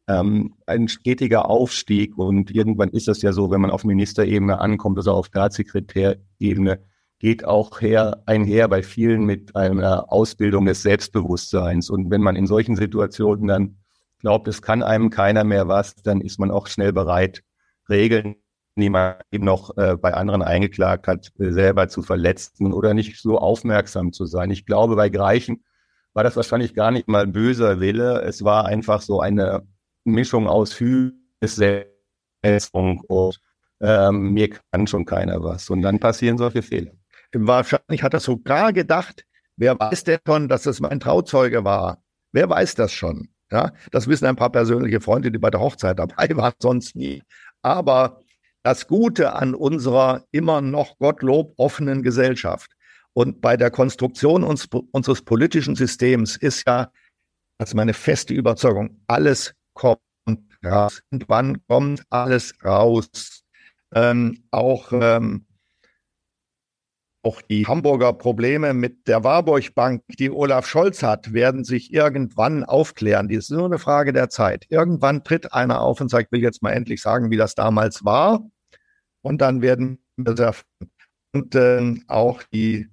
ähm, 0.07 0.55
ein 0.65 0.87
stetiger 0.87 1.49
Aufstieg. 1.49 2.17
Und 2.17 2.51
irgendwann 2.51 2.89
ist 2.89 3.07
das 3.07 3.21
ja 3.21 3.31
so, 3.31 3.51
wenn 3.51 3.61
man 3.61 3.71
auf 3.71 3.83
Ministerebene 3.83 4.59
ankommt, 4.59 4.97
also 4.97 5.11
auf 5.11 5.27
Staatssekretärebene, 5.27 6.81
geht 7.19 7.45
auch 7.45 7.81
her, 7.81 8.21
einher 8.25 8.67
bei 8.67 8.83
vielen 8.83 9.25
mit 9.25 9.55
einer 9.55 10.11
Ausbildung 10.11 10.65
des 10.65 10.83
Selbstbewusstseins. 10.83 11.89
Und 11.89 12.11
wenn 12.11 12.21
man 12.21 12.35
in 12.35 12.47
solchen 12.47 12.75
Situationen 12.75 13.47
dann 13.47 13.77
glaubt, 14.19 14.47
es 14.47 14.61
kann 14.61 14.83
einem 14.83 15.09
keiner 15.09 15.43
mehr 15.43 15.67
was, 15.67 15.95
dann 15.95 16.21
ist 16.21 16.39
man 16.39 16.51
auch 16.51 16.67
schnell 16.67 16.93
bereit, 16.93 17.43
Regeln, 17.89 18.35
man 18.89 19.15
eben 19.31 19.45
noch 19.45 19.75
äh, 19.77 19.97
bei 19.97 20.13
anderen 20.13 20.41
eingeklagt 20.41 21.07
hat, 21.07 21.31
äh, 21.39 21.51
selber 21.51 21.89
zu 21.89 22.01
verletzen 22.03 22.73
oder 22.73 22.93
nicht 22.93 23.21
so 23.21 23.39
aufmerksam 23.39 24.13
zu 24.13 24.25
sein. 24.25 24.51
Ich 24.51 24.65
glaube, 24.65 24.95
bei 24.95 25.09
Greichen 25.09 25.63
war 26.13 26.23
das 26.23 26.35
wahrscheinlich 26.35 26.73
gar 26.73 26.91
nicht 26.91 27.07
mal 27.07 27.27
böser 27.27 27.79
Wille. 27.79 28.21
Es 28.21 28.43
war 28.43 28.65
einfach 28.65 29.01
so 29.01 29.19
eine 29.19 29.67
Mischung 30.03 30.47
aus 30.47 30.75
Selbstbewusstsein 31.41 33.01
und 33.07 33.39
ähm, 33.81 34.33
mir 34.33 34.49
kann 34.71 34.87
schon 34.87 35.05
keiner 35.05 35.43
was. 35.43 35.69
Und 35.69 35.81
dann 35.81 35.99
passieren 35.99 36.37
solche 36.37 36.61
Fehler. 36.61 36.91
Wahrscheinlich 37.33 38.03
hat 38.03 38.13
er 38.13 38.19
sogar 38.19 38.73
gedacht, 38.73 39.25
wer 39.57 39.79
weiß 39.79 40.05
denn 40.05 40.19
schon, 40.25 40.47
dass 40.47 40.63
das 40.63 40.79
mein 40.79 40.99
Trauzeuge 40.99 41.63
war? 41.63 42.01
Wer 42.31 42.49
weiß 42.49 42.75
das 42.75 42.91
schon? 42.91 43.29
Ja, 43.51 43.71
das 43.91 44.07
wissen 44.07 44.25
ein 44.25 44.35
paar 44.35 44.51
persönliche 44.51 44.99
Freunde, 44.99 45.31
die 45.31 45.37
bei 45.39 45.49
der 45.49 45.61
Hochzeit 45.61 45.99
dabei 45.99 46.29
waren, 46.35 46.53
sonst 46.59 46.95
nie. 46.95 47.23
Aber 47.61 48.21
das 48.67 48.85
Gute 48.85 49.31
an 49.31 49.55
unserer 49.55 50.25
immer 50.31 50.59
noch 50.59 50.97
Gottlob 50.97 51.53
offenen 51.55 52.03
Gesellschaft 52.03 52.69
und 53.13 53.39
bei 53.39 53.55
der 53.55 53.71
Konstruktion 53.71 54.43
uns, 54.43 54.67
unseres 54.91 55.21
politischen 55.21 55.77
Systems 55.77 56.35
ist 56.35 56.67
ja, 56.67 56.91
das 57.59 57.69
ist 57.69 57.75
meine 57.75 57.93
feste 57.93 58.33
Überzeugung, 58.33 58.99
alles 59.07 59.53
kommt 59.73 60.01
raus. 60.65 60.99
Und 61.11 61.29
wann 61.29 61.65
kommt 61.67 62.03
alles 62.09 62.55
raus? 62.61 63.45
Ähm, 63.95 64.43
auch 64.51 64.91
ähm, 64.91 65.45
auch 67.23 67.41
die 67.41 67.67
Hamburger 67.67 68.13
Probleme 68.13 68.73
mit 68.73 69.07
der 69.07 69.23
Warburg 69.23 69.75
Bank, 69.75 70.03
die 70.19 70.29
Olaf 70.29 70.67
Scholz 70.67 71.03
hat, 71.03 71.33
werden 71.33 71.63
sich 71.63 71.93
irgendwann 71.93 72.63
aufklären. 72.63 73.27
Die 73.27 73.35
ist 73.35 73.49
nur 73.49 73.65
eine 73.65 73.79
Frage 73.79 74.13
der 74.13 74.29
Zeit. 74.29 74.65
Irgendwann 74.69 75.23
tritt 75.23 75.53
einer 75.53 75.81
auf 75.81 75.99
und 75.99 76.09
sagt, 76.09 76.27
ich 76.27 76.31
will 76.31 76.41
jetzt 76.41 76.63
mal 76.63 76.71
endlich 76.71 77.01
sagen, 77.01 77.29
wie 77.29 77.37
das 77.37 77.55
damals 77.55 78.05
war. 78.05 78.45
Und 79.27 79.41
dann 79.41 79.61
werden 79.61 79.99
wir 80.15 80.53
und 81.33 81.53
äh, 81.53 81.95
auch 82.07 82.43
die 82.43 82.87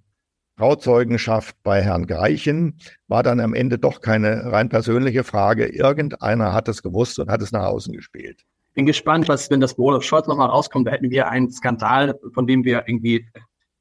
Trauzeugenschaft 0.59 1.55
bei 1.63 1.81
Herrn 1.81 2.07
Greichen 2.09 2.79
war 3.07 3.23
dann 3.23 3.39
am 3.39 3.55
Ende 3.55 3.79
doch 3.79 4.01
keine 4.01 4.51
rein 4.51 4.69
persönliche 4.69 5.23
Frage. 5.23 5.67
Irgendeiner 5.67 6.53
hat 6.53 6.69
es 6.69 6.83
gewusst 6.83 7.21
und 7.21 7.31
hat 7.31 7.41
es 7.41 7.53
nach 7.53 7.67
außen 7.67 7.95
gespielt. 7.95 8.43
Bin 8.75 8.85
gespannt, 8.85 9.29
was, 9.29 9.49
wenn 9.49 9.61
das 9.61 9.79
Olaf 9.79 10.03
Scholz 10.03 10.27
nochmal 10.27 10.49
rauskommt, 10.49 10.89
da 10.89 10.91
hätten 10.91 11.11
wir 11.11 11.29
einen 11.29 11.53
Skandal, 11.53 12.19
von 12.33 12.49
dem 12.49 12.65
wir 12.65 12.83
irgendwie 12.89 13.29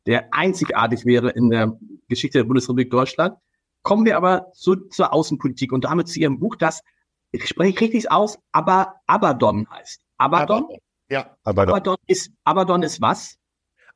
der 0.06 0.32
einzigartig 0.32 1.06
wäre 1.06 1.32
in 1.32 1.50
der 1.50 1.76
Geschichte 2.08 2.38
der 2.38 2.46
Bundesrepublik 2.46 2.92
Deutschland. 2.92 3.36
Kommen 3.82 4.06
wir 4.06 4.16
aber 4.16 4.52
zu, 4.54 4.76
zur 4.90 5.12
Außenpolitik 5.12 5.72
und 5.72 5.86
damit 5.86 6.08
zu 6.08 6.20
Ihrem 6.20 6.40
Buch, 6.40 6.56
das, 6.56 6.84
ich 7.32 7.48
spreche 7.48 7.82
richtig 7.82 8.12
aus, 8.12 8.38
aber 8.52 8.94
Abaddon 9.08 9.68
heißt. 9.72 10.02
Abaddon? 10.18 10.68
Ja. 11.14 11.38
Abaddon. 11.44 11.76
Abaddon 11.76 11.98
ist, 12.08 12.32
Abaddon 12.44 12.84
ist 12.84 13.00
was? 13.00 13.38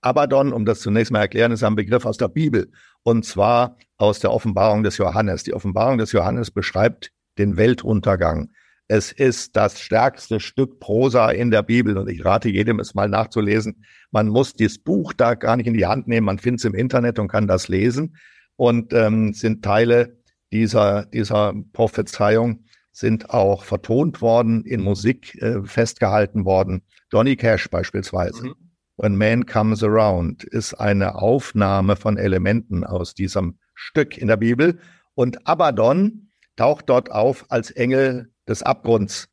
Abaddon, 0.02 0.54
um 0.54 0.66
das 0.66 0.82
zunächst 0.82 1.12
mal 1.12 1.22
erklären, 1.22 1.52
ist 1.52 1.64
ein 1.64 1.76
Begriff 1.76 2.06
aus 2.06 2.18
der 2.18 2.28
Bibel. 2.28 2.72
Und 3.02 3.26
zwar 3.26 3.78
aus 3.98 4.20
der 4.20 4.32
Offenbarung 4.32 4.84
des 4.84 4.98
Johannes. 4.98 5.44
Die 5.44 5.54
Offenbarung 5.56 5.98
des 5.98 6.12
Johannes 6.12 6.52
beschreibt 6.52 7.12
den 7.40 7.58
Weltuntergang. 7.58 8.52
Es 8.88 9.12
ist 9.12 9.56
das 9.56 9.82
stärkste 9.82 10.40
Stück 10.40 10.80
Prosa 10.80 11.32
in 11.32 11.50
der 11.50 11.64
Bibel 11.64 11.98
und 11.98 12.08
ich 12.08 12.24
rate 12.24 12.50
jedem, 12.50 12.80
es 12.80 12.94
mal 12.94 13.10
nachzulesen. 13.10 13.84
Man 14.12 14.28
muss 14.28 14.54
dieses 14.54 14.78
Buch 14.78 15.12
da 15.12 15.34
gar 15.34 15.58
nicht 15.58 15.68
in 15.68 15.74
die 15.74 15.88
Hand 15.88 16.08
nehmen, 16.08 16.26
man 16.26 16.38
findet 16.38 16.60
es 16.60 16.66
im 16.66 16.76
Internet 16.76 17.20
und 17.20 17.28
kann 17.28 17.48
das 17.48 17.68
lesen 17.68 18.16
und 18.56 18.94
ähm, 18.94 19.34
sind 19.34 19.66
Teile 19.66 20.18
dieser, 20.54 21.06
dieser 21.08 21.54
Prophezeiung 21.74 22.64
sind 22.98 23.30
auch 23.30 23.64
vertont 23.64 24.22
worden, 24.22 24.66
in 24.66 24.82
Musik 24.82 25.40
äh, 25.40 25.62
festgehalten 25.64 26.46
worden. 26.46 26.82
Donny 27.12 27.36
Cash 27.36 27.70
beispielsweise. 27.70 28.44
Mhm. 28.44 28.56
When 28.96 29.16
Man 29.16 29.46
Comes 29.46 29.84
Around 29.84 30.44
ist 30.44 30.74
eine 30.74 31.14
Aufnahme 31.14 31.96
von 31.96 32.18
Elementen 32.18 32.84
aus 32.84 33.14
diesem 33.14 33.60
Stück 33.76 34.18
in 34.18 34.28
der 34.28 34.38
Bibel 34.38 34.80
und 35.14 35.48
Abaddon 35.48 36.32
taucht 36.56 36.90
dort 36.90 37.12
auf 37.12 37.46
als 37.50 37.70
Engel 37.70 38.32
des 38.48 38.64
Abgrunds. 38.64 39.30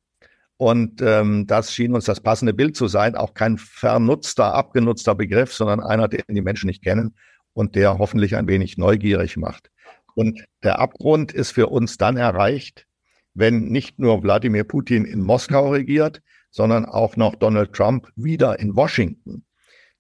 Und 0.59 1.01
ähm, 1.01 1.47
das 1.47 1.73
schien 1.73 1.95
uns 1.95 2.05
das 2.05 2.21
passende 2.21 2.53
Bild 2.53 2.77
zu 2.77 2.87
sein, 2.87 3.15
auch 3.15 3.33
kein 3.33 3.57
vernutzter, 3.57 4.53
abgenutzter 4.53 5.15
Begriff, 5.15 5.55
sondern 5.55 5.81
einer, 5.81 6.09
den 6.09 6.23
die 6.29 6.43
Menschen 6.43 6.67
nicht 6.67 6.85
kennen 6.85 7.17
und 7.55 7.77
der 7.77 7.97
hoffentlich 7.97 8.37
ein 8.37 8.47
wenig 8.47 8.77
neugierig 8.77 9.39
macht. 9.39 9.71
Und 10.15 10.45
der 10.63 10.81
Abgrund 10.81 11.33
ist 11.33 11.53
für 11.53 11.69
uns 11.69 11.97
dann 11.97 12.19
erreicht, 12.19 12.87
wenn 13.35 13.69
nicht 13.69 13.99
nur 13.99 14.23
Wladimir 14.23 14.65
Putin 14.65 15.05
in 15.05 15.21
Moskau 15.21 15.71
regiert, 15.71 16.23
sondern 16.51 16.85
auch 16.85 17.17
noch 17.17 17.35
Donald 17.35 17.73
Trump 17.73 18.09
wieder 18.17 18.59
in 18.61 18.77
Washington. 18.77 19.45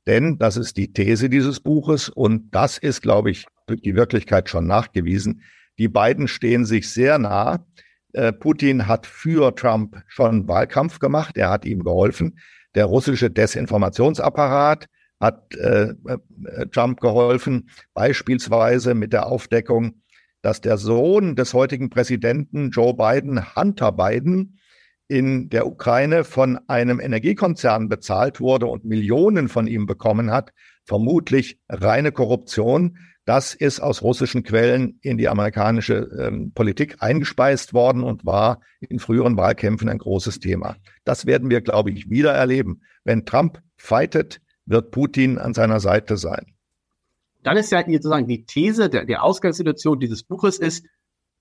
Denn 0.06 0.38
das 0.38 0.56
ist 0.56 0.76
die 0.76 0.92
These 0.92 1.28
dieses 1.28 1.60
Buches 1.60 2.08
und 2.08 2.54
das 2.54 2.78
ist, 2.78 3.02
glaube 3.02 3.30
ich, 3.30 3.46
die 3.68 3.94
Wirklichkeit 3.94 4.48
schon 4.48 4.66
nachgewiesen. 4.66 5.42
Die 5.78 5.88
beiden 5.88 6.28
stehen 6.28 6.64
sich 6.64 6.90
sehr 6.90 7.18
nah. 7.18 7.66
Äh, 8.12 8.32
Putin 8.32 8.86
hat 8.86 9.06
für 9.06 9.54
Trump 9.54 10.00
schon 10.06 10.46
Wahlkampf 10.46 10.98
gemacht, 10.98 11.36
er 11.36 11.50
hat 11.50 11.64
ihm 11.64 11.82
geholfen. 11.82 12.38
Der 12.74 12.84
russische 12.84 13.30
Desinformationsapparat 13.30 14.86
hat 15.20 15.54
äh, 15.56 15.94
äh, 16.04 16.66
Trump 16.70 17.00
geholfen, 17.00 17.70
beispielsweise 17.94 18.94
mit 18.94 19.12
der 19.12 19.26
Aufdeckung, 19.26 20.02
dass 20.44 20.60
der 20.60 20.76
Sohn 20.76 21.36
des 21.36 21.54
heutigen 21.54 21.88
Präsidenten 21.88 22.68
Joe 22.68 22.92
Biden, 22.92 23.56
Hunter 23.56 23.92
Biden, 23.92 24.58
in 25.08 25.48
der 25.48 25.66
Ukraine 25.66 26.22
von 26.22 26.58
einem 26.68 27.00
Energiekonzern 27.00 27.88
bezahlt 27.88 28.40
wurde 28.40 28.66
und 28.66 28.84
Millionen 28.84 29.48
von 29.48 29.66
ihm 29.66 29.86
bekommen 29.86 30.30
hat, 30.30 30.52
vermutlich 30.84 31.58
reine 31.70 32.12
Korruption. 32.12 32.98
Das 33.24 33.54
ist 33.54 33.80
aus 33.80 34.02
russischen 34.02 34.42
Quellen 34.42 34.98
in 35.00 35.16
die 35.16 35.28
amerikanische 35.28 36.10
ähm, 36.20 36.52
Politik 36.52 36.96
eingespeist 36.98 37.72
worden 37.72 38.02
und 38.02 38.26
war 38.26 38.60
in 38.80 38.98
früheren 38.98 39.38
Wahlkämpfen 39.38 39.88
ein 39.88 39.96
großes 39.96 40.40
Thema. 40.40 40.76
Das 41.04 41.24
werden 41.24 41.48
wir, 41.48 41.62
glaube 41.62 41.90
ich, 41.90 42.10
wieder 42.10 42.34
erleben. 42.34 42.82
Wenn 43.02 43.24
Trump 43.24 43.62
fightet, 43.78 44.42
wird 44.66 44.90
Putin 44.90 45.38
an 45.38 45.54
seiner 45.54 45.80
Seite 45.80 46.18
sein. 46.18 46.53
Dann 47.44 47.56
ist 47.56 47.70
ja 47.70 47.84
sozusagen 47.86 48.26
die 48.26 48.44
These 48.44 48.90
der, 48.90 49.04
der 49.04 49.22
Ausgangssituation 49.22 50.00
dieses 50.00 50.24
Buches 50.24 50.58
ist, 50.58 50.84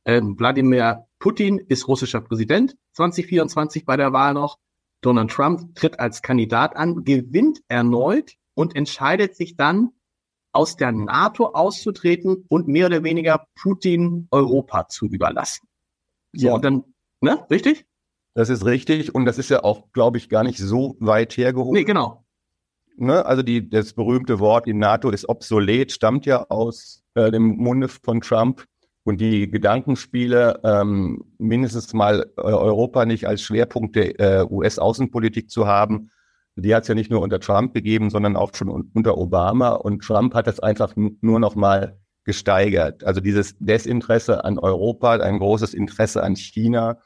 ähm, 0.06 0.38
Wladimir 0.38 1.08
Putin 1.18 1.60
ist 1.60 1.88
russischer 1.88 2.22
Präsident 2.22 2.76
2024 2.94 3.86
bei 3.86 3.98
der 3.98 4.14
Wahl 4.14 4.34
noch. 4.34 4.60
Donald 5.02 5.32
Trump 5.32 5.76
tritt 5.76 6.00
als 6.00 6.22
Kandidat 6.22 6.76
an, 6.76 7.04
gewinnt 7.04 7.62
erneut 7.68 8.34
und 8.54 8.76
entscheidet 8.76 9.36
sich 9.36 9.56
dann, 9.56 9.92
aus 10.56 10.76
der 10.76 10.92
NATO 10.92 11.48
auszutreten 11.48 12.46
und 12.48 12.68
mehr 12.68 12.86
oder 12.86 13.04
weniger 13.04 13.48
Putin 13.56 14.28
Europa 14.30 14.88
zu 14.88 15.08
überlassen. 15.08 15.68
So, 16.32 16.48
ja. 16.48 16.54
und 16.54 16.64
dann, 16.64 16.84
ne, 17.22 17.46
richtig? 17.50 17.88
Das 18.36 18.50
ist 18.50 18.64
richtig 18.66 19.14
und 19.14 19.26
das 19.26 19.38
ist 19.40 19.50
ja 19.50 19.64
auch, 19.64 19.92
glaube 19.94 20.18
ich, 20.18 20.30
gar 20.30 20.44
nicht 20.44 20.60
so 20.60 20.96
weit 21.00 21.36
hergeholt. 21.38 21.74
Nee, 21.74 21.84
genau. 21.84 22.23
Ne, 22.96 23.26
also 23.26 23.42
die, 23.42 23.70
das 23.70 23.94
berühmte 23.94 24.40
Wort, 24.40 24.68
die 24.68 24.74
NATO 24.74 25.10
ist 25.10 25.28
obsolet, 25.28 25.92
stammt 25.92 26.26
ja 26.26 26.46
aus 26.50 27.04
äh, 27.16 27.32
dem 27.32 27.58
Munde 27.58 27.88
von 27.88 28.22
Trump. 28.22 28.66
Und 29.06 29.20
die 29.20 29.50
Gedankenspiele, 29.50 30.62
ähm, 30.64 31.26
mindestens 31.38 31.94
mal 31.94 32.32
äh, 32.38 32.42
Europa 32.42 33.06
nicht 33.06 33.28
als 33.28 33.42
Schwerpunkt 33.42 33.98
der 33.98 34.20
äh, 34.20 34.46
US-Außenpolitik 34.50 35.50
zu 35.50 35.68
haben, 35.68 36.10
die 36.56 36.74
hat 36.74 36.84
es 36.84 36.88
ja 36.88 36.96
nicht 36.96 37.12
nur 37.12 37.22
unter 37.22 37.40
Trump 37.40 37.74
gegeben, 37.74 38.10
sondern 38.10 38.36
auch 38.36 38.52
schon 38.54 38.70
unter 38.70 39.18
Obama. 39.18 39.70
Und 39.70 40.04
Trump 40.04 40.36
hat 40.36 40.48
das 40.48 40.60
einfach 40.60 40.94
nur 40.96 41.40
noch 41.40 41.56
mal 41.56 42.00
gesteigert. 42.24 43.04
Also 43.04 43.20
dieses 43.22 43.58
Desinteresse 43.60 44.46
an 44.46 44.60
Europa, 44.60 45.16
ein 45.16 45.40
großes 45.40 45.74
Interesse 45.74 46.24
an 46.24 46.36
China. 46.36 46.98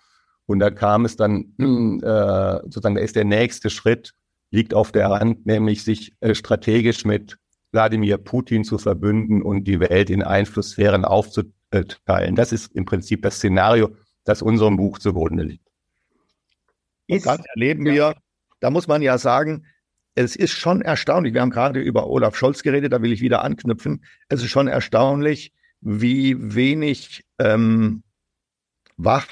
Und 0.45 0.59
da 0.59 0.69
kam 0.69 1.05
es 1.05 1.15
dann, 1.15 1.53
äh, 2.03 2.59
sozusagen, 2.63 2.95
da 2.95 3.01
ist 3.01 3.15
der 3.15 3.25
nächste 3.25 3.69
Schritt, 3.69 4.13
liegt 4.51 4.73
auf 4.73 4.91
der 4.91 5.09
Hand, 5.09 5.45
nämlich 5.45 5.83
sich 5.83 6.13
äh, 6.21 6.35
strategisch 6.35 7.05
mit 7.05 7.37
Wladimir 7.71 8.17
Putin 8.17 8.63
zu 8.63 8.77
verbünden 8.77 9.41
und 9.41 9.65
die 9.65 9.79
Welt 9.79 10.09
in 10.09 10.23
Einflusssphären 10.23 11.05
aufzuteilen 11.05 11.53
teilen. 12.05 12.35
Das 12.35 12.51
ist 12.51 12.73
im 12.75 12.85
Prinzip 12.85 13.21
das 13.21 13.37
Szenario, 13.37 13.95
das 14.23 14.41
unserem 14.41 14.77
Buch 14.77 14.99
zugrunde 14.99 15.43
liegt. 15.43 15.67
Und 17.09 17.25
dann 17.25 17.43
erleben 17.53 17.85
wir, 17.85 18.15
da 18.59 18.69
muss 18.69 18.87
man 18.87 19.01
ja 19.01 19.17
sagen, 19.17 19.65
es 20.15 20.35
ist 20.35 20.51
schon 20.51 20.81
erstaunlich. 20.81 21.33
Wir 21.33 21.41
haben 21.41 21.51
gerade 21.51 21.79
über 21.79 22.07
Olaf 22.07 22.35
Scholz 22.35 22.63
geredet, 22.63 22.91
da 22.91 23.01
will 23.01 23.13
ich 23.13 23.21
wieder 23.21 23.43
anknüpfen. 23.43 24.03
Es 24.29 24.41
ist 24.41 24.49
schon 24.49 24.67
erstaunlich, 24.67 25.53
wie 25.79 26.35
wenig 26.55 27.23
ähm, 27.39 28.03
wach 28.97 29.27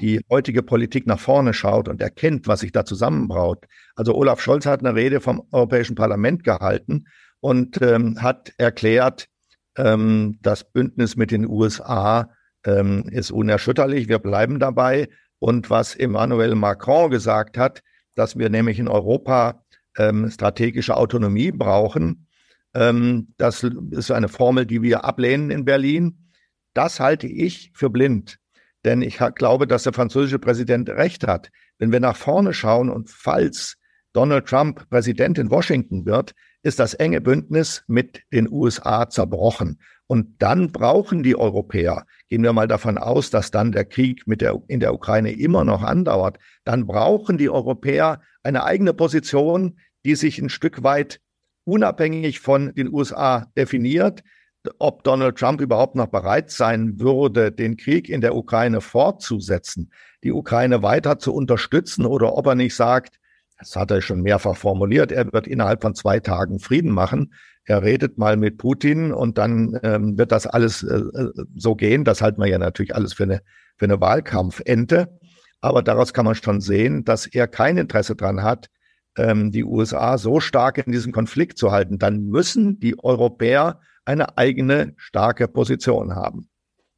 die 0.00 0.20
heutige 0.30 0.62
Politik 0.62 1.06
nach 1.06 1.20
vorne 1.20 1.52
schaut 1.52 1.88
und 1.88 2.00
erkennt, 2.00 2.46
was 2.46 2.60
sich 2.60 2.72
da 2.72 2.84
zusammenbraut. 2.84 3.66
Also 3.96 4.14
Olaf 4.14 4.40
Scholz 4.40 4.66
hat 4.66 4.80
eine 4.80 4.94
Rede 4.94 5.20
vom 5.20 5.42
Europäischen 5.50 5.94
Parlament 5.94 6.44
gehalten 6.44 7.04
und 7.40 7.80
ähm, 7.82 8.22
hat 8.22 8.52
erklärt, 8.58 9.28
ähm, 9.76 10.38
das 10.42 10.70
Bündnis 10.70 11.16
mit 11.16 11.30
den 11.30 11.46
USA 11.46 12.30
ähm, 12.64 13.04
ist 13.10 13.30
unerschütterlich. 13.30 14.08
Wir 14.08 14.18
bleiben 14.18 14.58
dabei. 14.58 15.08
Und 15.38 15.70
was 15.70 15.96
Emmanuel 15.96 16.54
Macron 16.54 17.10
gesagt 17.10 17.56
hat, 17.56 17.82
dass 18.14 18.36
wir 18.36 18.50
nämlich 18.50 18.78
in 18.78 18.88
Europa 18.88 19.64
ähm, 19.96 20.30
strategische 20.30 20.96
Autonomie 20.96 21.50
brauchen, 21.50 22.26
ähm, 22.74 23.34
das 23.38 23.64
ist 23.90 24.10
eine 24.10 24.28
Formel, 24.28 24.66
die 24.66 24.82
wir 24.82 25.04
ablehnen 25.04 25.50
in 25.50 25.64
Berlin. 25.64 26.30
Das 26.74 27.00
halte 27.00 27.26
ich 27.26 27.72
für 27.74 27.90
blind. 27.90 28.38
Denn 28.84 29.02
ich 29.02 29.18
glaube, 29.34 29.66
dass 29.66 29.82
der 29.82 29.92
französische 29.92 30.38
Präsident 30.38 30.88
recht 30.88 31.26
hat. 31.26 31.50
Wenn 31.78 31.92
wir 31.92 32.00
nach 32.00 32.16
vorne 32.16 32.54
schauen 32.54 32.88
und 32.88 33.10
falls 33.10 33.76
Donald 34.12 34.46
Trump 34.46 34.88
Präsident 34.88 35.38
in 35.38 35.50
Washington 35.50 36.06
wird, 36.06 36.34
ist 36.62 36.78
das 36.78 36.94
enge 36.94 37.20
Bündnis 37.20 37.84
mit 37.86 38.22
den 38.32 38.50
USA 38.50 39.08
zerbrochen. 39.08 39.80
Und 40.06 40.42
dann 40.42 40.72
brauchen 40.72 41.22
die 41.22 41.36
Europäer, 41.36 42.04
gehen 42.28 42.42
wir 42.42 42.52
mal 42.52 42.66
davon 42.66 42.98
aus, 42.98 43.30
dass 43.30 43.50
dann 43.52 43.70
der 43.70 43.84
Krieg 43.84 44.26
mit 44.26 44.40
der, 44.40 44.60
in 44.66 44.80
der 44.80 44.92
Ukraine 44.92 45.32
immer 45.32 45.64
noch 45.64 45.82
andauert, 45.82 46.38
dann 46.64 46.86
brauchen 46.86 47.38
die 47.38 47.48
Europäer 47.48 48.20
eine 48.42 48.64
eigene 48.64 48.92
Position, 48.92 49.78
die 50.04 50.16
sich 50.16 50.38
ein 50.40 50.48
Stück 50.48 50.82
weit 50.82 51.20
unabhängig 51.64 52.40
von 52.40 52.74
den 52.74 52.92
USA 52.92 53.46
definiert. 53.56 54.22
Ob 54.78 55.04
Donald 55.04 55.36
Trump 55.38 55.60
überhaupt 55.60 55.94
noch 55.94 56.08
bereit 56.08 56.50
sein 56.50 57.00
würde, 57.00 57.50
den 57.50 57.76
Krieg 57.76 58.08
in 58.08 58.20
der 58.20 58.34
Ukraine 58.34 58.80
fortzusetzen, 58.80 59.90
die 60.22 60.32
Ukraine 60.32 60.82
weiter 60.82 61.18
zu 61.18 61.32
unterstützen 61.32 62.04
oder 62.04 62.34
ob 62.36 62.46
er 62.46 62.54
nicht 62.54 62.74
sagt, 62.74 63.18
das 63.58 63.76
hat 63.76 63.90
er 63.90 64.00
schon 64.00 64.22
mehrfach 64.22 64.56
formuliert, 64.56 65.12
er 65.12 65.32
wird 65.32 65.46
innerhalb 65.46 65.82
von 65.82 65.94
zwei 65.94 66.20
Tagen 66.20 66.58
Frieden 66.58 66.92
machen. 66.92 67.32
Er 67.64 67.82
redet 67.82 68.18
mal 68.18 68.36
mit 68.36 68.58
Putin 68.58 69.12
und 69.12 69.38
dann 69.38 69.78
ähm, 69.82 70.18
wird 70.18 70.32
das 70.32 70.46
alles 70.46 70.82
äh, 70.82 71.02
so 71.54 71.74
gehen. 71.74 72.04
Das 72.04 72.22
halten 72.22 72.40
wir 72.40 72.48
ja 72.48 72.58
natürlich 72.58 72.94
alles 72.94 73.12
für 73.12 73.24
eine, 73.24 73.42
für 73.76 73.84
eine 73.84 74.00
Wahlkampfente. 74.00 75.18
Aber 75.60 75.82
daraus 75.82 76.14
kann 76.14 76.24
man 76.24 76.34
schon 76.34 76.60
sehen, 76.60 77.04
dass 77.04 77.26
er 77.26 77.46
kein 77.46 77.76
Interesse 77.76 78.16
dran 78.16 78.42
hat, 78.42 78.70
ähm, 79.16 79.52
die 79.52 79.64
USA 79.64 80.16
so 80.16 80.40
stark 80.40 80.78
in 80.78 80.92
diesem 80.92 81.12
Konflikt 81.12 81.58
zu 81.58 81.70
halten. 81.70 81.98
Dann 81.98 82.24
müssen 82.24 82.80
die 82.80 82.98
Europäer 82.98 83.80
eine 84.04 84.36
eigene 84.38 84.94
starke 84.96 85.48
Position 85.48 86.14
haben. 86.14 86.48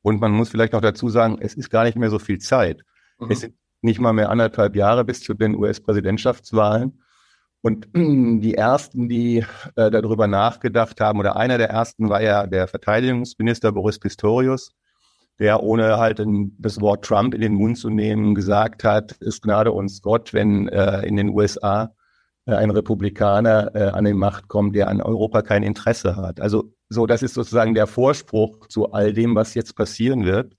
Und 0.03 0.21
man 0.21 0.33
muss 0.33 0.49
vielleicht 0.49 0.75
auch 0.75 0.81
dazu 0.81 1.09
sagen, 1.09 1.39
es 1.41 1.55
ist 1.55 1.71
gar 1.71 1.85
nicht 1.85 1.97
mehr 1.97 2.11
so 2.11 2.19
viel 2.19 2.39
Zeit. 2.39 2.83
Mhm. 3.19 3.31
Es 3.31 3.41
sind 3.41 3.55
nicht 3.83 4.01
mal 4.01 4.13
mehr 4.13 4.31
anderthalb 4.31 4.77
Jahre 4.77 5.05
bis 5.05 5.21
zu 5.21 5.35
den 5.35 5.55
US-Präsidentschaftswahlen. 5.57 7.03
Und 7.61 7.89
die 7.95 8.55
ersten, 8.55 9.09
die 9.09 9.45
äh, 9.77 9.91
darüber 9.91 10.27
nachgedacht 10.27 11.01
haben, 11.01 11.19
oder 11.19 11.37
einer 11.37 11.59
der 11.59 11.71
ersten 11.71 12.09
war 12.09 12.23
ja 12.23 12.47
der 12.47 12.67
Verteidigungsminister 12.69 13.73
Boris 13.73 13.99
Pistorius, 13.99 14.73
der 15.39 15.63
ohne 15.63 15.99
halt 15.99 16.21
in, 16.21 16.57
das 16.59 16.81
Wort 16.81 17.05
Trump 17.05 17.35
in 17.35 17.41
den 17.41 17.55
Mund 17.55 17.79
zu 17.79 17.91
nehmen 17.91 18.35
gesagt 18.35 18.85
hat, 18.85 19.13
ist 19.13 19.43
Gnade 19.43 19.73
uns 19.73 20.03
Gott, 20.03 20.35
wenn 20.35 20.69
äh, 20.69 21.07
in 21.07 21.17
den 21.17 21.31
USA 21.31 21.95
äh, 22.45 22.55
ein 22.55 22.71
Republikaner 22.71 23.75
äh, 23.75 23.89
an 23.91 24.05
die 24.05 24.15
Macht 24.15 24.49
kommt, 24.49 24.75
der 24.75 24.89
an 24.89 25.01
Europa 25.01 25.43
kein 25.43 25.63
Interesse 25.63 26.17
hat. 26.17 26.41
Also 26.41 26.73
so, 26.93 27.07
das 27.07 27.23
ist 27.23 27.35
sozusagen 27.35 27.75
der 27.75 27.87
Vorspruch 27.87 28.67
zu 28.69 28.93
all 28.93 29.13
dem, 29.13 29.35
was 29.35 29.55
jetzt 29.55 29.75
passieren 29.75 30.25
wird. 30.25 30.55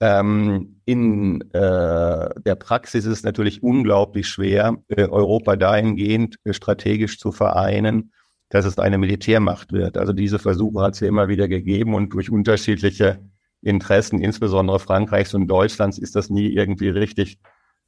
Ähm, 0.00 0.80
in 0.84 1.40
äh, 1.52 2.28
der 2.44 2.54
Praxis 2.54 3.04
ist 3.04 3.12
es 3.12 3.22
natürlich 3.24 3.62
unglaublich 3.62 4.28
schwer, 4.28 4.76
äh, 4.88 5.06
Europa 5.08 5.56
dahingehend 5.56 6.36
äh, 6.44 6.52
strategisch 6.52 7.18
zu 7.18 7.32
vereinen, 7.32 8.12
dass 8.48 8.64
es 8.64 8.78
eine 8.78 8.98
Militärmacht 8.98 9.72
wird. 9.72 9.98
Also 9.98 10.12
diese 10.12 10.38
Versuche 10.38 10.82
hat 10.82 10.94
es 10.94 11.00
ja 11.00 11.08
immer 11.08 11.28
wieder 11.28 11.48
gegeben 11.48 11.94
und 11.94 12.14
durch 12.14 12.30
unterschiedliche 12.30 13.18
Interessen, 13.60 14.20
insbesondere 14.20 14.78
Frankreichs 14.78 15.34
und 15.34 15.48
Deutschlands, 15.48 15.98
ist 15.98 16.14
das 16.14 16.30
nie 16.30 16.46
irgendwie 16.46 16.90
richtig 16.90 17.38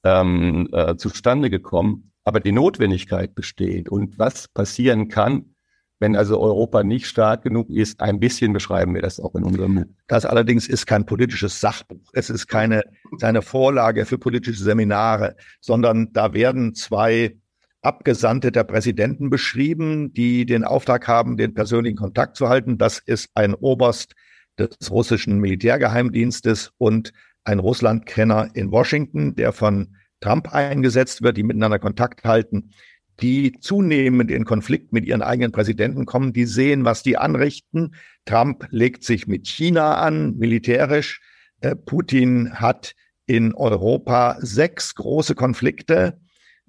ähm, 0.02 0.68
äh, 0.72 0.96
zustande 0.96 1.48
gekommen. 1.48 2.12
Aber 2.24 2.40
die 2.40 2.52
Notwendigkeit 2.52 3.34
besteht. 3.34 3.88
Und 3.88 4.18
was 4.18 4.48
passieren 4.48 5.08
kann, 5.08 5.54
wenn 6.00 6.16
also 6.16 6.40
Europa 6.40 6.82
nicht 6.82 7.06
stark 7.06 7.42
genug 7.42 7.68
ist, 7.68 8.00
ein 8.00 8.18
bisschen 8.18 8.54
beschreiben 8.54 8.94
wir 8.94 9.02
das 9.02 9.20
auch 9.20 9.34
in 9.34 9.44
unserem 9.44 9.74
Buch. 9.74 9.84
Das 10.08 10.24
allerdings 10.24 10.66
ist 10.66 10.86
kein 10.86 11.04
politisches 11.04 11.60
Sachbuch. 11.60 12.00
Es 12.14 12.30
ist 12.30 12.48
keine, 12.48 12.82
keine 13.20 13.42
Vorlage 13.42 14.06
für 14.06 14.18
politische 14.18 14.64
Seminare, 14.64 15.36
sondern 15.60 16.12
da 16.12 16.32
werden 16.32 16.74
zwei 16.74 17.36
Abgesandte 17.82 18.50
der 18.50 18.64
Präsidenten 18.64 19.30
beschrieben, 19.30 20.12
die 20.14 20.46
den 20.46 20.64
Auftrag 20.64 21.06
haben, 21.06 21.36
den 21.36 21.54
persönlichen 21.54 21.96
Kontakt 21.96 22.36
zu 22.36 22.48
halten. 22.48 22.78
Das 22.78 22.98
ist 22.98 23.28
ein 23.34 23.54
Oberst 23.54 24.14
des 24.58 24.90
russischen 24.90 25.38
Militärgeheimdienstes 25.38 26.72
und 26.78 27.12
ein 27.44 27.58
Russlandkenner 27.58 28.48
in 28.54 28.70
Washington, 28.70 29.34
der 29.34 29.52
von 29.52 29.96
Trump 30.20 30.52
eingesetzt 30.52 31.22
wird, 31.22 31.36
die 31.36 31.42
miteinander 31.42 31.78
Kontakt 31.78 32.24
halten 32.24 32.70
die 33.20 33.52
zunehmend 33.60 34.30
in 34.30 34.44
Konflikt 34.44 34.92
mit 34.92 35.04
ihren 35.04 35.22
eigenen 35.22 35.52
Präsidenten 35.52 36.06
kommen, 36.06 36.32
die 36.32 36.46
sehen, 36.46 36.84
was 36.84 37.02
die 37.02 37.16
anrichten. 37.16 37.94
Trump 38.24 38.66
legt 38.70 39.04
sich 39.04 39.26
mit 39.26 39.46
China 39.46 39.96
an, 39.96 40.36
militärisch. 40.36 41.20
Äh, 41.60 41.76
Putin 41.76 42.54
hat 42.54 42.94
in 43.26 43.54
Europa 43.54 44.36
sechs 44.40 44.94
große 44.94 45.34
Konflikte, 45.34 46.18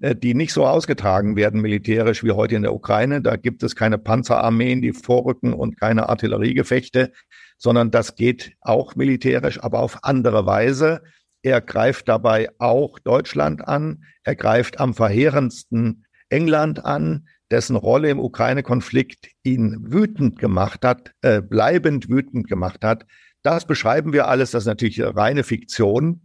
äh, 0.00 0.14
die 0.14 0.34
nicht 0.34 0.52
so 0.52 0.66
ausgetragen 0.66 1.36
werden 1.36 1.60
militärisch 1.60 2.22
wie 2.22 2.32
heute 2.32 2.56
in 2.56 2.62
der 2.62 2.74
Ukraine. 2.74 3.22
Da 3.22 3.36
gibt 3.36 3.62
es 3.62 3.74
keine 3.74 3.98
Panzerarmeen, 3.98 4.82
die 4.82 4.92
vorrücken 4.92 5.54
und 5.54 5.80
keine 5.80 6.08
Artilleriegefechte, 6.08 7.12
sondern 7.56 7.90
das 7.90 8.14
geht 8.14 8.52
auch 8.60 8.94
militärisch, 8.94 9.62
aber 9.62 9.80
auf 9.80 9.98
andere 10.02 10.46
Weise. 10.46 11.02
Er 11.42 11.60
greift 11.60 12.08
dabei 12.08 12.50
auch 12.58 12.98
Deutschland 13.00 13.66
an. 13.66 14.04
Er 14.22 14.36
greift 14.36 14.78
am 14.78 14.94
verheerendsten 14.94 16.04
England 16.32 16.84
an, 16.84 17.28
dessen 17.50 17.76
Rolle 17.76 18.10
im 18.10 18.18
Ukraine-Konflikt 18.18 19.28
ihn 19.42 19.92
wütend 19.92 20.38
gemacht 20.38 20.84
hat, 20.84 21.12
äh, 21.20 21.42
bleibend 21.42 22.08
wütend 22.08 22.48
gemacht 22.48 22.82
hat. 22.84 23.06
Das 23.42 23.66
beschreiben 23.66 24.12
wir 24.12 24.28
alles. 24.28 24.52
Das 24.52 24.62
ist 24.62 24.68
natürlich 24.68 25.02
reine 25.02 25.44
Fiktion, 25.44 26.22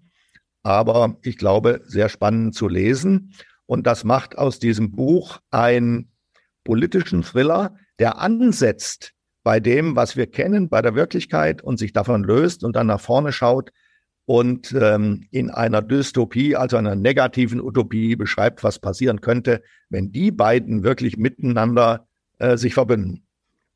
aber 0.64 1.18
ich 1.24 1.38
glaube, 1.38 1.82
sehr 1.86 2.10
spannend 2.10 2.56
zu 2.56 2.68
lesen. 2.68 3.34
Und 3.66 3.86
das 3.86 4.06
macht 4.06 4.38
aus 4.38 4.60
diesem 4.60 4.92
Buch 4.92 5.40
einen 5.52 6.12
politischen 6.64 7.24
Thriller, 7.24 7.76
der 8.00 8.20
ansetzt 8.20 9.14
bei 9.44 9.60
dem, 9.60 9.96
was 9.96 10.16
wir 10.16 10.28
kennen, 10.28 10.70
bei 10.70 10.82
der 10.82 10.96
Wirklichkeit 10.96 11.62
und 11.62 11.78
sich 11.78 11.92
davon 11.92 12.24
löst 12.24 12.64
und 12.64 12.76
dann 12.76 12.88
nach 12.88 13.02
vorne 13.02 13.32
schaut, 13.32 13.72
und 14.28 14.76
ähm, 14.78 15.26
in 15.32 15.50
einer 15.50 15.82
Dystopie, 15.82 16.58
also 16.58 16.76
einer 16.76 16.96
negativen 16.96 17.62
Utopie 17.62 18.18
beschreibt, 18.18 18.62
was 18.62 18.78
passieren 18.78 19.22
könnte, 19.22 19.64
wenn 19.90 20.12
die 20.12 20.32
beiden 20.32 20.84
wirklich 20.84 21.16
miteinander 21.16 22.08
äh, 22.38 22.58
sich 22.58 22.74
verbünden. 22.74 23.26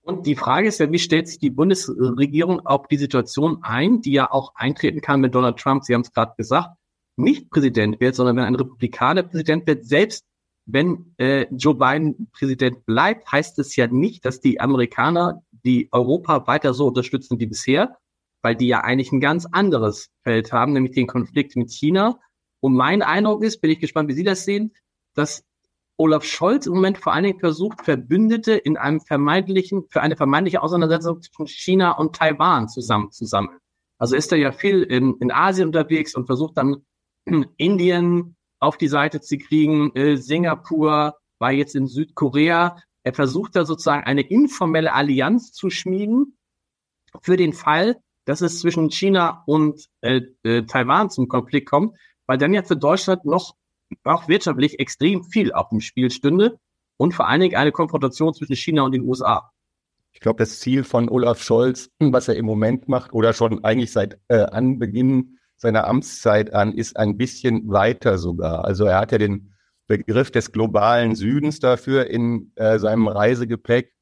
Und 0.02 0.26
die 0.26 0.36
Frage 0.36 0.68
ist 0.68 0.82
ja, 0.82 0.92
wie 0.92 1.00
stellt 1.00 1.30
sich 1.30 1.40
die 1.40 1.52
Bundesregierung 1.52 2.60
auf 2.66 2.90
die 2.90 2.98
Situation 2.98 3.60
ein, 3.62 4.02
die 4.02 4.12
ja 4.12 4.30
auch 4.30 4.54
eintreten 4.56 5.00
kann, 5.00 5.24
wenn 5.24 5.32
Donald 5.32 5.58
Trump, 5.58 5.86
Sie 5.86 5.94
haben 5.94 6.02
es 6.02 6.12
gerade 6.12 6.34
gesagt, 6.36 6.72
nicht 7.16 7.50
Präsident 7.50 8.02
wird, 8.02 8.16
sondern 8.16 8.36
wenn 8.36 8.44
ein 8.44 8.56
Republikaner 8.56 9.24
Präsident 9.24 9.66
wird, 9.68 9.86
selbst 9.86 10.26
wenn 10.66 11.14
äh, 11.18 11.48
Joe 11.52 11.76
Biden 11.76 12.30
Präsident 12.34 12.86
bleibt, 12.86 13.32
heißt 13.32 13.58
es 13.60 13.78
ja 13.78 13.88
nicht, 13.88 14.26
dass 14.26 14.42
die 14.42 14.60
Amerikaner 14.60 15.44
die 15.64 15.88
Europa 15.94 16.46
weiter 16.46 16.74
so 16.74 16.88
unterstützen 16.88 17.40
wie 17.40 17.46
bisher, 17.46 17.96
weil 18.42 18.56
die 18.56 18.68
ja 18.68 18.82
eigentlich 18.82 19.12
ein 19.12 19.20
ganz 19.20 19.46
anderes 19.52 20.10
Feld 20.24 20.52
haben, 20.52 20.74
nämlich 20.74 20.94
den 20.94 21.08
Konflikt 21.08 21.56
mit 21.56 21.72
China. 21.72 22.20
Und 22.60 22.74
mein 22.74 23.02
Eindruck 23.02 23.44
ist, 23.44 23.62
bin 23.62 23.72
ich 23.72 23.80
gespannt, 23.80 24.10
wie 24.10 24.14
Sie 24.14 24.24
das 24.24 24.46
sehen, 24.46 24.74
dass 25.16 25.44
Olaf 25.98 26.24
Scholz 26.24 26.66
im 26.66 26.74
Moment 26.74 26.98
vor 26.98 27.14
allen 27.14 27.26
Dingen 27.26 27.40
versucht, 27.40 27.84
Verbündete 27.84 28.54
in 28.54 28.78
einem 28.78 29.02
vermeintlichen, 29.02 29.84
für 29.90 30.02
eine 30.02 30.16
vermeintliche 30.16 30.62
Auseinandersetzung 30.62 31.22
zwischen 31.22 31.48
China 31.48 31.92
und 31.92 32.16
Taiwan 32.16 32.70
zusammenzusammeln. 32.70 33.60
Also 34.00 34.16
ist 34.16 34.32
er 34.32 34.40
ja 34.40 34.52
viel 34.52 34.82
in, 34.82 35.16
in 35.20 35.32
Asien 35.32 35.68
unterwegs 35.68 36.16
und 36.16 36.26
versucht 36.26 36.58
dann 36.58 36.84
Indien 37.58 38.36
auf 38.60 38.78
die 38.78 38.88
Seite 38.88 39.22
zu 39.22 39.38
kriegen, 39.38 39.96
äh, 39.96 40.18
Singapur 40.18 41.16
war 41.40 41.52
jetzt 41.52 41.76
in 41.76 41.88
Südkorea. 41.88 42.78
Er 43.04 43.14
versucht 43.14 43.56
da 43.56 43.66
sozusagen 43.66 44.04
eine 44.04 44.22
informelle 44.22 44.94
Allianz 44.94 45.52
zu 45.52 45.70
schmieden 45.70 46.38
für 47.22 47.38
den 47.38 47.54
Fall, 47.54 48.02
dass 48.26 48.42
es 48.42 48.60
zwischen 48.60 48.92
China 48.92 49.44
und 49.46 49.88
äh, 50.02 50.22
äh, 50.44 50.64
Taiwan 50.64 51.10
zum 51.10 51.28
Konflikt 51.28 51.70
kommt, 51.70 51.98
weil 52.28 52.38
dann 52.38 52.54
ja 52.54 52.64
für 52.64 52.78
Deutschland 52.78 53.26
noch 53.26 53.56
auch 54.04 54.28
wirtschaftlich 54.28 54.80
extrem 54.80 55.24
viel 55.24 55.52
auf 55.52 55.70
dem 55.70 55.82
Spiel 55.82 56.12
stünde 56.12 56.60
und 56.98 57.14
vor 57.14 57.28
allen 57.28 57.42
Dingen 57.42 57.56
eine 57.56 57.72
Konfrontation 57.72 58.34
zwischen 58.34 58.56
China 58.56 58.84
und 58.84 58.94
den 58.94 59.04
USA. 59.04 59.52
Ich 60.14 60.20
glaube, 60.20 60.40
das 60.40 60.60
Ziel 60.60 60.84
von 60.84 61.10
Olaf 61.10 61.42
Scholz, 61.42 61.90
was 62.00 62.28
er 62.28 62.36
im 62.36 62.46
Moment 62.46 62.88
macht 62.88 63.14
oder 63.14 63.34
schon 63.34 63.64
eigentlich 63.64 63.92
seit 63.92 64.20
äh, 64.28 64.44
Anbeginn 64.44 65.38
seiner 65.58 65.88
Amtszeit 65.88 66.54
an, 66.54 66.74
ist 66.74 66.98
ein 66.98 67.18
bisschen 67.18 67.70
weiter 67.70 68.18
sogar. 68.18 68.66
Also 68.66 68.86
er 68.86 69.00
hat 69.00 69.12
ja 69.12 69.20
den 69.20 69.54
Begriff 69.88 70.32
des 70.32 70.52
globalen 70.52 71.16
Südens 71.16 71.60
dafür 71.60 72.08
in 72.08 72.52
äh, 72.56 72.80
seinem 72.80 73.08
Reisegepäck. 73.08 73.94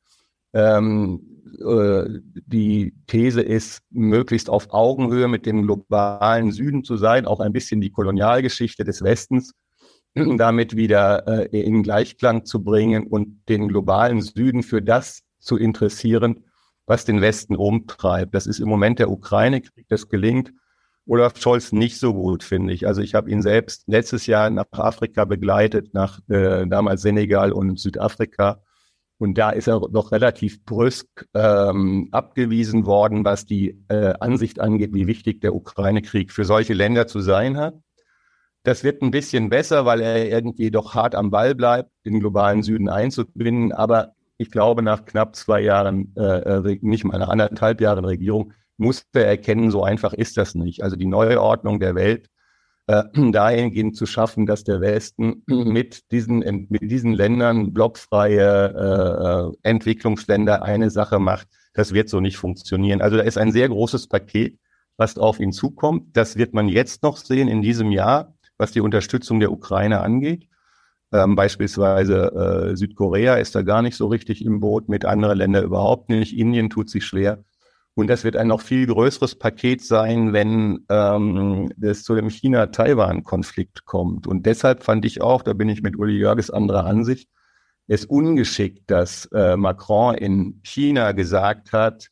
Ähm, 0.54 1.29
äh, 1.60 2.20
die 2.46 2.94
These 3.08 3.42
ist, 3.42 3.82
möglichst 3.90 4.50
auf 4.50 4.72
Augenhöhe 4.72 5.28
mit 5.28 5.46
dem 5.46 5.64
globalen 5.64 6.52
Süden 6.52 6.84
zu 6.84 6.98
sein, 6.98 7.26
auch 7.26 7.40
ein 7.40 7.54
bisschen 7.54 7.82
die 7.82 7.92
Kolonialgeschichte 7.92 8.84
des 8.84 9.04
Westens 9.04 9.54
damit 10.16 10.76
wieder 10.76 11.28
äh, 11.28 11.62
in 11.62 11.84
Gleichklang 11.84 12.46
zu 12.46 12.64
bringen 12.64 13.08
und 13.08 13.48
den 13.48 13.68
globalen 13.68 14.22
Süden 14.22 14.64
für 14.64 14.82
das 14.82 15.24
zu 15.40 15.58
interessieren, 15.58 16.44
was 16.86 17.06
den 17.06 17.22
Westen 17.22 17.56
umtreibt. 17.56 18.34
Das 18.34 18.48
ist 18.48 18.60
im 18.60 18.68
Moment 18.68 19.00
der 19.00 19.12
Ukraine-Krieg, 19.12 19.88
das 19.88 20.10
gelingt 20.10 20.52
Olaf 21.10 21.38
Scholz 21.38 21.72
nicht 21.72 21.98
so 21.98 22.14
gut, 22.14 22.44
finde 22.44 22.72
ich. 22.72 22.86
Also 22.86 23.02
ich 23.02 23.16
habe 23.16 23.32
ihn 23.32 23.42
selbst 23.42 23.84
letztes 23.88 24.28
Jahr 24.28 24.52
nach 24.52 24.66
Afrika 24.72 25.26
begleitet, 25.26 25.92
nach 25.94 26.20
äh, 26.30 26.68
damals 26.68 27.02
Senegal 27.02 27.52
und 27.52 27.80
Südafrika. 27.80 28.62
Und 29.20 29.38
da 29.38 29.50
ist 29.50 29.68
er 29.68 29.82
doch 29.92 30.14
relativ 30.14 30.64
brüsk 30.64 31.28
ähm, 31.34 32.08
abgewiesen 32.12 32.86
worden, 32.86 33.26
was 33.26 33.46
die 33.46 33.84
äh, 33.90 34.14
Ansicht 34.20 34.62
angeht, 34.62 34.94
wie 34.94 35.08
wichtig 35.08 35.42
der 35.42 35.54
Ukraine-Krieg 35.54 36.32
für 36.32 36.46
solche 36.46 36.74
Länder 36.74 37.06
zu 37.06 37.20
sein 37.20 37.58
hat. 37.58 37.76
Das 38.64 38.86
wird 38.86 39.02
ein 39.02 39.12
bisschen 39.12 39.50
besser, 39.50 39.86
weil 39.86 40.00
er 40.00 40.30
irgendwie 40.30 40.72
doch 40.72 40.96
hart 40.96 41.16
am 41.16 41.32
Ball 41.32 41.54
bleibt, 41.54 41.92
den 42.06 42.22
globalen 42.22 42.64
Süden 42.64 42.88
einzubinden. 42.88 43.74
Aber 43.74 44.14
ich 44.38 44.52
glaube, 44.52 44.84
nach 44.84 45.04
knapp 45.04 45.36
zwei 45.36 45.62
Jahren, 45.62 46.14
äh, 46.16 46.22
äh 46.22 46.80
nicht 46.82 47.04
mal 47.04 47.18
nach 47.20 47.30
anderthalb 47.30 47.82
Jahren 47.82 48.06
Regierung, 48.06 48.54
muss 48.78 49.04
er 49.14 49.28
erkennen, 49.28 49.70
so 49.70 49.84
einfach 49.84 50.14
ist 50.14 50.38
das 50.38 50.56
nicht. 50.56 50.82
Also 50.82 50.96
die 50.96 51.06
neue 51.08 51.42
Ordnung 51.42 51.82
der 51.82 51.96
Welt 51.96 52.30
äh, 52.90 53.04
dahingehend 53.32 53.96
zu 53.96 54.06
schaffen, 54.06 54.46
dass 54.46 54.64
der 54.64 54.82
Westen 54.82 55.44
mit 55.48 56.12
diesen, 56.12 56.40
mit 56.70 56.90
diesen 56.90 57.14
Ländern 57.14 57.72
blockfreie 57.72 59.54
äh, 59.64 59.70
Entwicklungsländer 59.70 60.64
eine 60.64 60.90
Sache 60.90 61.20
macht, 61.20 61.48
das 61.74 61.94
wird 61.94 62.10
so 62.10 62.20
nicht 62.20 62.38
funktionieren. 62.38 63.02
Also 63.02 63.18
da 63.18 63.24
ist 63.24 63.38
ein 63.38 63.52
sehr 63.52 63.70
großes 63.70 64.08
Paket, 64.08 64.60
was 64.98 65.18
auf 65.18 65.40
ihn 65.40 65.52
zukommt. 65.52 66.18
Das 66.18 66.36
wird 66.36 66.54
man 66.54 66.68
jetzt 66.68 67.04
noch 67.04 67.18
sehen 67.18 67.48
in 67.48 67.62
diesem 67.62 67.92
Jahr, 67.92 68.34
was 68.58 68.72
die 68.72 68.82
Unterstützung 68.82 69.40
der 69.40 69.52
Ukraine 69.52 70.02
angeht. 70.02 70.48
Ähm, 71.12 71.36
beispielsweise 71.36 72.72
äh, 72.72 72.76
Südkorea 72.76 73.36
ist 73.36 73.56
da 73.56 73.62
gar 73.62 73.82
nicht 73.82 73.98
so 73.98 74.08
richtig 74.08 74.44
im 74.44 74.60
Boot, 74.60 74.90
mit 74.90 75.06
anderen 75.06 75.38
Ländern 75.38 75.64
überhaupt 75.64 76.10
nicht. 76.10 76.38
Indien 76.38 76.70
tut 76.70 76.90
sich 76.90 77.06
schwer. 77.06 77.44
Und 77.96 78.08
das 78.08 78.24
wird 78.24 78.38
ein 78.38 78.48
noch 78.48 78.62
viel 78.62 78.88
größeres 78.88 79.36
Paket 79.36 79.84
sein, 79.84 80.32
wenn 80.32 80.86
ähm, 80.90 81.72
es 81.82 82.04
zu 82.04 82.16
dem 82.16 82.30
China-Taiwan-Konflikt 82.30 83.86
kommt. 83.86 84.26
Und 84.26 84.46
deshalb 84.46 84.84
fand 84.84 85.06
ich 85.06 85.22
auch, 85.22 85.42
da 85.42 85.54
bin 85.54 85.70
ich 85.70 85.82
mit 85.82 85.98
Uli 85.98 86.18
Jörges 86.18 86.50
anderer 86.50 86.86
Ansicht, 86.86 87.30
es 87.88 88.06
ungeschickt, 88.06 88.90
dass 88.90 89.26
äh, 89.34 89.58
Macron 89.58 90.16
in 90.16 90.62
China 90.64 91.12
gesagt 91.12 91.74
hat, 91.74 92.10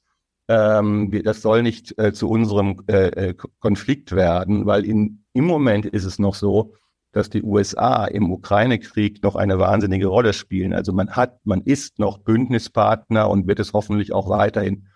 ähm, 0.48 1.12
das 1.24 1.42
soll 1.42 1.62
nicht 1.62 1.98
äh, 2.00 2.14
zu 2.14 2.30
unserem 2.30 2.82
äh, 2.88 3.30
äh 3.30 3.34
Konflikt 3.60 4.14
werden, 4.14 4.66
weil 4.66 4.86
in, 4.86 5.24
im 5.34 5.46
Moment 5.46 5.86
ist 5.86 6.06
es 6.06 6.20
noch 6.20 6.36
so, 6.36 6.74
dass 7.12 7.30
die 7.30 7.44
USA 7.44 8.06
im 8.06 8.32
Ukraine-Krieg 8.32 9.24
noch 9.24 9.36
eine 9.36 9.60
wahnsinnige 9.60 10.08
Rolle 10.08 10.34
spielen. 10.34 10.74
Also 10.74 10.94
man 10.94 11.12
hat, 11.12 11.46
man 11.46 11.62
ist 11.62 12.00
noch 12.00 12.20
Bündnispartner 12.20 13.30
und 13.30 13.48
wird 13.48 13.60
es 13.60 13.74
hoffentlich 13.74 14.14
auch 14.14 14.30
weiterhin 14.30 14.88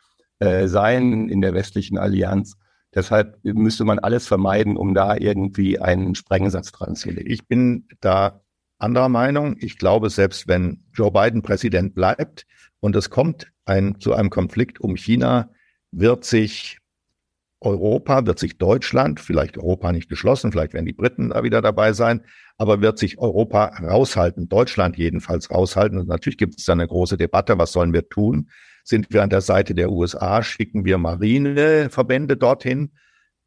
äh, 0.41 0.67
sein 0.67 1.29
in 1.29 1.41
der 1.41 1.53
westlichen 1.53 1.99
Allianz. 1.99 2.57
Deshalb 2.95 3.37
müsste 3.43 3.85
man 3.85 3.99
alles 3.99 4.27
vermeiden, 4.27 4.75
um 4.75 4.95
da 4.95 5.15
irgendwie 5.15 5.79
einen 5.79 6.15
Sprengsatz 6.15 6.71
dran 6.71 6.95
zu 6.95 7.11
legen. 7.11 7.29
Ich 7.29 7.47
bin 7.47 7.87
da 8.01 8.41
anderer 8.79 9.07
Meinung. 9.07 9.55
Ich 9.59 9.77
glaube, 9.77 10.09
selbst 10.09 10.47
wenn 10.47 10.83
Joe 10.93 11.11
Biden 11.11 11.43
Präsident 11.43 11.93
bleibt 11.93 12.47
und 12.79 12.95
es 12.95 13.11
kommt 13.11 13.51
ein, 13.65 13.99
zu 13.99 14.13
einem 14.13 14.31
Konflikt 14.31 14.81
um 14.81 14.95
China, 14.95 15.51
wird 15.91 16.25
sich 16.25 16.79
Europa, 17.59 18.25
wird 18.25 18.39
sich 18.39 18.57
Deutschland, 18.57 19.19
vielleicht 19.19 19.59
Europa 19.59 19.91
nicht 19.91 20.09
geschlossen, 20.09 20.51
vielleicht 20.51 20.73
werden 20.73 20.87
die 20.87 20.93
Briten 20.93 21.29
da 21.29 21.43
wieder 21.43 21.61
dabei 21.61 21.93
sein, 21.93 22.25
aber 22.57 22.81
wird 22.81 22.97
sich 22.97 23.19
Europa 23.19 23.65
raushalten, 23.65 24.49
Deutschland 24.49 24.97
jedenfalls 24.97 25.51
raushalten. 25.51 25.99
Und 25.99 26.07
natürlich 26.07 26.37
gibt 26.37 26.57
es 26.57 26.65
da 26.65 26.73
eine 26.73 26.87
große 26.87 27.17
Debatte, 27.17 27.59
was 27.59 27.71
sollen 27.71 27.93
wir 27.93 28.09
tun? 28.09 28.49
Sind 28.83 29.11
wir 29.11 29.23
an 29.23 29.29
der 29.29 29.41
Seite 29.41 29.75
der 29.75 29.91
USA? 29.91 30.43
Schicken 30.43 30.85
wir 30.85 30.97
Marineverbände 30.97 32.37
dorthin? 32.37 32.91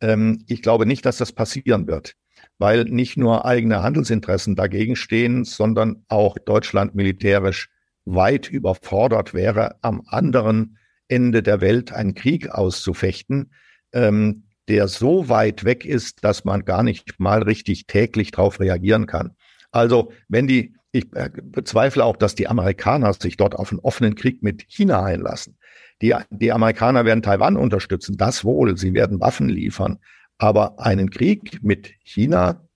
Ähm, 0.00 0.44
ich 0.46 0.62
glaube 0.62 0.86
nicht, 0.86 1.04
dass 1.06 1.18
das 1.18 1.32
passieren 1.32 1.86
wird, 1.86 2.14
weil 2.58 2.84
nicht 2.84 3.16
nur 3.16 3.44
eigene 3.44 3.82
Handelsinteressen 3.82 4.56
dagegen 4.56 4.96
stehen, 4.96 5.44
sondern 5.44 6.04
auch 6.08 6.38
Deutschland 6.38 6.94
militärisch 6.94 7.68
weit 8.04 8.50
überfordert 8.50 9.34
wäre, 9.34 9.76
am 9.82 10.02
anderen 10.06 10.78
Ende 11.08 11.42
der 11.42 11.60
Welt 11.60 11.92
einen 11.92 12.14
Krieg 12.14 12.50
auszufechten, 12.50 13.52
ähm, 13.92 14.44
der 14.68 14.88
so 14.88 15.28
weit 15.28 15.64
weg 15.64 15.84
ist, 15.84 16.24
dass 16.24 16.44
man 16.44 16.64
gar 16.64 16.82
nicht 16.82 17.20
mal 17.20 17.42
richtig 17.42 17.86
täglich 17.86 18.30
darauf 18.30 18.60
reagieren 18.60 19.06
kann. 19.06 19.36
Also 19.70 20.12
wenn 20.28 20.46
die 20.46 20.74
ich 20.94 21.12
äh, 21.14 21.30
bezweifle 21.42 22.04
auch, 22.04 22.16
dass 22.16 22.34
die 22.34 22.48
Amerikaner 22.48 23.12
sich 23.12 23.36
dort 23.36 23.56
auf 23.56 23.70
einen 23.70 23.80
offenen 23.80 24.14
Krieg 24.14 24.42
mit 24.42 24.64
China 24.68 25.02
einlassen. 25.02 25.58
Die, 26.00 26.14
die 26.30 26.52
Amerikaner 26.52 27.04
werden 27.04 27.22
Taiwan 27.22 27.56
unterstützen, 27.56 28.16
das 28.16 28.44
wohl, 28.44 28.76
sie 28.76 28.94
werden 28.94 29.20
Waffen 29.20 29.48
liefern. 29.48 29.98
Aber 30.38 30.80
einen 30.80 31.10
Krieg 31.10 31.60
mit 31.62 31.92
China, 32.04 32.68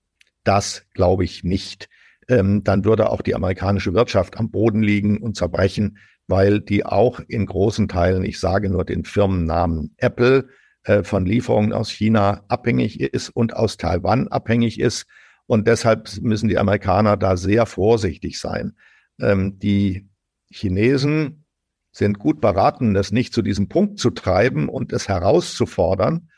das 0.43 0.85
glaube 0.93 1.23
ich 1.23 1.43
nicht. 1.43 1.89
Ähm, 2.27 2.63
dann 2.63 2.85
würde 2.85 3.09
auch 3.09 3.21
die 3.21 3.35
amerikanische 3.35 3.93
Wirtschaft 3.93 4.37
am 4.37 4.51
Boden 4.51 4.83
liegen 4.83 5.17
und 5.21 5.35
zerbrechen, 5.35 5.97
weil 6.27 6.59
die 6.59 6.85
auch 6.85 7.19
in 7.27 7.45
großen 7.45 7.87
Teilen, 7.87 8.23
ich 8.23 8.39
sage 8.39 8.69
nur 8.69 8.85
den 8.85 9.03
Firmennamen 9.03 9.93
Apple, 9.97 10.47
äh, 10.83 11.03
von 11.03 11.25
Lieferungen 11.25 11.73
aus 11.73 11.89
China 11.89 12.43
abhängig 12.49 12.99
ist 12.99 13.29
und 13.29 13.55
aus 13.55 13.77
Taiwan 13.77 14.27
abhängig 14.27 14.79
ist. 14.79 15.05
Und 15.49 15.67
deshalb 15.67 16.15
müssen 16.21 16.47
die 16.47 16.59
Amerikaner 16.59 17.17
da 17.17 17.35
sehr 17.35 17.65
vorsichtig 17.65 18.39
sein. 18.39 18.77
Ähm, 19.19 19.57
die 19.57 20.07
Chinesen 20.51 21.43
sind 21.91 22.19
gut 22.19 22.39
beraten, 22.39 22.93
das 22.93 23.11
nicht 23.11 23.33
zu 23.33 23.41
diesem 23.41 23.67
Punkt 23.67 23.97
zu 23.97 24.11
treiben 24.11 24.69
und 24.69 24.93
es 24.93 25.07
herauszufordern. 25.07 26.29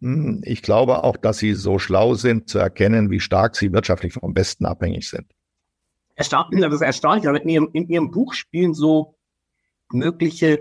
Hm, 0.00 0.40
ich 0.44 0.62
glaube 0.62 1.04
auch, 1.04 1.18
dass 1.18 1.36
sie 1.36 1.52
so 1.52 1.78
schlau 1.78 2.14
sind, 2.14 2.48
zu 2.48 2.58
erkennen, 2.58 3.10
wie 3.10 3.20
stark 3.20 3.54
sie 3.54 3.70
wirtschaftlich 3.70 4.14
vom 4.14 4.32
Besten 4.32 4.64
abhängig 4.64 5.10
sind. 5.10 5.26
Erstaunlich, 6.14 6.62
das 6.62 6.72
ist 6.72 6.80
erstaunlich, 6.80 7.28
aber 7.28 7.42
in 7.42 7.48
ihrem, 7.50 7.68
in 7.74 7.86
ihrem 7.90 8.10
Buch 8.10 8.32
spielen 8.32 8.72
so 8.72 9.18
mögliche, 9.92 10.60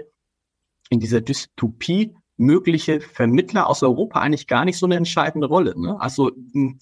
in 0.90 1.00
dieser 1.00 1.22
Dystopie, 1.22 2.14
mögliche 2.36 3.00
Vermittler 3.00 3.70
aus 3.70 3.82
Europa 3.82 4.20
eigentlich 4.20 4.48
gar 4.48 4.66
nicht 4.66 4.78
so 4.78 4.88
eine 4.88 4.98
entscheidende 4.98 5.48
Rolle. 5.48 5.80
Ne? 5.80 5.96
Also 6.02 6.32
hm, 6.52 6.80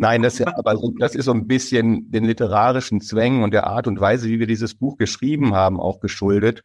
Nein, 0.00 0.22
das, 0.22 0.40
aber 0.40 0.78
das 0.98 1.16
ist 1.16 1.24
so 1.24 1.32
ein 1.32 1.48
bisschen 1.48 2.10
den 2.10 2.24
literarischen 2.24 3.00
Zwängen 3.00 3.42
und 3.42 3.52
der 3.52 3.66
Art 3.66 3.88
und 3.88 4.00
Weise, 4.00 4.28
wie 4.28 4.38
wir 4.38 4.46
dieses 4.46 4.74
Buch 4.76 4.96
geschrieben 4.96 5.54
haben, 5.54 5.80
auch 5.80 5.98
geschuldet. 5.98 6.62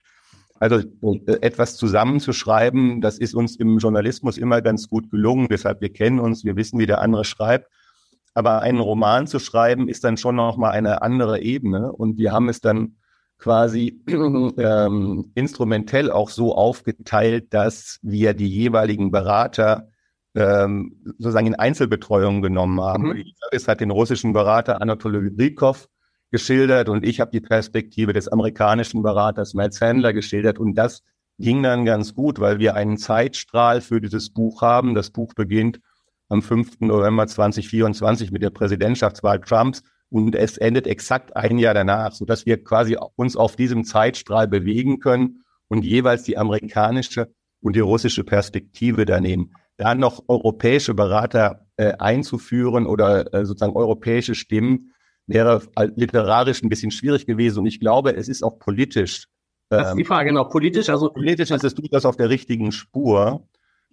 Also 0.60 0.78
äh, 1.02 1.40
etwas 1.42 1.76
zusammenzuschreiben, 1.76 3.02
das 3.02 3.18
ist 3.18 3.34
uns 3.34 3.56
im 3.56 3.80
Journalismus 3.80 4.38
immer 4.38 4.62
ganz 4.62 4.88
gut 4.88 5.10
gelungen. 5.10 5.48
Deshalb 5.50 5.82
wir 5.82 5.92
kennen 5.92 6.20
uns, 6.20 6.46
wir 6.46 6.56
wissen, 6.56 6.78
wie 6.78 6.86
der 6.86 7.02
andere 7.02 7.26
schreibt. 7.26 7.70
Aber 8.36 8.62
einen 8.62 8.80
Roman 8.80 9.26
zu 9.26 9.40
schreiben, 9.40 9.90
ist 9.90 10.04
dann 10.04 10.18
schon 10.18 10.36
noch 10.36 10.58
mal 10.58 10.70
eine 10.70 11.02
andere 11.02 11.42
Ebene. 11.42 11.92
Und 11.92 12.18
wir 12.18 12.32
haben 12.32 12.50
es 12.50 12.62
dann 12.62 12.98
quasi 13.40 14.00
ähm, 14.08 15.32
instrumentell 15.34 16.12
auch 16.12 16.30
so 16.30 16.56
aufgeteilt, 16.56 17.54
dass 17.54 17.98
wir 18.04 18.36
die 18.36 18.48
jeweiligen 18.48 19.10
Berater 19.10 19.90
ähm, 20.36 21.02
sozusagen 21.18 21.48
in 21.48 21.56
Einzelbetreuung 21.56 22.42
genommen 22.42 22.82
haben. 22.82 23.10
Mhm. 23.10 23.24
Es 23.52 23.68
hat 23.68 23.82
den 23.82 23.92
russischen 23.92 24.34
Berater 24.34 24.82
Anatoly 24.82 25.30
Rykov 25.40 25.88
geschildert 26.32 26.90
und 26.90 27.06
ich 27.06 27.20
habe 27.20 27.32
die 27.32 27.42
Perspektive 27.42 28.14
des 28.14 28.28
amerikanischen 28.28 29.04
Beraters 29.04 29.54
Matt 29.54 29.74
Sandler 29.74 30.14
geschildert 30.14 30.58
und 30.58 30.76
das 30.76 31.04
ging 31.38 31.62
dann 31.62 31.86
ganz 31.86 32.16
gut, 32.16 32.40
weil 32.40 32.60
wir 32.60 32.76
einen 32.76 32.98
Zeitstrahl 32.98 33.82
für 33.82 34.02
dieses 34.02 34.32
Buch 34.32 34.62
haben. 34.62 34.96
Das 34.96 35.12
Buch 35.12 35.34
beginnt 35.36 35.80
am 36.30 36.42
5. 36.42 36.82
November 36.82 37.28
2024 37.28 38.32
mit 38.32 38.42
der 38.42 38.50
Präsidentschaftswahl 38.50 39.40
Trumps 39.42 39.84
und 40.10 40.36
es 40.36 40.58
endet 40.58 40.88
exakt 40.88 41.36
ein 41.36 41.58
Jahr 41.58 41.74
danach, 41.74 42.14
sodass 42.14 42.46
wir 42.46 42.64
quasi 42.64 42.98
uns 43.16 43.36
auf 43.36 43.56
diesem 43.56 43.84
Zeitstrahl 43.84 44.48
bewegen 44.48 45.00
können 45.00 45.44
und 45.68 45.84
jeweils 45.84 46.24
die 46.24 46.38
amerikanische 46.38 47.32
und 47.62 47.76
die 47.76 47.82
russische 47.82 48.24
Perspektive 48.24 49.06
daneben 49.06 49.54
da 49.78 49.96
noch 49.96 50.24
europäische 50.28 50.94
Berater 50.94 51.66
äh, 51.78 51.94
einzuführen 51.94 52.86
oder 52.86 53.34
äh, 53.34 53.46
sozusagen 53.46 53.76
europäische 53.76 54.36
Stimmen, 54.36 54.94
wäre 55.26 55.62
literarisch 55.96 56.62
ein 56.64 56.70
bisschen 56.70 56.92
schwierig 56.92 57.26
gewesen. 57.26 57.60
Und 57.60 57.66
ich 57.66 57.80
glaube, 57.80 58.16
es 58.16 58.28
ist 58.28 58.44
auch 58.44 58.60
politisch. 58.60 59.28
Das 59.70 59.90
ist 59.90 59.96
die 59.96 60.02
ähm, 60.02 60.08
Frage, 60.08 60.30
genau. 60.30 60.44
Politisch, 60.46 60.90
also. 60.90 61.10
Politisch 61.10 61.52
ist 61.52 61.64
es 61.64 61.76
durchaus 61.76 62.06
auf 62.06 62.18
der 62.18 62.30
richtigen 62.30 62.72
Spur, 62.72 63.48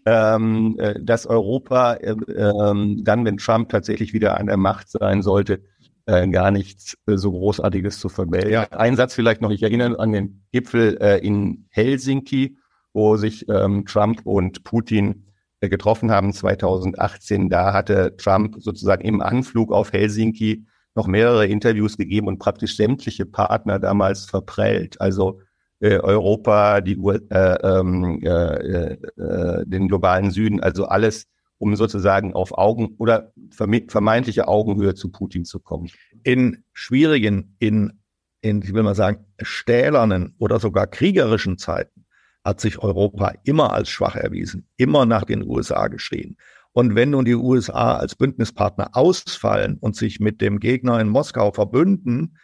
ähm, 0.06 0.76
äh, 0.78 0.94
dass 1.00 1.26
Europa 1.26 1.94
äh, 1.94 2.12
äh, 2.12 2.96
dann, 3.02 3.24
wenn 3.24 3.36
Trump 3.36 3.68
tatsächlich 3.68 4.12
wieder 4.12 4.38
an 4.38 4.46
der 4.46 4.56
Macht 4.56 4.90
sein 4.90 5.22
sollte, 5.22 5.62
äh, 6.06 6.26
gar 6.28 6.50
nichts 6.50 6.96
äh, 7.06 7.16
so 7.16 7.30
Großartiges 7.30 8.00
zu 8.00 8.08
vermelden. 8.08 8.52
Ja. 8.52 8.64
Ein 8.70 8.96
Satz 8.96 9.14
vielleicht 9.14 9.40
noch, 9.40 9.50
ich 9.50 9.62
erinnere 9.62 9.98
an 9.98 10.12
den 10.12 10.42
Gipfel 10.52 10.98
äh, 11.00 11.18
in 11.18 11.66
Helsinki, 11.70 12.58
wo 12.92 13.16
sich 13.16 13.48
ähm, 13.48 13.86
Trump 13.86 14.22
und 14.24 14.64
Putin 14.64 15.26
getroffen 15.68 16.10
haben 16.10 16.32
2018, 16.32 17.50
da 17.50 17.72
hatte 17.72 18.16
Trump 18.16 18.56
sozusagen 18.58 19.04
im 19.04 19.20
Anflug 19.20 19.72
auf 19.72 19.92
Helsinki 19.92 20.64
noch 20.94 21.06
mehrere 21.06 21.46
Interviews 21.46 21.96
gegeben 21.96 22.26
und 22.26 22.38
praktisch 22.38 22.76
sämtliche 22.76 23.26
Partner 23.26 23.78
damals 23.78 24.24
verprellt. 24.24 25.00
Also 25.00 25.40
äh, 25.80 25.98
Europa, 25.98 26.80
die, 26.80 26.94
äh, 26.94 27.36
ähm, 27.62 28.20
äh, 28.22 28.92
äh, 28.92 29.66
den 29.66 29.88
globalen 29.88 30.30
Süden, 30.30 30.60
also 30.60 30.86
alles, 30.86 31.26
um 31.58 31.76
sozusagen 31.76 32.34
auf 32.34 32.56
Augen 32.56 32.94
oder 32.98 33.32
vermeintliche 33.50 34.48
Augenhöhe 34.48 34.94
zu 34.94 35.10
Putin 35.10 35.44
zu 35.44 35.60
kommen. 35.60 35.90
In 36.22 36.64
schwierigen, 36.72 37.54
in, 37.58 38.00
in, 38.40 38.62
ich 38.62 38.72
will 38.72 38.82
mal 38.82 38.94
sagen, 38.94 39.26
stählernen 39.40 40.34
oder 40.38 40.58
sogar 40.58 40.86
kriegerischen 40.86 41.58
Zeiten 41.58 41.99
hat 42.44 42.60
sich 42.60 42.78
Europa 42.78 43.32
immer 43.44 43.72
als 43.72 43.88
schwach 43.88 44.16
erwiesen, 44.16 44.66
immer 44.76 45.06
nach 45.06 45.24
den 45.24 45.42
USA 45.46 45.88
geschrien. 45.88 46.36
Und 46.72 46.94
wenn 46.94 47.10
nun 47.10 47.24
die 47.24 47.34
USA 47.34 47.96
als 47.96 48.14
Bündnispartner 48.14 48.90
ausfallen 48.92 49.76
und 49.80 49.96
sich 49.96 50.20
mit 50.20 50.40
dem 50.40 50.60
Gegner 50.60 51.00
in 51.00 51.08
Moskau 51.08 51.50
verbünden, 51.52 52.38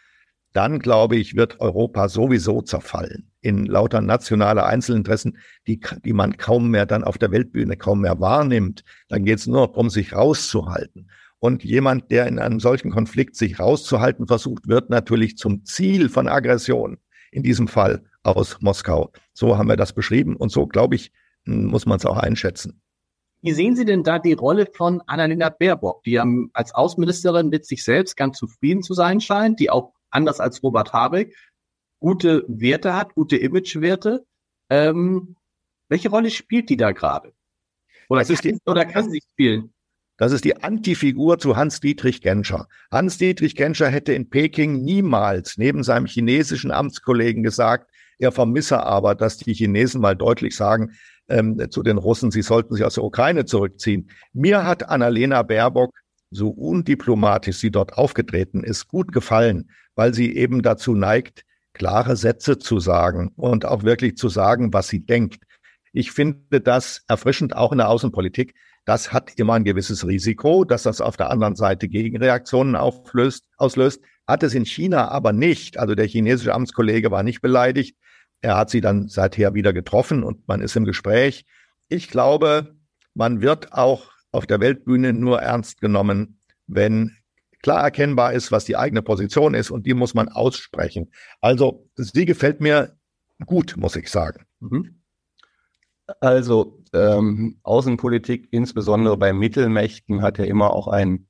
dann 0.53 0.79
glaube 0.79 1.15
ich, 1.15 1.35
wird 1.35 1.59
Europa 1.59 2.09
sowieso 2.09 2.61
zerfallen 2.61 3.31
in 3.41 3.65
lauter 3.65 4.01
nationale 4.01 4.65
Einzelinteressen, 4.65 5.37
die, 5.67 5.79
die 6.03 6.13
man 6.13 6.37
kaum 6.37 6.69
mehr 6.69 6.85
dann 6.85 7.03
auf 7.03 7.17
der 7.17 7.31
Weltbühne 7.31 7.77
kaum 7.77 8.01
mehr 8.01 8.19
wahrnimmt. 8.19 8.83
Dann 9.07 9.23
geht 9.23 9.39
es 9.39 9.47
nur 9.47 9.67
darum, 9.67 9.89
sich 9.89 10.13
rauszuhalten. 10.13 11.09
Und 11.39 11.63
jemand, 11.63 12.11
der 12.11 12.27
in 12.27 12.39
einem 12.39 12.59
solchen 12.59 12.91
Konflikt 12.91 13.35
sich 13.35 13.59
rauszuhalten 13.59 14.27
versucht, 14.27 14.67
wird 14.67 14.89
natürlich 14.89 15.37
zum 15.37 15.63
Ziel 15.63 16.09
von 16.09 16.27
Aggression. 16.27 16.97
In 17.31 17.43
diesem 17.43 17.67
Fall 17.67 18.03
aus 18.27 18.57
Moskau. 18.61 19.11
So 19.33 19.57
haben 19.57 19.69
wir 19.69 19.77
das 19.77 19.93
beschrieben 19.93 20.35
und 20.35 20.51
so, 20.51 20.67
glaube 20.67 20.95
ich, 20.95 21.11
muss 21.45 21.85
man 21.85 21.97
es 21.97 22.05
auch 22.05 22.17
einschätzen. 22.17 22.81
Wie 23.41 23.53
sehen 23.53 23.75
Sie 23.75 23.85
denn 23.85 24.03
da 24.03 24.19
die 24.19 24.33
Rolle 24.33 24.67
von 24.73 25.01
Annalena 25.05 25.49
Baerbock, 25.49 26.03
die 26.03 26.19
als 26.53 26.73
Außenministerin 26.73 27.49
mit 27.49 27.65
sich 27.65 27.83
selbst 27.83 28.17
ganz 28.17 28.37
zufrieden 28.37 28.81
zu 28.81 28.93
sein 28.93 29.21
scheint, 29.21 29.59
die 29.59 29.69
auch 29.69 29.93
anders 30.09 30.39
als 30.39 30.61
Robert 30.63 30.91
Habeck 30.91 31.35
gute 31.99 32.43
Werte 32.47 32.93
hat, 32.93 33.13
gute 33.13 33.37
Imagewerte? 33.37 34.25
Ähm, 34.69 35.35
welche 35.87 36.09
Rolle 36.09 36.31
spielt 36.31 36.69
die 36.69 36.77
da 36.77 36.91
gerade? 36.91 37.33
Oder, 38.09 38.25
kann, 38.25 38.59
oder 38.65 38.85
kann 38.85 39.09
sie 39.09 39.21
spielen? 39.31 39.73
Das 40.17 40.31
ist 40.31 40.43
die 40.43 40.63
Antifigur 40.63 41.37
zu 41.37 41.55
Hans-Dietrich 41.55 42.21
Genscher. 42.21 42.67
Hans-Dietrich 42.91 43.55
Genscher 43.55 43.87
hätte 43.89 44.13
in 44.13 44.29
Peking 44.29 44.81
niemals 44.83 45.57
neben 45.57 45.83
seinem 45.83 46.07
chinesischen 46.07 46.71
Amtskollegen 46.71 47.43
gesagt, 47.43 47.91
er 48.19 48.31
vermisse 48.31 48.83
aber, 48.83 49.15
dass 49.15 49.37
die 49.37 49.53
Chinesen 49.53 50.01
mal 50.01 50.15
deutlich 50.15 50.55
sagen 50.55 50.91
ähm, 51.29 51.69
zu 51.69 51.83
den 51.83 51.97
Russen, 51.97 52.31
sie 52.31 52.41
sollten 52.41 52.73
sich 52.73 52.83
aus 52.83 52.95
der 52.95 53.03
Ukraine 53.03 53.45
zurückziehen. 53.45 54.09
Mir 54.33 54.65
hat 54.65 54.89
Annalena 54.89 55.43
Baerbock 55.43 55.93
so 56.31 56.49
undiplomatisch 56.49 57.57
sie 57.57 57.71
dort 57.71 57.93
aufgetreten 57.93 58.63
ist, 58.63 58.87
gut 58.87 59.11
gefallen, 59.11 59.69
weil 59.95 60.13
sie 60.13 60.35
eben 60.35 60.61
dazu 60.61 60.93
neigt, 60.93 61.43
klare 61.73 62.15
Sätze 62.15 62.57
zu 62.57 62.79
sagen 62.79 63.31
und 63.35 63.65
auch 63.65 63.83
wirklich 63.83 64.17
zu 64.17 64.29
sagen, 64.29 64.73
was 64.73 64.87
sie 64.87 65.05
denkt. 65.05 65.43
Ich 65.93 66.11
finde 66.11 66.59
das 66.59 67.03
erfrischend 67.07 67.55
auch 67.55 67.71
in 67.71 67.77
der 67.77 67.89
Außenpolitik. 67.89 68.55
Das 68.85 69.13
hat 69.13 69.33
immer 69.37 69.53
ein 69.53 69.63
gewisses 69.63 70.07
Risiko, 70.07 70.63
dass 70.63 70.83
das 70.83 71.01
auf 71.01 71.17
der 71.17 71.29
anderen 71.29 71.55
Seite 71.55 71.87
Gegenreaktionen 71.87 72.75
auflöst, 72.75 73.47
auslöst. 73.57 74.01
Hat 74.27 74.43
es 74.43 74.53
in 74.53 74.65
China 74.65 75.09
aber 75.09 75.33
nicht. 75.33 75.77
Also 75.77 75.95
der 75.95 76.07
chinesische 76.07 76.53
Amtskollege 76.53 77.11
war 77.11 77.23
nicht 77.23 77.41
beleidigt. 77.41 77.97
Er 78.41 78.57
hat 78.57 78.69
sie 78.69 78.81
dann 78.81 79.07
seither 79.07 79.53
wieder 79.53 79.73
getroffen 79.73 80.23
und 80.23 80.47
man 80.47 80.61
ist 80.61 80.75
im 80.75 80.85
Gespräch. 80.85 81.45
Ich 81.89 82.09
glaube, 82.09 82.75
man 83.13 83.41
wird 83.41 83.73
auch 83.73 84.11
auf 84.31 84.45
der 84.45 84.59
Weltbühne 84.59 85.13
nur 85.13 85.41
ernst 85.41 85.81
genommen, 85.81 86.39
wenn 86.67 87.17
klar 87.61 87.83
erkennbar 87.83 88.33
ist, 88.33 88.51
was 88.51 88.65
die 88.65 88.77
eigene 88.77 89.01
Position 89.01 89.53
ist 89.53 89.71
und 89.71 89.85
die 89.85 89.93
muss 89.93 90.13
man 90.13 90.29
aussprechen. 90.29 91.11
Also 91.41 91.89
sie 91.95 92.25
gefällt 92.25 92.61
mir 92.61 92.95
gut, 93.45 93.75
muss 93.77 93.95
ich 93.95 94.09
sagen. 94.09 94.45
Mhm. 94.59 95.01
Also 96.21 96.83
ähm, 96.93 97.59
Außenpolitik, 97.63 98.47
insbesondere 98.51 99.17
bei 99.17 99.33
Mittelmächten, 99.33 100.21
hat 100.21 100.37
ja 100.37 100.45
immer 100.45 100.71
auch 100.71 100.87
ein, 100.87 101.27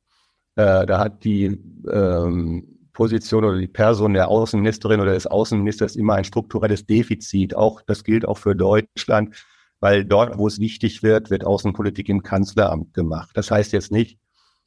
äh, 0.56 0.86
da 0.86 1.00
hat 1.00 1.24
die 1.24 1.46
ähm, 1.92 2.77
Position 2.98 3.46
oder 3.46 3.58
die 3.58 3.68
Person 3.68 4.14
der 4.14 4.28
Außenministerin 4.28 5.00
oder 5.00 5.14
des 5.14 5.28
Außenministers 5.28 5.96
immer 5.96 6.16
ein 6.16 6.26
strukturelles 6.26 6.86
Defizit. 6.86 7.56
Auch 7.56 7.82
das 7.82 8.04
gilt 8.04 8.28
auch 8.28 8.38
für 8.38 8.56
Deutschland 8.56 9.36
weil 9.80 10.06
dort, 10.06 10.38
wo 10.38 10.48
es 10.48 10.60
wichtig 10.60 11.04
wird, 11.04 11.30
wird 11.30 11.46
Außenpolitik 11.46 12.10
im 12.10 12.24
Kanzleramt 12.24 12.94
gemacht. 12.94 13.32
Das 13.36 13.52
heißt 13.52 13.74
jetzt 13.74 13.92
nicht, 13.92 14.20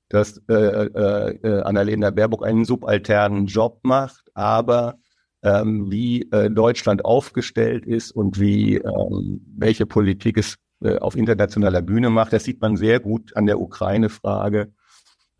dass 0.09 0.41
äh, 0.49 0.55
äh, 0.55 1.39
äh, 1.43 1.63
Annalena 1.63 2.11
Baerbock 2.11 2.45
einen 2.45 2.65
subalternen 2.65 3.47
Job 3.47 3.81
macht, 3.83 4.31
aber 4.35 4.99
ähm, 5.43 5.91
wie 5.91 6.31
äh, 6.33 6.51
Deutschland 6.51 7.05
aufgestellt 7.05 7.87
ist 7.87 8.13
und 8.13 8.39
wie 8.41 8.77
ähm, 8.77 9.41
welche 9.57 9.87
Politik 9.87 10.37
es 10.37 10.57
äh, 10.83 10.99
auf 10.99 11.17
internationaler 11.17 11.83
Bühne 11.83 12.11
macht, 12.11 12.33
das 12.33 12.45
sieht 12.45 12.61
man 12.61 12.77
sehr 12.77 13.01
gut 13.01 13.37
an 13.37 13.47
der 13.47 13.61
Ukraine-Frage. 13.61 14.73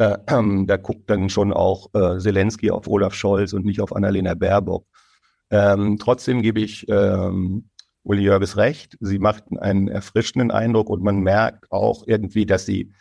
Äh, 0.01 0.17
äh, 0.27 0.65
da 0.67 0.77
guckt 0.77 1.09
dann 1.11 1.29
schon 1.29 1.53
auch 1.53 1.89
äh, 1.95 2.19
Zelensky 2.19 2.71
auf 2.71 2.89
Olaf 2.89 3.15
Scholz 3.15 3.53
und 3.53 3.65
nicht 3.65 3.81
auf 3.81 3.95
Annalena 3.95 4.35
Baerbock. 4.35 4.87
Ähm, 5.51 5.99
trotzdem 6.01 6.43
gebe 6.43 6.61
ich 6.61 6.89
ähm, 6.89 7.69
Uli 8.03 8.23
Jörges 8.23 8.57
recht. 8.57 8.97
Sie 9.01 9.19
macht 9.19 9.45
einen 9.59 9.89
erfrischenden 9.89 10.51
Eindruck 10.51 10.89
und 10.89 11.03
man 11.03 11.21
merkt 11.21 11.71
auch 11.71 12.05
irgendwie, 12.07 12.47
dass 12.47 12.65
sie 12.67 12.93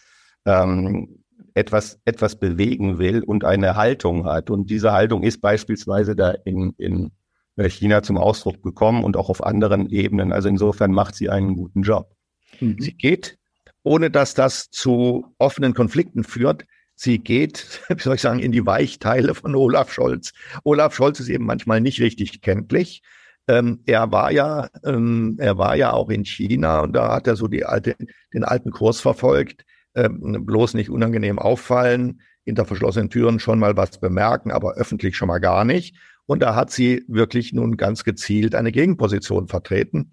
ähm, 0.46 1.24
etwas, 1.54 2.00
etwas 2.06 2.38
bewegen 2.38 2.98
will 3.00 3.24
und 3.24 3.46
eine 3.46 3.76
Haltung 3.76 4.26
hat. 4.26 4.50
Und 4.50 4.70
diese 4.70 4.92
Haltung 4.92 5.24
ist 5.24 5.42
beispielsweise 5.42 6.16
da 6.16 6.32
in, 6.32 6.74
in 6.78 7.12
China 7.58 8.02
zum 8.04 8.18
Ausdruck 8.18 8.64
gekommen 8.64 9.04
und 9.04 9.16
auch 9.16 9.30
auf 9.30 9.44
anderen 9.44 9.90
Ebenen. 9.90 10.32
Also 10.32 10.50
insofern 10.50 10.92
macht 10.92 11.16
sie 11.16 11.30
einen 11.30 11.56
guten 11.56 11.84
Job. 11.84 12.16
Mhm. 12.60 12.78
Sie 12.80 12.94
geht, 12.94 13.38
ohne 13.84 14.10
dass 14.10 14.34
das 14.34 14.70
zu 14.70 15.26
offenen 15.38 15.74
Konflikten 15.74 16.24
führt, 16.24 16.66
sie 17.00 17.20
geht, 17.20 17.82
wie 17.90 18.02
soll 18.02 18.16
ich 18.16 18.22
sagen, 18.22 18.40
in 18.40 18.52
die 18.52 18.66
Weichteile 18.66 19.34
von 19.34 19.56
Olaf 19.56 19.92
Scholz. 19.92 20.34
Olaf 20.64 20.94
Scholz 20.94 21.20
ist 21.20 21.30
eben 21.30 21.46
manchmal 21.46 21.82
nicht 21.82 22.02
richtig 22.02 22.42
kenntlich. 22.42 23.02
Ähm, 23.48 23.82
er 23.86 24.12
war 24.12 24.32
ja, 24.32 24.68
ähm, 24.84 25.38
er 25.40 25.58
war 25.58 25.76
ja 25.76 25.94
auch 25.94 26.10
in 26.10 26.26
China 26.26 26.82
und 26.82 26.94
da 26.94 27.16
hat 27.16 27.26
er 27.26 27.36
so 27.36 27.48
die 27.48 27.66
alte, 27.66 27.96
den 28.34 28.44
alten 28.44 28.72
Kurs 28.72 29.00
verfolgt. 29.00 29.66
Ähm, 29.96 30.46
bloß 30.46 30.76
nicht 30.76 30.90
unangenehm 30.90 31.40
auffallen, 31.40 32.22
hinter 32.46 32.66
verschlossenen 32.66 33.10
Türen 33.10 33.40
schon 33.40 33.60
mal 33.60 33.76
was 33.76 34.00
bemerken, 34.00 34.52
aber 34.52 34.74
öffentlich 34.74 35.16
schon 35.16 35.30
mal 35.30 35.40
gar 35.40 35.66
nicht. 35.66 35.96
Und 36.26 36.42
da 36.42 36.54
hat 36.54 36.70
sie 36.70 37.04
wirklich 37.08 37.54
nun 37.54 37.76
ganz 37.76 38.04
gezielt 38.04 38.54
eine 38.54 38.72
Gegenposition 38.72 39.48
vertreten. 39.48 40.12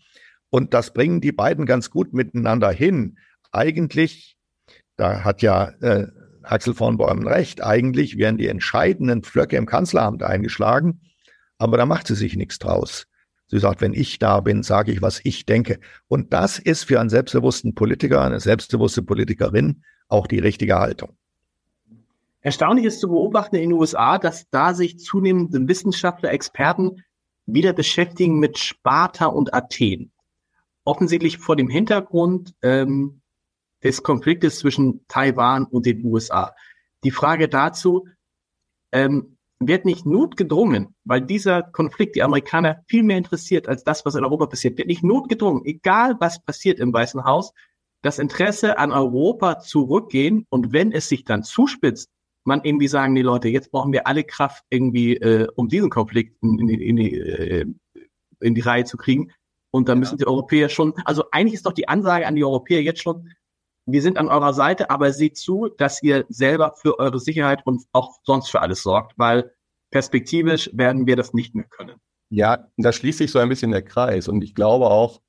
Und 0.49 0.73
das 0.73 0.95
bringen 0.95 1.21
die 1.21 1.33
beiden 1.33 1.67
ganz 1.67 1.91
gut 1.91 2.15
miteinander 2.15 2.71
hin. 2.71 3.19
Eigentlich, 3.53 4.39
da 4.97 5.25
hat 5.25 5.43
ja 5.43 5.73
äh, 5.83 6.07
Axel 6.47 6.75
von 6.75 6.97
Bäumen 6.97 7.27
recht, 7.27 7.63
eigentlich 7.63 8.17
werden 8.19 8.39
die 8.39 8.49
entscheidenden 8.49 9.23
Pflöcke 9.23 9.57
im 9.57 9.67
Kanzleramt 9.67 10.23
eingeschlagen, 10.23 11.01
aber 11.59 11.77
da 11.77 11.87
macht 11.87 12.07
sie 12.07 12.15
sich 12.15 12.37
nichts 12.37 12.59
draus. 12.59 13.07
Sie 13.49 13.59
sagt, 13.59 13.81
wenn 13.81 13.95
ich 13.95 14.19
da 14.19 14.41
bin, 14.41 14.63
sage 14.63 14.93
ich, 14.93 15.03
was 15.03 15.21
ich 15.23 15.47
denke. 15.47 15.79
Und 16.09 16.33
das 16.33 16.59
ist 16.59 16.85
für 16.85 16.99
einen 16.99 17.11
selbstbewussten 17.11 17.75
Politiker, 17.75 18.23
eine 18.23 18.41
selbstbewusste 18.41 19.03
Politikerin 19.03 19.83
auch 20.09 20.27
die 20.27 20.41
richtige 20.41 20.79
Haltung. 20.79 21.17
Erstaunlich 22.41 22.85
ist 22.85 23.01
zu 23.01 23.09
beobachten 23.09 23.57
in 23.57 23.71
den 23.71 23.73
USA, 23.73 24.19
dass 24.19 24.49
da 24.51 24.75
sich 24.75 24.99
zunehmend 24.99 25.53
Wissenschaftler, 25.69 26.31
Experten 26.33 27.03
wieder 27.45 27.73
beschäftigen 27.73 28.39
mit 28.39 28.59
Sparta 28.59 29.27
und 29.27 29.55
Athen. 29.55 30.13
Offensichtlich 30.85 31.39
vor 31.39 31.57
dem 31.57 31.69
Hintergrund 31.69 32.55
ähm, 32.63 33.21
des 33.83 34.03
Konfliktes 34.03 34.59
zwischen 34.59 35.07
Taiwan 35.09 35.65
und 35.65 35.87
den 35.87 36.05
USA. 36.05 36.55
Die 37.05 37.11
Frage 37.11 37.49
dazu, 37.49 38.07
ähm, 38.93 39.37
wird 39.59 39.85
nicht 39.85 40.05
notgedrungen, 40.05 40.95
weil 41.05 41.23
dieser 41.23 41.63
Konflikt 41.63 42.17
die 42.17 42.23
Amerikaner 42.23 42.83
viel 42.89 43.03
mehr 43.03 43.17
interessiert 43.17 43.69
als 43.69 43.85
das, 43.85 44.05
was 44.05 44.15
in 44.15 44.25
Europa 44.25 44.47
passiert, 44.47 44.77
wird 44.77 44.89
nicht 44.89 45.03
notgedrungen, 45.03 45.65
egal 45.65 46.17
was 46.21 46.43
passiert 46.45 46.79
im 46.79 46.93
Weißen 46.93 47.25
Haus, 47.25 47.53
das 48.03 48.19
Interesse 48.19 48.79
an 48.79 48.93
Europa 48.93 49.59
zurückgehen 49.59 50.47
und 50.51 50.73
wenn 50.73 50.93
es 50.93 51.09
sich 51.09 51.25
dann 51.25 51.43
zuspitzt, 51.43 52.11
man 52.45 52.63
irgendwie 52.63 52.87
sagen, 52.89 53.15
die 53.15 53.23
Leute, 53.23 53.49
jetzt 53.49 53.73
brauchen 53.73 53.93
wir 53.93 54.07
alle 54.07 54.23
Kraft 54.23 54.65
irgendwie, 54.71 55.17
äh, 55.17 55.49
um 55.57 55.69
diesen 55.69 55.91
Konflikt 55.91 56.37
in, 56.43 56.69
in, 56.69 56.81
in, 56.81 56.97
die, 56.97 57.15
äh, 57.19 57.67
in 58.41 58.55
die 58.55 58.61
Reihe 58.61 58.85
zu 58.85 58.97
kriegen. 58.97 59.33
Und 59.73 59.89
da 59.89 59.97
müssen 59.97 60.17
die 60.17 60.27
Europäer 60.27 60.69
schon, 60.69 60.95
also 61.05 61.25
eigentlich 61.33 61.55
ist 61.55 61.67
doch 61.67 61.73
die 61.73 61.89
Ansage 61.89 62.27
an 62.27 62.37
die 62.37 62.45
Europäer 62.45 62.83
jetzt 62.83 63.03
schon, 63.03 63.31
wir 63.87 64.03
sind 64.03 64.19
an 64.19 64.29
eurer 64.29 64.53
Seite, 64.53 64.91
aber 64.91 65.13
seht 65.13 65.37
zu, 65.37 65.69
dass 65.69 66.03
ihr 66.03 66.27
selber 66.29 66.75
für 66.77 66.99
eure 66.99 67.21
Sicherheit 67.21 67.65
und 67.65 67.85
auch 67.93 68.19
sonst 68.25 68.51
für 68.51 68.61
alles 68.61 68.83
sorgt, 68.83 69.13
weil 69.17 69.53
perspektivisch 69.91 70.71
werden 70.73 71.07
wir 71.07 71.17
das 71.17 71.33
nicht 71.33 71.55
mehr 71.55 71.67
können. 71.71 72.01
Ja, 72.29 72.67
da 72.77 72.93
schließt 72.93 73.19
sich 73.19 73.31
so 73.31 73.39
ein 73.39 73.49
bisschen 73.49 73.71
der 73.71 73.83
Kreis. 73.83 74.27
Und 74.27 74.43
ich 74.43 74.55
glaube 74.55 74.87
auch, 74.87 75.21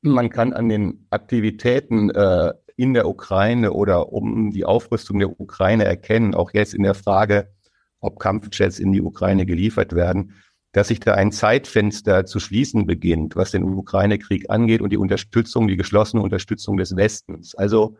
man 0.00 0.30
kann 0.30 0.54
an 0.54 0.68
den 0.68 1.06
Aktivitäten 1.10 2.10
äh, 2.10 2.54
in 2.76 2.94
der 2.94 3.08
Ukraine 3.08 3.72
oder 3.72 4.12
um 4.12 4.50
die 4.50 4.64
Aufrüstung 4.64 5.18
der 5.18 5.38
Ukraine 5.38 5.84
erkennen, 5.84 6.34
auch 6.34 6.52
jetzt 6.52 6.74
in 6.74 6.82
der 6.82 6.94
Frage, 6.94 7.52
ob 8.00 8.18
Kampfjets 8.18 8.78
in 8.78 8.92
die 8.92 9.02
Ukraine 9.02 9.44
geliefert 9.44 9.94
werden, 9.94 10.34
dass 10.72 10.88
sich 10.88 11.00
da 11.00 11.14
ein 11.14 11.32
Zeitfenster 11.32 12.26
zu 12.26 12.38
schließen 12.38 12.86
beginnt, 12.86 13.36
was 13.36 13.50
den 13.50 13.64
Ukraine-Krieg 13.64 14.50
angeht 14.50 14.82
und 14.82 14.90
die 14.90 14.98
Unterstützung, 14.98 15.68
die 15.68 15.76
geschlossene 15.76 16.22
Unterstützung 16.22 16.76
des 16.76 16.96
Westens. 16.96 17.54
Also 17.54 17.96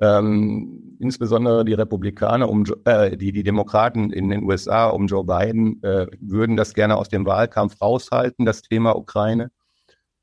ähm, 0.00 0.96
insbesondere 0.98 1.64
die 1.64 1.74
Republikaner, 1.74 2.48
um 2.48 2.64
äh, 2.84 3.16
die, 3.16 3.32
die 3.32 3.42
Demokraten 3.42 4.10
in 4.10 4.30
den 4.30 4.44
USA 4.44 4.88
um 4.88 5.06
Joe 5.06 5.24
Biden 5.24 5.82
äh, 5.82 6.06
würden 6.20 6.56
das 6.56 6.74
gerne 6.74 6.96
aus 6.96 7.08
dem 7.08 7.26
Wahlkampf 7.26 7.80
raushalten, 7.80 8.46
das 8.46 8.62
Thema 8.62 8.96
Ukraine. 8.96 9.50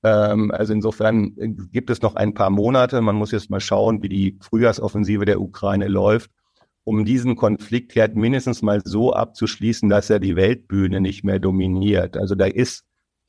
Ähm, 0.04 0.52
also 0.52 0.74
insofern 0.74 1.34
äh, 1.38 1.50
gibt 1.50 1.92
es 1.92 2.02
noch 2.02 2.16
ein 2.16 2.34
paar 2.34 2.50
Monate. 2.50 3.02
Man 3.02 3.16
muss 3.16 3.32
jetzt 3.32 3.52
mal 3.52 3.60
schauen, 3.60 4.02
wie 4.02 4.10
die 4.10 4.38
Frühjahrsoffensive 4.42 5.26
der 5.26 5.42
Ukraine 5.42 5.88
läuft, 5.88 6.32
um 6.84 7.06
diesen 7.06 7.36
Konflikt 7.36 7.96
halt 7.96 8.16
mindestens 8.16 8.64
mal 8.64 8.82
so 8.84 9.14
abzuschließen, 9.14 9.90
dass 9.90 10.10
er 10.10 10.20
die 10.20 10.36
Weltbühne 10.36 11.02
nicht 11.02 11.24
mehr 11.24 11.40
dominiert. 11.40 12.18
Also 12.18 12.34
da 12.34 12.46
ist 12.46 12.84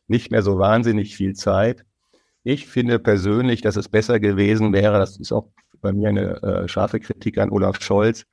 nicht 0.06 0.30
mehr 0.30 0.42
so 0.42 0.58
wahnsinnig 0.58 1.14
viel 1.14 1.34
Zeit. 1.34 1.84
Ich 2.44 2.66
finde 2.66 2.98
persönlich, 2.98 3.60
dass 3.60 3.76
es 3.76 3.88
besser 3.88 4.20
gewesen 4.20 4.72
wäre, 4.72 4.98
das 4.98 5.18
ist 5.18 5.32
auch 5.32 5.48
bei 5.80 5.92
mir 5.92 6.08
eine 6.08 6.42
äh, 6.42 6.68
scharfe 6.68 7.00
Kritik 7.00 7.38
an 7.38 7.50
Olaf 7.50 7.80
Scholz, 7.80 8.24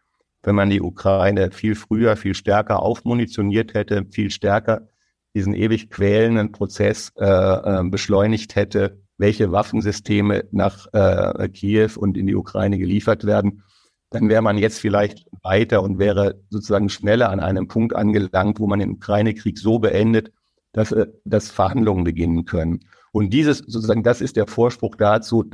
wenn 0.43 0.55
man 0.55 0.69
die 0.69 0.81
Ukraine 0.81 1.51
viel 1.51 1.75
früher, 1.75 2.15
viel 2.15 2.35
stärker 2.35 2.81
aufmunitioniert 2.81 3.73
hätte, 3.73 4.05
viel 4.11 4.29
stärker 4.29 4.87
diesen 5.35 5.53
ewig 5.53 5.89
quälenden 5.89 6.51
Prozess 6.51 7.11
äh, 7.17 7.25
äh, 7.25 7.83
beschleunigt 7.83 8.55
hätte, 8.55 9.01
welche 9.17 9.51
Waffensysteme 9.51 10.45
nach 10.51 10.87
äh, 10.93 11.49
Kiew 11.49 11.91
und 11.97 12.17
in 12.17 12.27
die 12.27 12.35
Ukraine 12.35 12.77
geliefert 12.77 13.25
werden, 13.25 13.63
dann 14.11 14.29
wäre 14.29 14.41
man 14.41 14.57
jetzt 14.57 14.79
vielleicht 14.79 15.25
weiter 15.43 15.83
und 15.83 15.99
wäre 15.99 16.41
sozusagen 16.49 16.89
schneller 16.89 17.29
an 17.29 17.41
einem 17.41 17.67
Punkt 17.67 17.95
angelangt, 17.95 18.59
wo 18.59 18.67
man 18.67 18.79
den 18.79 18.91
Ukraine-Krieg 18.91 19.57
so 19.57 19.79
beendet, 19.79 20.31
dass, 20.71 20.91
äh, 20.91 21.07
dass 21.25 21.51
Verhandlungen 21.51 22.05
beginnen 22.05 22.45
können. 22.45 22.85
Und 23.15 23.29
dieses 23.29 23.59
sozusagen, 23.59 24.03
das 24.03 24.19
ist 24.19 24.35
der 24.35 24.45
Vorspruch 24.45 24.97
dazu, 24.97 25.49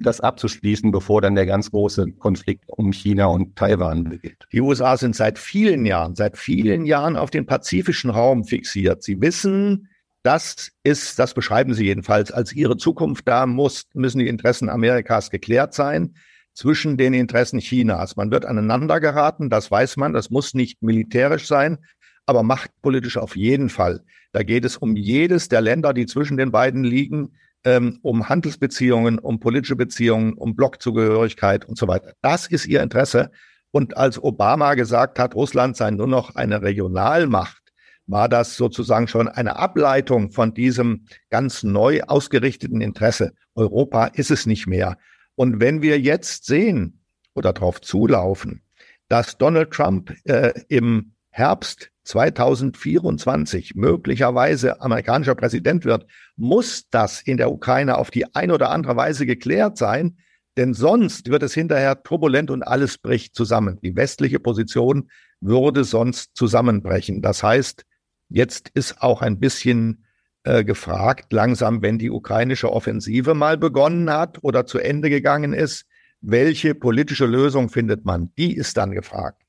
das 0.00 0.20
abzuschließen, 0.20 0.90
bevor 0.90 1.22
dann 1.22 1.36
der 1.36 1.46
ganz 1.46 1.70
große 1.70 2.10
Konflikt 2.18 2.64
um 2.66 2.90
China 2.90 3.26
und 3.26 3.54
Taiwan 3.54 4.02
beginnt. 4.02 4.48
Die 4.52 4.60
USA 4.60 4.96
sind 4.96 5.14
seit 5.14 5.38
vielen 5.38 5.86
Jahren, 5.86 6.16
seit 6.16 6.36
vielen 6.36 6.84
Jahren 6.84 7.14
auf 7.14 7.30
den 7.30 7.46
pazifischen 7.46 8.10
Raum 8.10 8.42
fixiert. 8.42 9.04
Sie 9.04 9.20
wissen, 9.20 9.88
das 10.24 10.72
ist, 10.82 11.20
das 11.20 11.32
beschreiben 11.32 11.74
sie 11.74 11.84
jedenfalls 11.84 12.32
als 12.32 12.52
ihre 12.52 12.76
Zukunft. 12.76 13.28
Da 13.28 13.46
muss, 13.46 13.84
müssen 13.94 14.18
die 14.18 14.26
Interessen 14.26 14.68
Amerikas 14.68 15.30
geklärt 15.30 15.74
sein. 15.74 16.16
zwischen 16.54 16.96
den 16.96 17.14
Interessen 17.14 17.60
Chinas. 17.60 18.16
Man 18.16 18.32
wird 18.32 18.46
aneinander 18.46 18.98
geraten, 18.98 19.48
das 19.48 19.70
weiß 19.70 19.96
man, 19.98 20.12
das 20.12 20.30
muss 20.30 20.54
nicht 20.54 20.82
militärisch 20.82 21.46
sein, 21.46 21.78
aber 22.24 22.42
machtpolitisch 22.42 23.16
auf 23.16 23.36
jeden 23.36 23.68
Fall. 23.68 24.02
Da 24.36 24.42
geht 24.42 24.66
es 24.66 24.76
um 24.76 24.96
jedes 24.96 25.48
der 25.48 25.62
Länder, 25.62 25.94
die 25.94 26.04
zwischen 26.04 26.36
den 26.36 26.52
beiden 26.52 26.84
liegen, 26.84 27.38
ähm, 27.64 28.00
um 28.02 28.28
Handelsbeziehungen, 28.28 29.18
um 29.18 29.40
politische 29.40 29.76
Beziehungen, 29.76 30.34
um 30.34 30.54
Blockzugehörigkeit 30.54 31.64
und 31.64 31.78
so 31.78 31.88
weiter. 31.88 32.12
Das 32.20 32.46
ist 32.46 32.66
ihr 32.66 32.82
Interesse. 32.82 33.30
Und 33.70 33.96
als 33.96 34.22
Obama 34.22 34.74
gesagt 34.74 35.18
hat, 35.18 35.34
Russland 35.34 35.78
sei 35.78 35.90
nur 35.90 36.06
noch 36.06 36.34
eine 36.34 36.60
Regionalmacht, 36.60 37.62
war 38.06 38.28
das 38.28 38.58
sozusagen 38.58 39.08
schon 39.08 39.26
eine 39.26 39.56
Ableitung 39.56 40.30
von 40.30 40.52
diesem 40.52 41.06
ganz 41.30 41.62
neu 41.62 42.02
ausgerichteten 42.02 42.82
Interesse. 42.82 43.32
Europa 43.54 44.08
ist 44.08 44.30
es 44.30 44.44
nicht 44.44 44.66
mehr. 44.66 44.98
Und 45.34 45.60
wenn 45.60 45.80
wir 45.80 45.98
jetzt 45.98 46.44
sehen 46.44 47.00
oder 47.34 47.54
darauf 47.54 47.80
zulaufen, 47.80 48.60
dass 49.08 49.38
Donald 49.38 49.70
Trump 49.70 50.12
äh, 50.24 50.52
im 50.68 51.15
Herbst 51.36 51.90
2024 52.04 53.74
möglicherweise 53.74 54.80
amerikanischer 54.80 55.34
Präsident 55.34 55.84
wird, 55.84 56.06
muss 56.34 56.88
das 56.88 57.20
in 57.20 57.36
der 57.36 57.52
Ukraine 57.52 57.98
auf 57.98 58.10
die 58.10 58.34
eine 58.34 58.54
oder 58.54 58.70
andere 58.70 58.96
Weise 58.96 59.26
geklärt 59.26 59.76
sein, 59.76 60.16
denn 60.56 60.72
sonst 60.72 61.28
wird 61.28 61.42
es 61.42 61.52
hinterher 61.52 62.02
turbulent 62.02 62.50
und 62.50 62.62
alles 62.62 62.96
bricht 62.96 63.34
zusammen. 63.34 63.78
Die 63.82 63.94
westliche 63.96 64.40
Position 64.40 65.10
würde 65.42 65.84
sonst 65.84 66.30
zusammenbrechen. 66.34 67.20
Das 67.20 67.42
heißt, 67.42 67.84
jetzt 68.30 68.70
ist 68.70 69.02
auch 69.02 69.20
ein 69.20 69.38
bisschen 69.38 70.06
äh, 70.44 70.64
gefragt, 70.64 71.34
langsam, 71.34 71.82
wenn 71.82 71.98
die 71.98 72.10
ukrainische 72.10 72.72
Offensive 72.72 73.34
mal 73.34 73.58
begonnen 73.58 74.08
hat 74.08 74.38
oder 74.40 74.64
zu 74.64 74.78
Ende 74.78 75.10
gegangen 75.10 75.52
ist, 75.52 75.84
welche 76.22 76.74
politische 76.74 77.26
Lösung 77.26 77.68
findet 77.68 78.06
man? 78.06 78.32
Die 78.38 78.56
ist 78.56 78.78
dann 78.78 78.92
gefragt. 78.92 79.45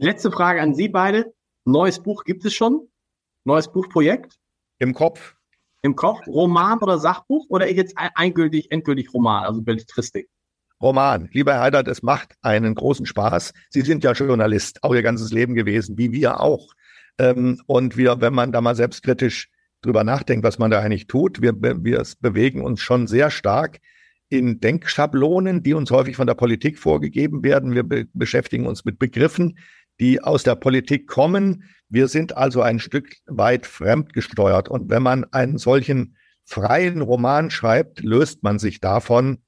Letzte 0.00 0.30
Frage 0.30 0.62
an 0.62 0.74
Sie 0.74 0.88
beide. 0.88 1.34
Neues 1.64 2.00
Buch 2.00 2.22
gibt 2.22 2.44
es 2.44 2.54
schon? 2.54 2.88
Neues 3.44 3.66
Buchprojekt? 3.72 4.38
Im 4.78 4.94
Kopf. 4.94 5.34
Im 5.82 5.96
Kopf? 5.96 6.24
Roman 6.28 6.78
oder 6.78 6.98
Sachbuch 7.00 7.46
oder 7.48 7.68
jetzt 7.68 7.94
eingültig, 7.96 8.70
endgültig 8.70 9.12
Roman, 9.12 9.42
also 9.42 9.60
Belletristik? 9.60 10.28
Roman. 10.80 11.28
Lieber 11.32 11.54
Herr 11.54 11.62
Heidert, 11.62 11.88
es 11.88 12.04
macht 12.04 12.36
einen 12.42 12.76
großen 12.76 13.06
Spaß. 13.06 13.52
Sie 13.70 13.80
sind 13.80 14.04
ja 14.04 14.12
Journalist, 14.12 14.84
auch 14.84 14.94
Ihr 14.94 15.02
ganzes 15.02 15.32
Leben 15.32 15.56
gewesen, 15.56 15.98
wie 15.98 16.12
wir 16.12 16.40
auch. 16.40 16.74
Ähm, 17.18 17.60
und 17.66 17.96
wir, 17.96 18.20
wenn 18.20 18.34
man 18.34 18.52
da 18.52 18.60
mal 18.60 18.76
selbstkritisch 18.76 19.50
drüber 19.82 20.04
nachdenkt, 20.04 20.44
was 20.44 20.60
man 20.60 20.70
da 20.70 20.78
eigentlich 20.78 21.08
tut, 21.08 21.42
wir, 21.42 21.60
wir 21.60 22.04
bewegen 22.20 22.64
uns 22.64 22.80
schon 22.82 23.08
sehr 23.08 23.30
stark 23.30 23.80
in 24.28 24.60
Denkschablonen, 24.60 25.64
die 25.64 25.74
uns 25.74 25.90
häufig 25.90 26.14
von 26.14 26.28
der 26.28 26.34
Politik 26.34 26.78
vorgegeben 26.78 27.42
werden. 27.42 27.74
Wir 27.74 27.82
be 27.82 28.06
beschäftigen 28.12 28.66
uns 28.66 28.84
mit 28.84 29.00
Begriffen, 29.00 29.58
die 30.00 30.22
aus 30.22 30.42
der 30.42 30.54
Politik 30.54 31.06
kommen. 31.06 31.64
Wir 31.88 32.08
sind 32.08 32.36
also 32.36 32.62
ein 32.62 32.78
Stück 32.78 33.16
weit 33.26 33.66
fremdgesteuert. 33.66 34.68
Und 34.68 34.90
wenn 34.90 35.02
man 35.02 35.24
einen 35.32 35.58
solchen 35.58 36.16
freien 36.44 37.00
Roman 37.00 37.50
schreibt, 37.50 38.00
löst 38.00 38.42
man 38.42 38.58
sich 38.58 38.80
davon 38.80 39.38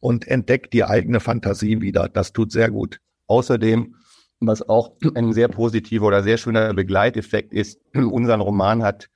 und 0.00 0.28
entdeckt 0.28 0.72
die 0.72 0.84
eigene 0.84 1.20
Fantasie 1.20 1.80
wieder. 1.80 2.08
Das 2.08 2.32
tut 2.32 2.52
sehr 2.52 2.70
gut. 2.70 3.00
Außerdem 3.26 3.94
was 4.40 4.68
auch 4.68 4.92
ein 5.14 5.32
sehr 5.32 5.48
positiver 5.48 6.06
oder 6.06 6.22
sehr 6.22 6.36
schöner 6.36 6.74
Begleiteffekt 6.74 7.52
ist. 7.52 7.80
Unseren 7.94 8.40
Roman 8.40 8.82
hat 8.82 9.08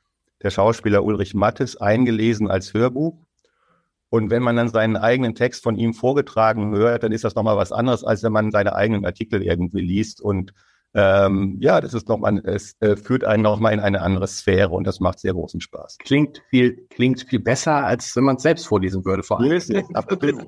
der 0.43 0.51
Schauspieler 0.51 1.05
Ulrich 1.05 1.35
Mattes 1.35 1.77
eingelesen 1.77 2.49
als 2.49 2.73
Hörbuch. 2.75 3.19
Und 4.11 4.31
wenn 4.31 4.43
man 4.43 4.57
dann 4.57 4.69
seinen 4.69 4.97
eigenen 4.97 5.35
Text 5.35 5.63
von 5.63 5.77
ihm 5.77 5.93
vorgetragen 5.93 6.75
hört, 6.75 7.03
dann 7.03 7.13
ist 7.13 7.25
das 7.25 7.35
nochmal 7.35 7.57
was 7.57 7.73
anderes, 7.73 8.05
als 8.05 8.23
wenn 8.23 8.33
man 8.33 8.51
seine 8.51 8.75
eigenen 8.75 9.05
Artikel 9.05 9.43
irgendwie 9.43 9.83
liest. 9.83 10.23
Und 10.23 10.55
ähm, 10.95 11.59
ja, 11.61 11.81
das 11.81 11.93
ist 11.93 12.09
nochmal, 12.09 12.39
es 12.45 12.75
äh, 12.81 12.97
führt 12.97 13.23
einen 13.25 13.43
nochmal 13.43 13.75
in 13.75 13.81
eine 13.81 14.01
andere 14.01 14.27
Sphäre 14.27 14.71
und 14.71 14.87
das 14.87 15.01
macht 15.01 15.19
sehr 15.19 15.35
großen 15.35 15.61
Spaß. 15.61 15.99
Klingt 15.99 16.43
viel, 16.49 16.87
klingt 16.89 17.23
viel 17.23 17.41
besser, 17.41 17.85
als 17.85 18.17
wenn 18.17 18.25
man 18.25 18.37
es 18.37 18.43
selbst 18.43 18.67
vorlesen 18.67 19.05
würde, 19.05 19.23
vor 19.23 19.41
allem. 19.41 19.49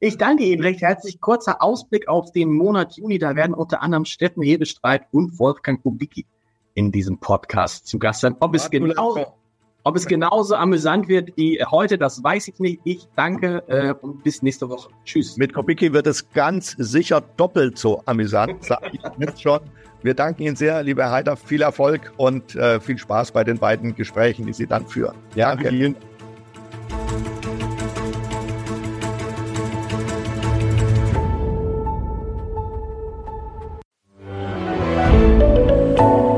Ich 0.00 0.16
danke 0.16 0.44
Ihnen 0.44 0.62
recht 0.62 0.80
herzlich. 0.80 1.20
Kurzer 1.20 1.62
Ausblick 1.62 2.08
auf 2.08 2.32
den 2.32 2.52
Monat 2.52 2.96
Juni. 2.96 3.18
Da 3.18 3.36
werden 3.36 3.54
unter 3.54 3.82
anderem 3.82 4.06
Steffen 4.06 4.42
Hebestreit 4.42 5.02
und 5.12 5.38
Wolfgang 5.38 5.82
Kubicki 5.82 6.26
in 6.74 6.90
diesem 6.90 7.18
Podcast 7.18 7.86
zu 7.86 7.98
Gast 7.98 8.22
sein. 8.22 8.36
Ob 8.40 8.54
es 8.54 8.70
genau, 8.70 9.39
ob 9.84 9.96
es 9.96 10.06
genauso 10.06 10.54
amüsant 10.54 11.08
wird 11.08 11.36
wie 11.36 11.62
heute, 11.70 11.96
das 11.96 12.22
weiß 12.22 12.48
ich 12.48 12.58
nicht. 12.58 12.80
Ich 12.84 13.08
danke 13.16 13.62
äh, 13.68 13.94
und 13.94 14.22
bis 14.22 14.42
nächste 14.42 14.68
Woche. 14.68 14.90
Tschüss. 15.04 15.36
Mit 15.36 15.54
Kubicki 15.54 15.92
wird 15.92 16.06
es 16.06 16.28
ganz 16.30 16.74
sicher 16.78 17.22
doppelt 17.36 17.78
so 17.78 18.02
amüsant, 18.06 18.64
sage 18.64 18.90
ich 18.92 19.00
jetzt 19.18 19.42
schon. 19.42 19.60
Wir 20.02 20.14
danken 20.14 20.42
Ihnen 20.42 20.56
sehr, 20.56 20.82
lieber 20.82 21.10
Heider. 21.10 21.36
Viel 21.36 21.62
Erfolg 21.62 22.12
und 22.16 22.54
äh, 22.56 22.80
viel 22.80 22.96
Spaß 22.98 23.32
bei 23.32 23.44
den 23.44 23.58
beiden 23.58 23.94
Gesprächen, 23.94 24.46
die 24.46 24.52
Sie 24.52 24.66
dann 24.66 24.86
führen. 24.86 25.16
Ja, 25.34 25.54
danke 25.54 25.70
Ihnen. 25.70 25.96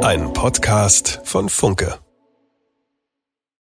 Ein 0.03 0.33
Podcast 0.33 1.21
von 1.25 1.49
Funke. 1.49 1.99